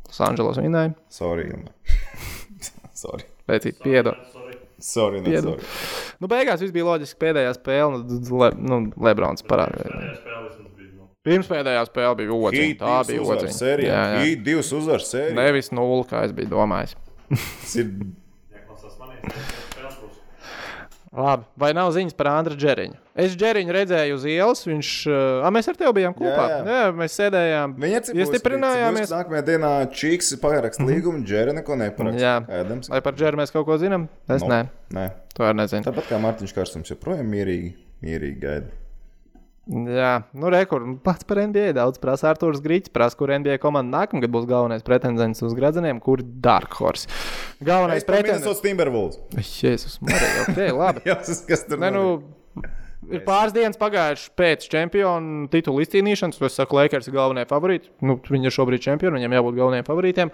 Losandželos 0.07 0.57
vinnēja. 0.63 0.95
Sorry. 1.13 1.49
Sorry. 3.03 3.27
Veicīt, 3.47 3.77
piedod. 3.83 4.17
Sorry. 4.33 4.55
Sorry, 4.79 5.19
ne, 5.25 5.39
sorry. 5.41 5.63
Nu, 6.21 6.27
beigās 6.29 6.61
viss 6.61 6.73
bija 6.73 6.85
loģiski. 6.85 7.17
Pēdējā 7.21 7.53
spēle, 7.57 8.01
nu, 8.05 8.19
Le, 8.41 8.49
nu 8.61 8.77
Lebrons 9.05 9.41
parādīja. 9.45 9.89
Pēdējā 9.89 10.15
spēlē 10.19 10.41
vismaz 10.47 10.71
bija. 10.77 10.91
Nu, 10.97 11.07
Pirmspēdējā 11.27 11.83
spēle 11.89 12.17
bija. 12.19 12.37
Heat 12.57 12.81
Tā 12.81 12.97
bija 13.09 13.23
uzvaras 13.23 13.43
otrā. 13.47 13.55
sērijā. 13.57 14.01
Heat 14.21 14.43
divas 14.45 14.69
uzvaras 14.77 15.09
sērijā. 15.13 15.37
Nevis 15.37 15.71
nulle, 15.73 16.03
kā 16.09 16.21
es 16.27 16.33
biju 16.37 16.51
domājis. 16.53 16.93
Tas 17.33 17.73
ir 17.81 17.89
neklausās 18.53 18.99
manī. 19.01 19.17
Spēles 19.73 19.97
būs. 20.03 20.21
Labi, 21.17 21.47
vai 21.57 21.71
nav 21.73 21.89
ziņas 21.95 22.13
par 22.17 22.29
Andru 22.29 22.53
Džeriņu? 22.59 22.97
Es 23.17 23.33
Džeriņu 23.33 23.73
redzēju 23.73 24.17
uz 24.19 24.25
ielas. 24.29 24.61
Viņš, 24.69 24.89
uh, 25.09 25.47
mēs 25.55 25.69
ar 25.71 25.79
tevi 25.79 25.93
bijām 25.97 26.13
kopā. 26.17 26.45
Jā, 26.51 26.57
jā. 26.59 26.75
jā 26.75 26.91
mēs 26.99 27.15
sēdējām. 27.17 27.73
Viņa 27.81 28.01
iestiprinājāmies. 28.21 29.13
Nākamajā 29.15 29.45
dienā 29.47 29.71
Čīks 29.97 30.35
parakst 30.43 30.83
līgumu, 30.85 31.23
Džera 31.25 31.55
neko 31.57 31.79
neparakst. 31.81 32.21
Jā. 32.21 32.35
Ēdams. 32.59 32.91
Vai 32.93 33.01
par 33.05 33.17
Džeru 33.17 33.41
mēs 33.41 33.53
kaut 33.55 33.65
ko 33.65 33.79
zinām? 33.81 34.05
Es 34.29 34.45
No. 34.45 34.53
nē, 34.53 34.61
Nē. 34.93 35.07
to 35.33 35.47
arī 35.47 35.63
nezinu. 35.63 35.89
Tāpat 35.89 36.11
kā 36.11 36.21
Mārtiņš 36.21 36.53
Karstums 36.53 36.93
joprojām 36.93 37.25
mierīgi, 37.33 37.73
mierīgi 38.05 38.39
gaida. 38.43 38.69
Jā, 39.67 40.11
nu, 40.31 40.47
rekur, 40.53 40.83
pats 41.03 41.27
par 41.27 41.41
NBA 41.43 41.73
daudz 41.75 41.99
prasa. 41.99 42.29
Arthurs 42.31 42.61
Grīķis 42.63 42.93
prasa, 42.95 43.17
kur 43.19 43.33
NBA 43.35 43.57
komanda 43.59 43.99
nākamgad 43.99 44.31
būs 44.31 44.47
galvenais 44.47 44.85
pretendents 44.85 45.43
uz 45.43 45.55
gradzeniem, 45.57 45.99
kur 46.03 46.23
Dark 46.23 46.77
Horse. 46.79 47.09
Galvenais 47.59 48.05
pretendents 48.07 48.45
pretendents. 48.47 48.47
uz 48.53 48.63
Timberwolves. 48.63 49.19
Jēzus, 49.59 49.97
Marija, 50.07 50.45
ok, 50.45 50.61
labi. 50.77 51.03
Jā, 51.09 51.17
tas 51.19 51.43
kas 51.49 51.65
tur 51.67 51.83
Ne, 51.83 51.91
nu, 51.91 52.05
ir 53.11 53.21
pāris 53.27 53.53
dienas 53.55 53.77
pagājušas 53.79 54.31
pēc 54.37 54.65
čempionu 54.71 55.47
titula 55.53 55.83
izcīnīšanas. 55.85 56.39
Es 56.47 56.57
saku, 56.57 56.77
Lakers 56.79 57.09
ir 57.09 57.15
galvenie 57.15 57.45
favorīti. 57.49 57.91
Nu, 58.05 58.17
viņi 58.19 58.49
ir 58.49 58.55
šobrīd 58.55 58.83
čempioni, 58.83 59.19
viņiem 59.19 59.35
jābūt 59.37 59.57
galvenajiem 59.59 59.87
favorītiem. 59.87 60.33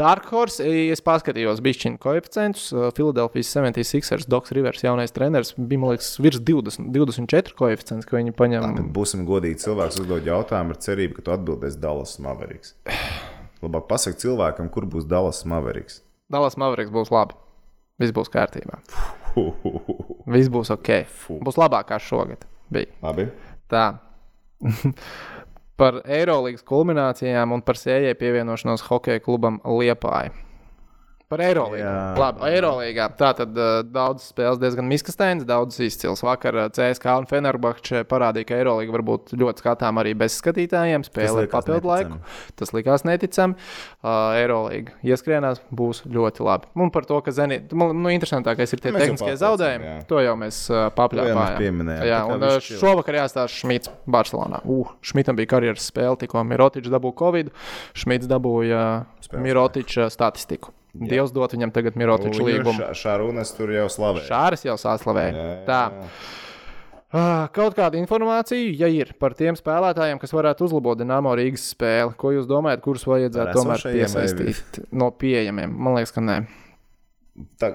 Dark 0.00 0.28
Horse, 0.32 0.64
es 0.64 1.02
paskatījos 1.04 1.62
bišķiņu 1.66 2.00
koeficientus. 2.02 2.68
Philadelphia 2.96 3.46
76ers, 3.46 4.28
Doks 4.30 4.54
Rivers, 4.56 4.84
jaunais 4.86 5.14
treneris, 5.16 5.54
bija, 5.56 5.82
man 5.82 5.94
liekas, 5.94 6.14
virs 6.22 6.42
20, 6.42 6.90
24 6.94 7.56
koeficients, 7.58 8.08
ko 8.08 8.20
viņi 8.20 8.36
paņem. 8.36 8.68
Bet 8.80 8.92
būsim 8.96 9.26
godīgi. 9.28 9.62
Cilvēks 9.66 10.02
uzdod 10.04 10.28
jautājumu 10.28 10.76
ar 10.76 10.82
cerību, 10.86 11.18
ka 11.18 11.26
tu 11.26 11.36
atbildēsi 11.36 11.82
Dallas 11.82 12.16
Mavericks. 12.22 12.76
Labāk 13.64 13.88
pasaki 13.90 14.20
cilvēkam, 14.26 14.68
kur 14.72 14.86
būs 14.90 15.08
Dallas 15.08 15.42
Mavericks. 15.48 16.02
Dallas 16.32 16.58
Mavericks 16.60 16.92
būs 16.94 17.12
labi. 17.14 17.38
Viss 18.02 18.12
būs 18.12 18.28
kārtībā. 18.28 18.82
Viss 20.26 20.50
būs 20.50 20.72
ok. 20.74 20.90
Būs 21.46 21.58
labāk 21.60 21.90
kā 21.92 22.00
šogad. 22.02 22.42
Bija. 22.72 22.90
Labi. 23.04 23.28
Tā. 23.70 23.84
par 25.80 26.00
Eirolandes 26.08 26.64
kulminācijām 26.66 27.52
un 27.52 27.62
par 27.62 27.78
sējai 27.78 28.16
pievienošanos 28.18 28.86
hokeja 28.88 29.22
klubam 29.22 29.60
Liepāja. 29.64 30.32
Par 31.26 31.40
Eirolandu. 31.42 31.80
Jā. 31.80 31.92
Labi, 32.20 32.42
Eirolandā. 32.54 33.08
Tā 33.18 33.32
tad 33.34 33.56
uh, 33.58 33.80
daudz 33.82 34.28
spēles 34.30 34.60
diezgan 34.62 34.86
miskastēns, 34.86 35.42
daudz 35.48 35.80
izcils. 35.82 36.20
Vakar 36.22 36.54
uh, 36.54 36.66
CSK 36.70 37.16
un 37.18 37.26
Fenerbahče 37.26 38.04
parādīja, 38.06 38.46
ka 38.46 38.58
Eirolanda 38.60 38.94
var 38.94 39.02
būt 39.08 39.32
ļoti 39.34 39.64
skatām 39.64 39.98
arī 39.98 40.12
bez 40.18 40.36
skatītājiem. 40.38 41.02
Spēlē 41.08 41.48
likās 41.48 41.66
papildu 41.66 41.90
laiku. 41.90 42.20
Tas 42.54 42.70
likās 42.76 43.02
neticami. 43.08 43.58
Uh, 44.06 44.36
Eirolanda 44.38 44.94
ieskrienās, 45.02 45.58
būs 45.74 46.04
ļoti 46.06 46.46
labi. 46.46 46.70
Un 46.78 46.94
par 46.94 47.10
to, 47.10 47.18
ka 47.26 47.34
Zenit, 47.34 47.74
man, 47.74 47.90
nu, 47.98 48.14
interesantākais 48.14 48.76
ir 48.76 48.84
tie 48.86 48.94
Mēs 48.94 49.08
tehniskie 49.08 49.26
pateicām, 49.26 49.42
zaudējumi. 49.42 49.90
jā. 49.90 49.98
To 50.14 50.22
jau 50.22 50.38
mēs 50.46 50.62
uh, 50.70 50.86
papļāpājām. 50.94 51.92
Jā, 52.06 52.22
kā 52.22 52.38
un 52.38 52.48
uh, 52.52 52.56
šovakar 52.62 53.18
jāstāsta 53.24 53.50
Šmits 53.50 53.90
Barcelonā. 54.06 54.62
Uh, 54.62 54.94
Šmitam 55.02 55.42
bija 55.42 55.56
karjeras 55.56 55.90
spēle, 55.90 56.14
tikko 56.22 56.46
Mirotičs 56.46 56.94
dabūja 56.94 57.18
Covid. 57.24 57.54
Šmits 57.98 58.30
dabūja 58.30 58.86
Spēles 59.26 59.42
Mirotiča 59.42 60.10
statistiku. 60.14 60.70
Dievs 61.00 61.34
dot 61.34 61.52
viņam 61.56 61.72
tagad 61.74 61.98
Mirotiča 62.00 62.46
līgumu. 62.46 62.88
Šārunas 62.96 63.52
tur 63.56 63.72
jau 63.74 63.86
slavē. 63.92 64.24
Šāris 64.26 64.66
jau 64.66 64.76
sāslavēja. 64.80 65.46
Tā. 65.68 65.80
Ah, 67.16 67.46
Kaut 67.54 67.76
kāda 67.78 67.96
informācija, 68.00 68.72
ja 68.80 68.88
ir 68.90 69.12
par 69.20 69.36
tiem 69.38 69.56
spēlētājiem, 69.56 70.18
kas 70.20 70.34
varētu 70.34 70.66
uzlabot 70.66 70.98
Dienāmo 70.98 71.32
Rīgas 71.38 71.68
spēli, 71.72 72.16
ko 72.18 72.32
jūs 72.34 72.48
domājat, 72.50 72.82
kurus 72.84 73.06
vajadzētu 73.08 73.54
tomēr 73.56 73.84
piesaistīt 73.94 74.80
no 74.90 75.12
pieejamiem? 75.14 75.70
Man 75.70 75.96
liekas, 75.96 76.12
ka 76.16 76.24
nē. 76.24 76.40
Tā... 77.62 77.70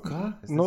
Pa 0.00 0.08
Kā? 0.08 0.22
Es 0.44 0.52
Nu, 0.54 0.66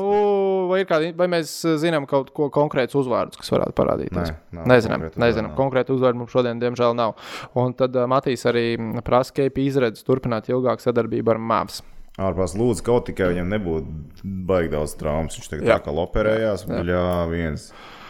vai, 0.70 0.82
ir 0.84 0.90
kādi, 0.90 1.10
vai 1.18 1.28
mēs 1.32 1.54
eh, 1.66 1.78
zinām 1.82 2.08
kaut 2.10 2.30
ko 2.36 2.50
konkrētus 2.54 3.00
uzvārdus, 3.02 3.40
kas 3.42 3.52
varētu 3.56 3.76
parādīties? 3.78 4.32
Nē, 4.32 4.60
nav 4.60 4.70
nezinām. 4.72 5.02
konkrētu 5.02 5.24
nezinām. 5.26 5.50
uzvārdu 5.50 5.52
nav. 5.52 5.58
Konkrētu 5.60 5.98
uzvārdu 5.98 6.22
mums 6.22 6.36
šodien, 6.36 6.62
diemžēl, 6.62 6.96
nav. 6.98 7.18
Un 7.58 7.76
tad 7.78 7.98
uh, 7.98 8.08
Matīs 8.12 8.46
arī 8.50 8.68
mm, 8.78 9.04
prasa, 9.08 9.36
ka 9.36 9.50
izredzes 9.72 10.08
turpināt 10.08 10.50
ilgāku 10.52 10.86
sadarbību 10.86 11.36
ar 11.36 11.42
Māvs. 11.42 11.82
Ārpus 12.16 12.56
lūdzu, 12.56 12.86
kaut 12.88 13.10
tikai 13.10 13.34
viņam 13.34 13.52
nebūtu 13.52 14.32
baigi 14.48 14.72
daudz 14.72 14.96
traumas. 14.96 15.36
Viņš 15.36 15.52
tagad 15.52 15.68
Jā. 15.68 15.78
tā 15.82 15.90
kā 15.90 15.96
operējās. 16.06 16.64
Jā, 16.88 17.06
viens. 17.28 17.70
Jo 17.74 18.05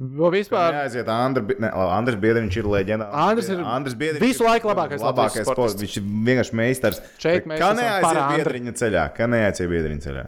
vispār 0.00 0.76
Jāaiziet, 0.78 1.08
Andri, 1.12 1.42
Bi- 1.50 1.56
ne, 1.60 1.70
Andris 1.70 2.16
Biedriņš 2.22 2.56
ir 2.60 2.68
leģendārs. 2.72 3.12
Andris 3.24 3.50
ir 3.52 3.60
Andris 3.60 3.96
Biedriņš 4.00 4.22
visu 4.24 4.46
laiku 4.46 4.70
labākais 4.70 5.04
labākais 5.04 5.44
sports. 5.44 5.76
Viņš 5.82 5.98
ir 6.00 6.06
vienkārši 6.28 6.56
meistars. 6.56 7.02
Šeit 7.20 7.48
mēs 7.50 7.60
Kā 7.60 7.72
neaiziet 7.76 8.20
Andri. 8.22 8.38
Biedriņa 8.40 8.74
ceļā? 8.80 9.04
Kā 9.16 9.28
neaiziet 9.30 9.70
Biedriņa 9.72 10.06
ceļā? 10.06 10.24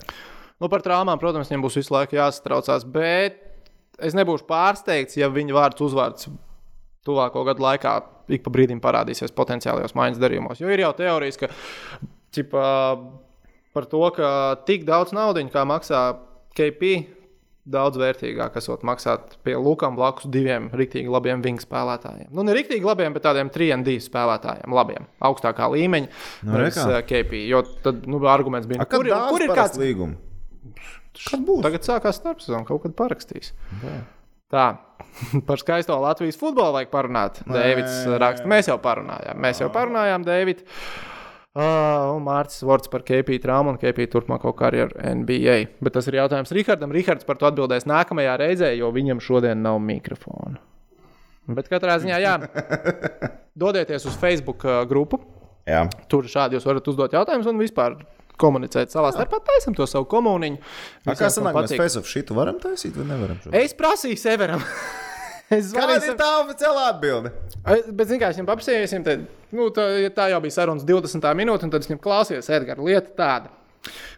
nu, 0.62 0.68
par 0.70 0.82
traumām, 0.84 1.18
protams, 1.18 1.48
viņam 1.50 1.64
būs 1.64 1.78
visu 1.80 1.94
laiku 1.94 2.14
jāsatraucās. 2.20 2.84
Bet 2.86 3.40
es 3.98 4.14
nebūšu 4.14 4.46
pārsteigts, 4.46 5.16
ja 5.18 5.26
viņa 5.32 5.56
vārds 5.56 5.82
uzvārds 5.82 6.28
tuvāko 7.06 7.42
gadu 7.48 7.64
laikā 7.64 7.96
ik 8.32 8.44
pa 8.44 8.52
brīdim 8.54 8.78
parādīsies 8.82 9.34
potenciālajos 9.34 9.96
maiņas 9.98 10.20
darījumos. 10.22 10.60
Jo 10.62 10.70
ir 10.70 10.84
jau 10.84 10.92
teorijas, 11.00 11.40
ka 11.40 11.48
ķipa, 12.32 12.62
par 13.74 13.88
to, 13.90 14.02
ka 14.16 14.28
tik 14.68 14.86
daudz 14.88 15.12
naudas, 15.16 15.50
kā 15.52 15.64
maksā 15.68 16.04
KP, 16.56 16.92
daudz 17.62 17.98
vērtīgāk 18.00 18.56
esot 18.58 18.82
maksāt 18.86 19.36
pie 19.46 19.54
Lukām 19.54 19.94
blakus 19.98 20.26
diviem 20.32 20.68
rīktīgi 20.74 21.10
labiem 21.12 21.42
vingu 21.44 21.62
spēlētājiem. 21.62 22.32
Nu, 22.34 22.44
ne 22.46 22.56
rīktīgi 22.56 22.86
labiem, 22.86 23.14
bet 23.14 23.24
tādiem 23.26 23.52
3D 23.54 23.98
spēlētājiem, 24.02 24.74
labiem, 24.74 25.06
augstākā 25.22 25.68
līmeņa. 25.74 26.10
Nu, 26.48 26.64
kā. 26.74 26.86
eh, 26.90 27.04
KP, 27.06 27.44
jo 27.50 27.62
tad 27.84 28.08
nu, 28.10 28.18
arguments 28.30 28.66
bija, 28.70 28.82
A, 28.82 28.88
kur, 28.90 29.06
kur 29.06 29.46
ir 29.46 29.54
kāds 29.54 29.78
līgums? 29.78 30.18
Kad 31.12 31.44
būs? 31.44 31.62
Tagad 31.64 31.86
sākās 31.86 32.18
starpsezona, 32.18 32.64
kaut 32.66 32.82
kad 32.86 32.96
parakstīs. 32.96 33.52
Tā. 34.52 34.66
Par 35.48 35.60
skaisto 35.60 35.96
Latvijas 36.00 36.38
futbolu 36.40 36.78
vajag 36.78 36.90
parunāt. 36.92 37.42
Dēvids 37.46 38.04
raksta, 38.20 38.48
mēs 38.48 38.70
jau 38.70 38.78
parunājām. 38.82 39.38
Mēs 39.44 39.60
jau 39.60 39.68
parunājām, 39.74 40.24
Dēvid. 40.26 40.64
Uh, 41.52 42.14
un 42.14 42.22
Mārcis 42.24 42.62
Vorts 42.64 42.88
par 42.88 43.02
KP 43.04 43.36
traumu 43.42 43.74
un 43.74 43.78
KP 43.80 44.06
turpmāko 44.08 44.54
karjeru 44.56 44.96
NBA. 44.96 45.56
Bet 45.84 45.92
tas 45.98 46.06
ir 46.08 46.16
jautājums 46.16 46.52
Rihardam. 46.56 46.94
Rihards 46.96 47.28
par 47.28 47.36
to 47.36 47.44
atbildēs 47.50 47.84
nākamajā 47.84 48.38
reizē, 48.40 48.70
jo 48.78 48.88
viņam 48.94 49.20
šodien 49.20 49.60
nav 49.60 49.76
mikrofona. 49.84 50.62
Bet 51.52 51.68
katrā 51.68 51.98
ziņā, 52.00 52.22
jā, 52.22 52.32
dodieties 53.62 54.08
uz 54.08 54.16
Facebook 54.16 54.64
grupu. 54.88 55.20
Jā. 55.68 55.84
Tur 56.08 56.24
šādi 56.30 56.56
jūs 56.56 56.64
varat 56.66 56.88
uzdot 56.88 57.12
jautājumus 57.18 57.52
un 57.52 57.60
vispār 57.60 58.00
komunicēt 58.40 58.94
savā 58.94 59.12
starpā. 59.12 59.42
Taisam 59.44 59.76
to 59.76 59.84
savu 59.90 60.08
komuniņu. 60.08 60.58
A, 61.04 61.12
kā 61.12 61.28
sanāk, 61.28 61.60
mēs 61.60 61.76
face 61.76 62.00
of 62.00 62.08
šitu 62.08 62.38
varam 62.38 62.56
taisīt 62.62 62.96
vai 62.96 63.10
nevaram? 63.12 63.44
šobrīd? 63.44 63.60
Es 63.60 63.76
prasīju 63.76 64.24
Severam. 64.24 64.64
es 65.56 65.72
Kāda 65.74 65.98
ir 66.00 66.16
tā 66.18 66.28
oficiālā 66.42 66.84
atbilde? 66.92 67.32
Es- 67.62 67.88
Bet, 67.88 68.08
zināmā 68.08 68.28
mērā, 68.28 68.36
viņam 68.36 68.48
paprasījām, 68.50 69.04
tad, 69.06 69.26
nu, 69.52 69.68
tā, 69.74 69.86
ja 70.02 70.10
tā 70.14 70.28
jau 70.32 70.40
bija 70.44 70.56
sarunas 70.58 70.86
20 70.88 71.34
minūtes, 71.38 71.66
un 71.66 71.72
tad 71.74 71.86
viņam 71.86 72.00
klausījos, 72.02 72.50
Edgars, 72.50 72.82
lieta 72.82 73.14
tāda. 73.18 73.52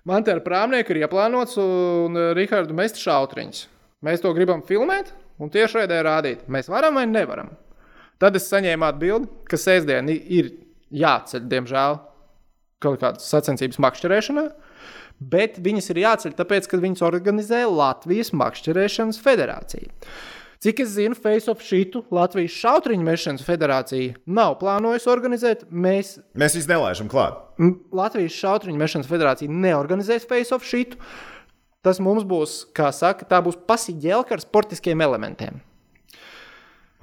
Man 0.05 0.24
te 0.24 0.32
ar 0.32 0.41
prāmnieku 0.45 0.93
ir 0.93 1.05
ieplānots, 1.05 1.57
un 1.61 2.16
uh, 2.20 2.32
Rihardu 2.37 2.76
mest 2.76 3.01
šautriņus. 3.01 3.66
Mēs 4.05 4.20
to 4.20 4.32
gribam 4.37 4.61
filmēt 4.62 5.12
un 5.41 5.51
tiešraidē 5.53 6.03
rādīt. 6.05 6.45
Mēs 6.53 6.68
varam 6.68 7.01
vai 7.01 7.07
nevaram. 7.09 7.55
Tad 8.20 8.37
es 8.37 8.47
saņēmu 8.51 8.85
atbildi, 8.87 9.30
ka 9.49 9.57
sestdien 9.59 10.11
ir 10.12 10.53
jāceļ, 10.95 11.49
diemžēl, 11.51 11.97
kaut 12.85 13.01
kādas 13.01 13.26
sacensības 13.32 13.80
makšķerēšanā. 13.82 14.45
Bet 15.18 15.57
viņas 15.62 15.91
ir 15.95 16.03
jāceļ, 16.03 16.37
tāpēc, 16.37 16.68
ka 16.68 16.80
viņas 16.82 17.03
organizē 17.07 17.62
Latvijas 17.70 18.32
Makšķerēšanas 18.37 19.20
federācija. 19.22 19.89
Cik 20.65 20.79
es 20.81 20.95
zinu, 20.95 21.12
Face 21.12 21.51
of 21.53 21.61
Šitu 21.61 22.01
Latvijas 22.15 22.55
šautriņu 22.57 23.05
mešanas 23.05 23.45
federācija 23.45 24.15
nav 24.25 24.55
plānojusi 24.62 25.11
organizēt. 25.12 25.67
Mēs 25.69 26.15
Mēs 26.33 26.57
visi 26.57 26.71
nelaižam 26.71 27.11
klāt. 27.12 27.37
Latvijas 27.93 28.33
šautriņu 28.39 28.81
mešanas 28.81 29.11
federācija 29.11 29.53
neorganizēs 29.53 30.25
Face 30.31 30.57
of 30.57 30.65
Šitu. 30.65 30.97
Tas 31.85 32.01
mums 32.01 32.25
būs, 32.25 32.62
kā 32.73 32.89
saka, 32.97 33.29
tā 33.29 33.43
būs 33.45 33.61
pasiģēlka 33.69 34.39
ar 34.39 34.41
sportiskiem 34.41 35.05
elementiem. 35.05 35.61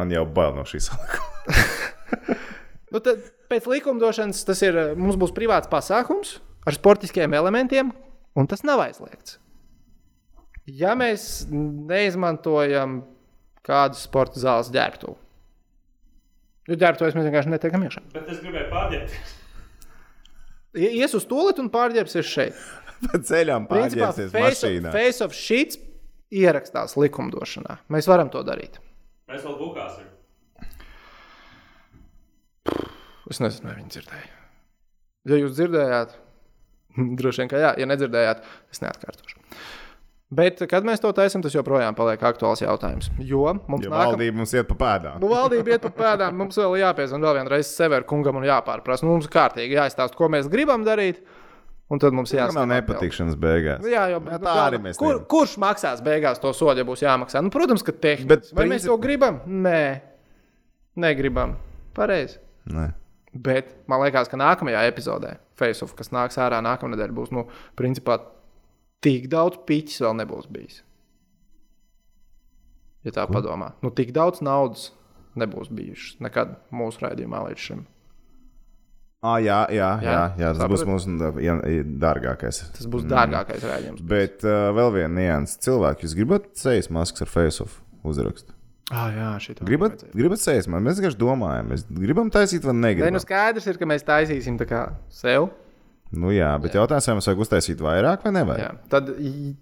Man 0.02 0.10
jau 0.10 0.26
bail 0.26 0.58
no 0.58 0.66
šīs 0.66 0.90
salikuma. 0.90 2.40
Nu, 2.92 3.00
tad, 3.00 3.22
pēc 3.48 3.70
likumdošanas 3.72 4.42
tas 4.44 4.60
ir, 4.66 4.76
eh, 4.76 4.90
mums 5.00 5.16
būs 5.16 5.32
privāts 5.32 5.70
pasākums 5.72 6.40
ar 6.68 6.76
sportiskiem 6.76 7.32
elementiem, 7.38 7.94
un 8.36 8.50
tas 8.52 8.66
nav 8.68 8.82
aizliegts. 8.84 9.38
Ja 10.68 10.92
mēs 11.00 11.46
neizmantojam 11.48 12.98
kādu 13.68 13.98
sporta 14.00 14.42
zāles 14.42 14.72
ģērbtuvi, 14.74 15.18
jo 16.72 16.78
ģērbtuves 16.82 17.18
mēs 17.18 17.28
vienkārši 17.30 17.54
netiekam 17.54 17.86
iekšā. 17.88 18.04
Bet 18.16 18.30
es 18.34 18.40
gribēju 18.44 18.70
pārģērbt. 18.74 19.38
I- 20.82 20.94
Ies 21.02 21.14
uz 21.18 21.26
to 21.28 21.42
lietu 21.48 21.62
un 21.66 21.70
pārģērbsies 21.74 22.30
šeit. 22.32 22.62
Pa 23.12 23.18
ceļām 23.18 23.66
Principā 23.70 24.12
pārģērsies 24.12 24.32
face 24.32 24.62
of, 24.68 24.72
mašīnā. 24.72 24.92
face 24.94 25.26
of 25.26 25.34
sheets 25.36 25.80
ierakstās 26.32 26.94
likumdošanā. 27.02 27.80
Mēs 27.92 28.08
varam 28.08 28.30
to 28.32 28.44
darīt. 28.48 28.78
Mēs 29.32 29.42
vēl 29.48 29.58
bukāsim. 29.60 30.08
Es 33.32 33.40
nezinu, 33.42 33.70
vai 33.70 33.78
viņi 33.80 33.94
dzirdēja. 33.96 34.30
Ja 35.32 35.38
jūs 35.40 35.54
dzirdējāt, 35.58 36.16
droši 37.20 37.42
vien, 37.44 37.52
ka 37.52 37.60
jā, 37.62 37.72
ja 37.80 37.88
nedzirdējāt, 37.90 38.42
es 38.74 38.82
neatkārtošu. 38.84 39.40
Bet, 40.32 40.62
kad 40.72 40.86
mēs 40.88 41.02
to 41.04 41.10
taisām, 41.12 41.42
tas 41.44 41.52
joprojām 41.52 41.92
paliek 41.98 42.22
aktuāls 42.24 42.62
jautājums. 42.64 43.10
Jo 43.20 43.50
mums 43.68 43.84
Jo 43.84 43.90
nākam... 43.92 44.14
valdība 44.14 44.38
mums 44.40 44.54
iet 44.56 44.68
pa 44.70 44.78
pēdām. 44.80 45.18
Nu, 45.20 45.28
valdība 45.28 45.74
iet 45.74 45.82
pa 45.84 45.90
pēdām, 45.92 46.38
mums 46.40 46.56
vēl 46.56 46.78
jāpiezvan 46.80 47.26
vēl 47.26 47.36
vienreiz 47.42 47.68
Severu 47.76 48.08
kungam 48.08 48.40
un 48.40 48.46
jāpārprasa. 48.48 49.04
Nu, 49.04 49.18
mums 49.18 49.28
kārtīgi 49.28 49.76
jāizstāsta, 49.76 50.16
ko 50.16 50.30
mēs 50.32 50.48
gribam 50.48 50.86
darīt, 50.88 51.20
un 51.92 52.00
tad 52.00 52.16
mums 52.16 52.32
Tā 52.32 52.38
jāsaka. 52.46 52.62
nav 52.62 52.70
nepatikšanas 52.72 53.36
beigās. 53.36 53.84
Jā, 53.92 54.06
jau 54.14 54.22
nu, 54.24 54.32
tā 54.32 54.40
galvenā- 54.40 54.68
arī 54.70 54.80
mēs 54.88 54.98
Kur, 55.04 55.20
kurš 55.28 55.58
maksās 55.60 56.00
beigās 56.06 56.40
to 56.40 56.54
sodu, 56.56 56.80
ja 56.80 56.88
būs 56.88 57.04
jāmaksā? 57.04 57.44
Nu, 57.44 57.52
protams, 57.52 57.84
ka 57.84 57.92
tehniski. 57.92 58.28
Bet 58.32 58.48
Bet, 58.48 58.54
Vai 58.56 58.66
mēs 58.72 58.86
princip- 58.86 58.94
to 58.94 58.98
gribam? 59.04 59.42
Nē, 59.68 59.84
negribam. 60.96 61.58
Pareizi. 61.94 62.38
Nē. 62.72 62.94
Bet 63.34 63.76
man 63.88 64.02
liekas, 64.04 64.28
ka 64.32 64.38
nākamajā 64.40 64.88
epizodē, 64.92 65.38
Faceoff, 65.60 65.94
kas 65.96 66.10
nāks 66.12 66.40
ārā 66.40 66.60
nākamā 66.64 66.96
nedēļa, 66.96 67.16
būs 67.16 67.32
nu, 67.36 67.46
principā 67.80 68.18
tik 69.06 69.30
daudz 69.32 69.62
piķis 69.68 70.02
vēl 70.06 70.18
nebūs 70.22 70.50
bijis. 70.52 70.82
Ja 73.06 73.16
tā 73.16 73.26
padomā, 73.30 73.74
nu 73.82 73.90
tik 73.98 74.12
daudz 74.14 74.44
naudas 74.46 74.92
nebūs 75.40 75.72
bijušas 75.74 76.20
nekad 76.22 76.54
mūsu 76.76 77.06
raidījumā 77.06 77.42
līdz 77.48 77.66
šim. 77.66 77.82
Ah, 79.22 79.38
jā, 79.38 79.60
jā, 79.70 79.90
jā, 80.02 80.14
Jā, 80.16 80.22
jā, 80.42 80.48
tas 80.58 80.70
būs 80.72 80.84
mūsu 80.90 81.12
dārgākais. 82.02 82.64
Tas 82.74 82.88
būs 82.90 83.04
mm. 83.06 83.12
dārgākais 83.12 83.66
raidījums. 83.70 84.02
Bet 84.10 84.42
uh, 84.48 84.72
vēl 84.74 84.90
viena 84.96 85.12
nianses. 85.14 85.60
Cilvēki, 85.62 86.08
jūs 86.08 86.16
gribat 86.18 86.48
sejas 86.58 86.90
maskas 86.90 87.28
ar 87.28 87.30
face-off 87.30 87.76
uzrakstu? 88.02 88.56
Ah, 88.90 89.12
jā, 89.14 89.28
šī 89.46 89.54
tā 89.60 89.68
Gribat, 89.70 90.02
gribat 90.18 90.42
sejas 90.42 90.66
maskas? 90.66 90.88
Mēs 90.88 90.98
vienkārši 90.98 91.22
domājam, 91.22 91.70
mēs 91.70 91.86
gribam 92.02 92.34
taisīt 92.34 92.66
vai 92.66 92.74
Nē, 92.74 92.82
negribam. 92.88 93.14
nu 93.14 93.22
skaidrs 93.22 93.70
ir, 93.70 93.78
ka 93.78 93.90
mēs 93.94 94.08
taisīsim 94.10 94.58
tā 94.60 94.68
kā 94.68 94.82
sev. 95.14 95.52
Nu 96.12 96.34
jā, 96.36 96.50
bet 96.60 96.76
jautājums, 96.76 97.08
vai 97.08 97.16
mums 97.16 97.28
vajag 97.30 97.42
uztaisīt 97.46 97.82
vairāk 97.84 98.26
vai 98.28 98.34
nevajag? 98.36 98.64
Jā. 98.66 98.90
Tad 98.92 99.12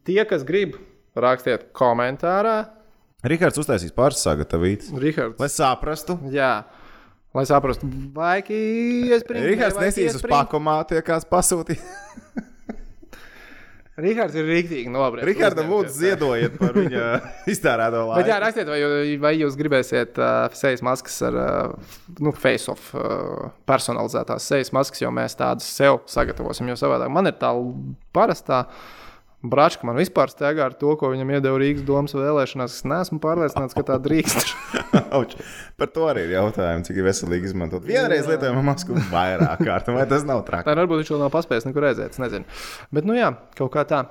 tie, 0.08 0.20
kas 0.30 0.46
grib, 0.48 0.80
rakstiet 1.20 1.68
komentārā. 1.78 2.58
Rihards 3.30 3.60
uztaisīs 3.60 3.94
pāris 3.94 4.22
sagatavītas. 4.24 4.94
Rihards, 4.98 5.38
Lai 5.42 5.50
saprastu, 5.52 6.16
jā, 6.34 6.52
lai 7.36 7.44
saprastu, 7.50 7.90
vai 8.16 8.40
iesprūst. 8.42 9.50
Rihards 9.52 9.82
nesīs 9.84 10.18
uz 10.18 10.26
pakomā, 10.26 10.80
tie 10.90 11.04
kāds 11.06 11.28
pasūtīja. 11.30 11.84
Rihards 14.04 14.38
ir 14.40 14.48
rīktīgi 14.48 14.92
nobriedis. 14.94 15.28
Rihardam 15.30 15.72
lūdzu 15.74 15.96
ziedojiet 15.98 16.56
par 16.60 16.76
viņa 16.78 17.08
iztērēto 17.54 18.04
laiku. 18.10 18.20
Bet 18.22 18.32
jā, 18.32 18.38
rakstiet, 18.44 18.72
vai, 18.72 18.80
vai 19.22 19.34
jūs 19.38 19.58
gribēsiet 19.60 20.20
uh, 20.22 20.48
sejas 20.58 20.84
maskas 20.86 21.20
ar 21.30 21.40
uh, 21.40 21.98
nu, 22.24 22.34
face-off 22.36 22.94
uh, 22.96 23.50
personalizētās 23.70 24.48
sejas 24.52 24.74
maskas, 24.76 25.04
jo 25.04 25.12
mēs 25.16 25.38
tādas 25.40 25.68
sev 25.80 26.02
sagatavosim. 26.10 26.72
Jo 26.72 26.80
savādāk 26.80 27.12
man 27.14 27.32
ir 27.32 27.38
tā 27.42 27.52
parastā 28.16 28.66
brāčka, 29.44 29.88
man 29.88 29.98
vispār 30.00 30.32
steigā 30.32 30.66
ar 30.68 30.76
to, 30.80 30.92
ko 31.00 31.12
viņam 31.14 31.32
iedeva 31.38 31.60
Rīgas 31.62 31.86
domas 31.88 32.16
vēlēšanās. 32.18 32.76
Es 32.80 32.86
neesmu 32.88 33.22
pārliecināts, 33.24 33.78
ka 33.78 33.86
tā 33.88 33.98
drīkst. 34.04 34.54
Par 35.80 35.92
to 35.96 36.06
arī 36.12 36.28
ir 36.28 36.36
jautājums, 36.36 36.90
cik 36.90 37.02
veselīgi 37.06 37.52
izmantot. 37.52 37.88
Vienreiz 37.88 38.28
lietojama 38.30 38.64
masku 38.72 39.00
vairāk 39.12 39.64
kārt, 39.64 39.92
vai 39.96 40.06
tas 40.10 40.28
nav 40.28 40.44
traki? 40.48 40.68
Tā 40.68 40.76
varbūt 40.76 41.04
viņš 41.04 41.12
vēl 41.16 41.24
nav 41.24 41.34
paspējis 41.34 41.68
nekur 41.70 41.90
aiziet. 41.90 42.16
Es 42.16 42.22
nezinu. 42.22 42.60
Bet, 42.96 43.08
nu 43.08 43.18
jā, 43.18 43.32
kaut 43.60 43.72
kā 43.76 43.86
tā. 43.88 44.04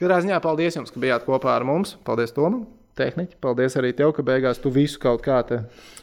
Katrā 0.00 0.20
ziņā 0.24 0.40
paldies 0.44 0.76
jums, 0.76 0.92
ka 0.92 1.00
bijāt 1.00 1.24
kopā 1.26 1.54
ar 1.54 1.64
mums. 1.66 1.94
Paldies, 2.06 2.34
Tomam, 2.34 2.64
tehniķi. 2.98 3.38
Paldies 3.42 3.78
arī 3.80 3.92
tev, 3.96 4.12
ka 4.16 4.24
beigās 4.26 4.60
tu 4.62 4.72
visu 4.74 4.98
kaut 5.02 5.22
kā 5.24 5.38
te. 5.46 5.62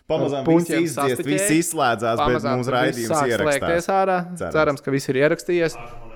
Pamazām 0.10 0.48
viss 0.48 0.72
izdziest, 0.72 1.26
viss 1.28 1.58
izslēdzās, 1.60 2.18
bet 2.20 2.24
Pamazām 2.24 2.60
mums 2.60 2.72
tur 2.72 2.80
viss 2.80 3.12
raidījums 3.12 3.36
ierakstās. 3.36 3.92
ārā. 3.92 4.18
Cerams. 4.32 4.56
Cerams, 4.56 4.86
ka 4.86 4.96
viss 4.96 5.12
ir 5.12 5.22
ierakstījies. 5.22 5.78
Būs. 5.78 6.11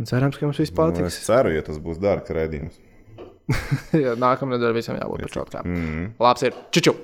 Un 0.00 0.08
cerams, 0.08 0.38
ka 0.38 0.46
jums 0.46 0.60
viss 0.62 0.72
Nu, 0.72 0.78
patiks. 0.80 1.18
Es 1.20 1.26
ceru, 1.28 1.52
ja 1.52 1.62
tas 1.66 1.78
būs 1.82 2.00
dārgs. 2.02 2.32
Jā, 4.04 4.14
Nākamā 4.16 4.56
nedēļa 4.56 4.76
visam 4.76 4.96
jābūt 4.96 5.26
par 5.26 5.34
šādu 5.36 5.56
kā. 5.56 5.64
Labs 6.22 6.46
ir. 6.48 6.56
Čiču! 6.72 6.94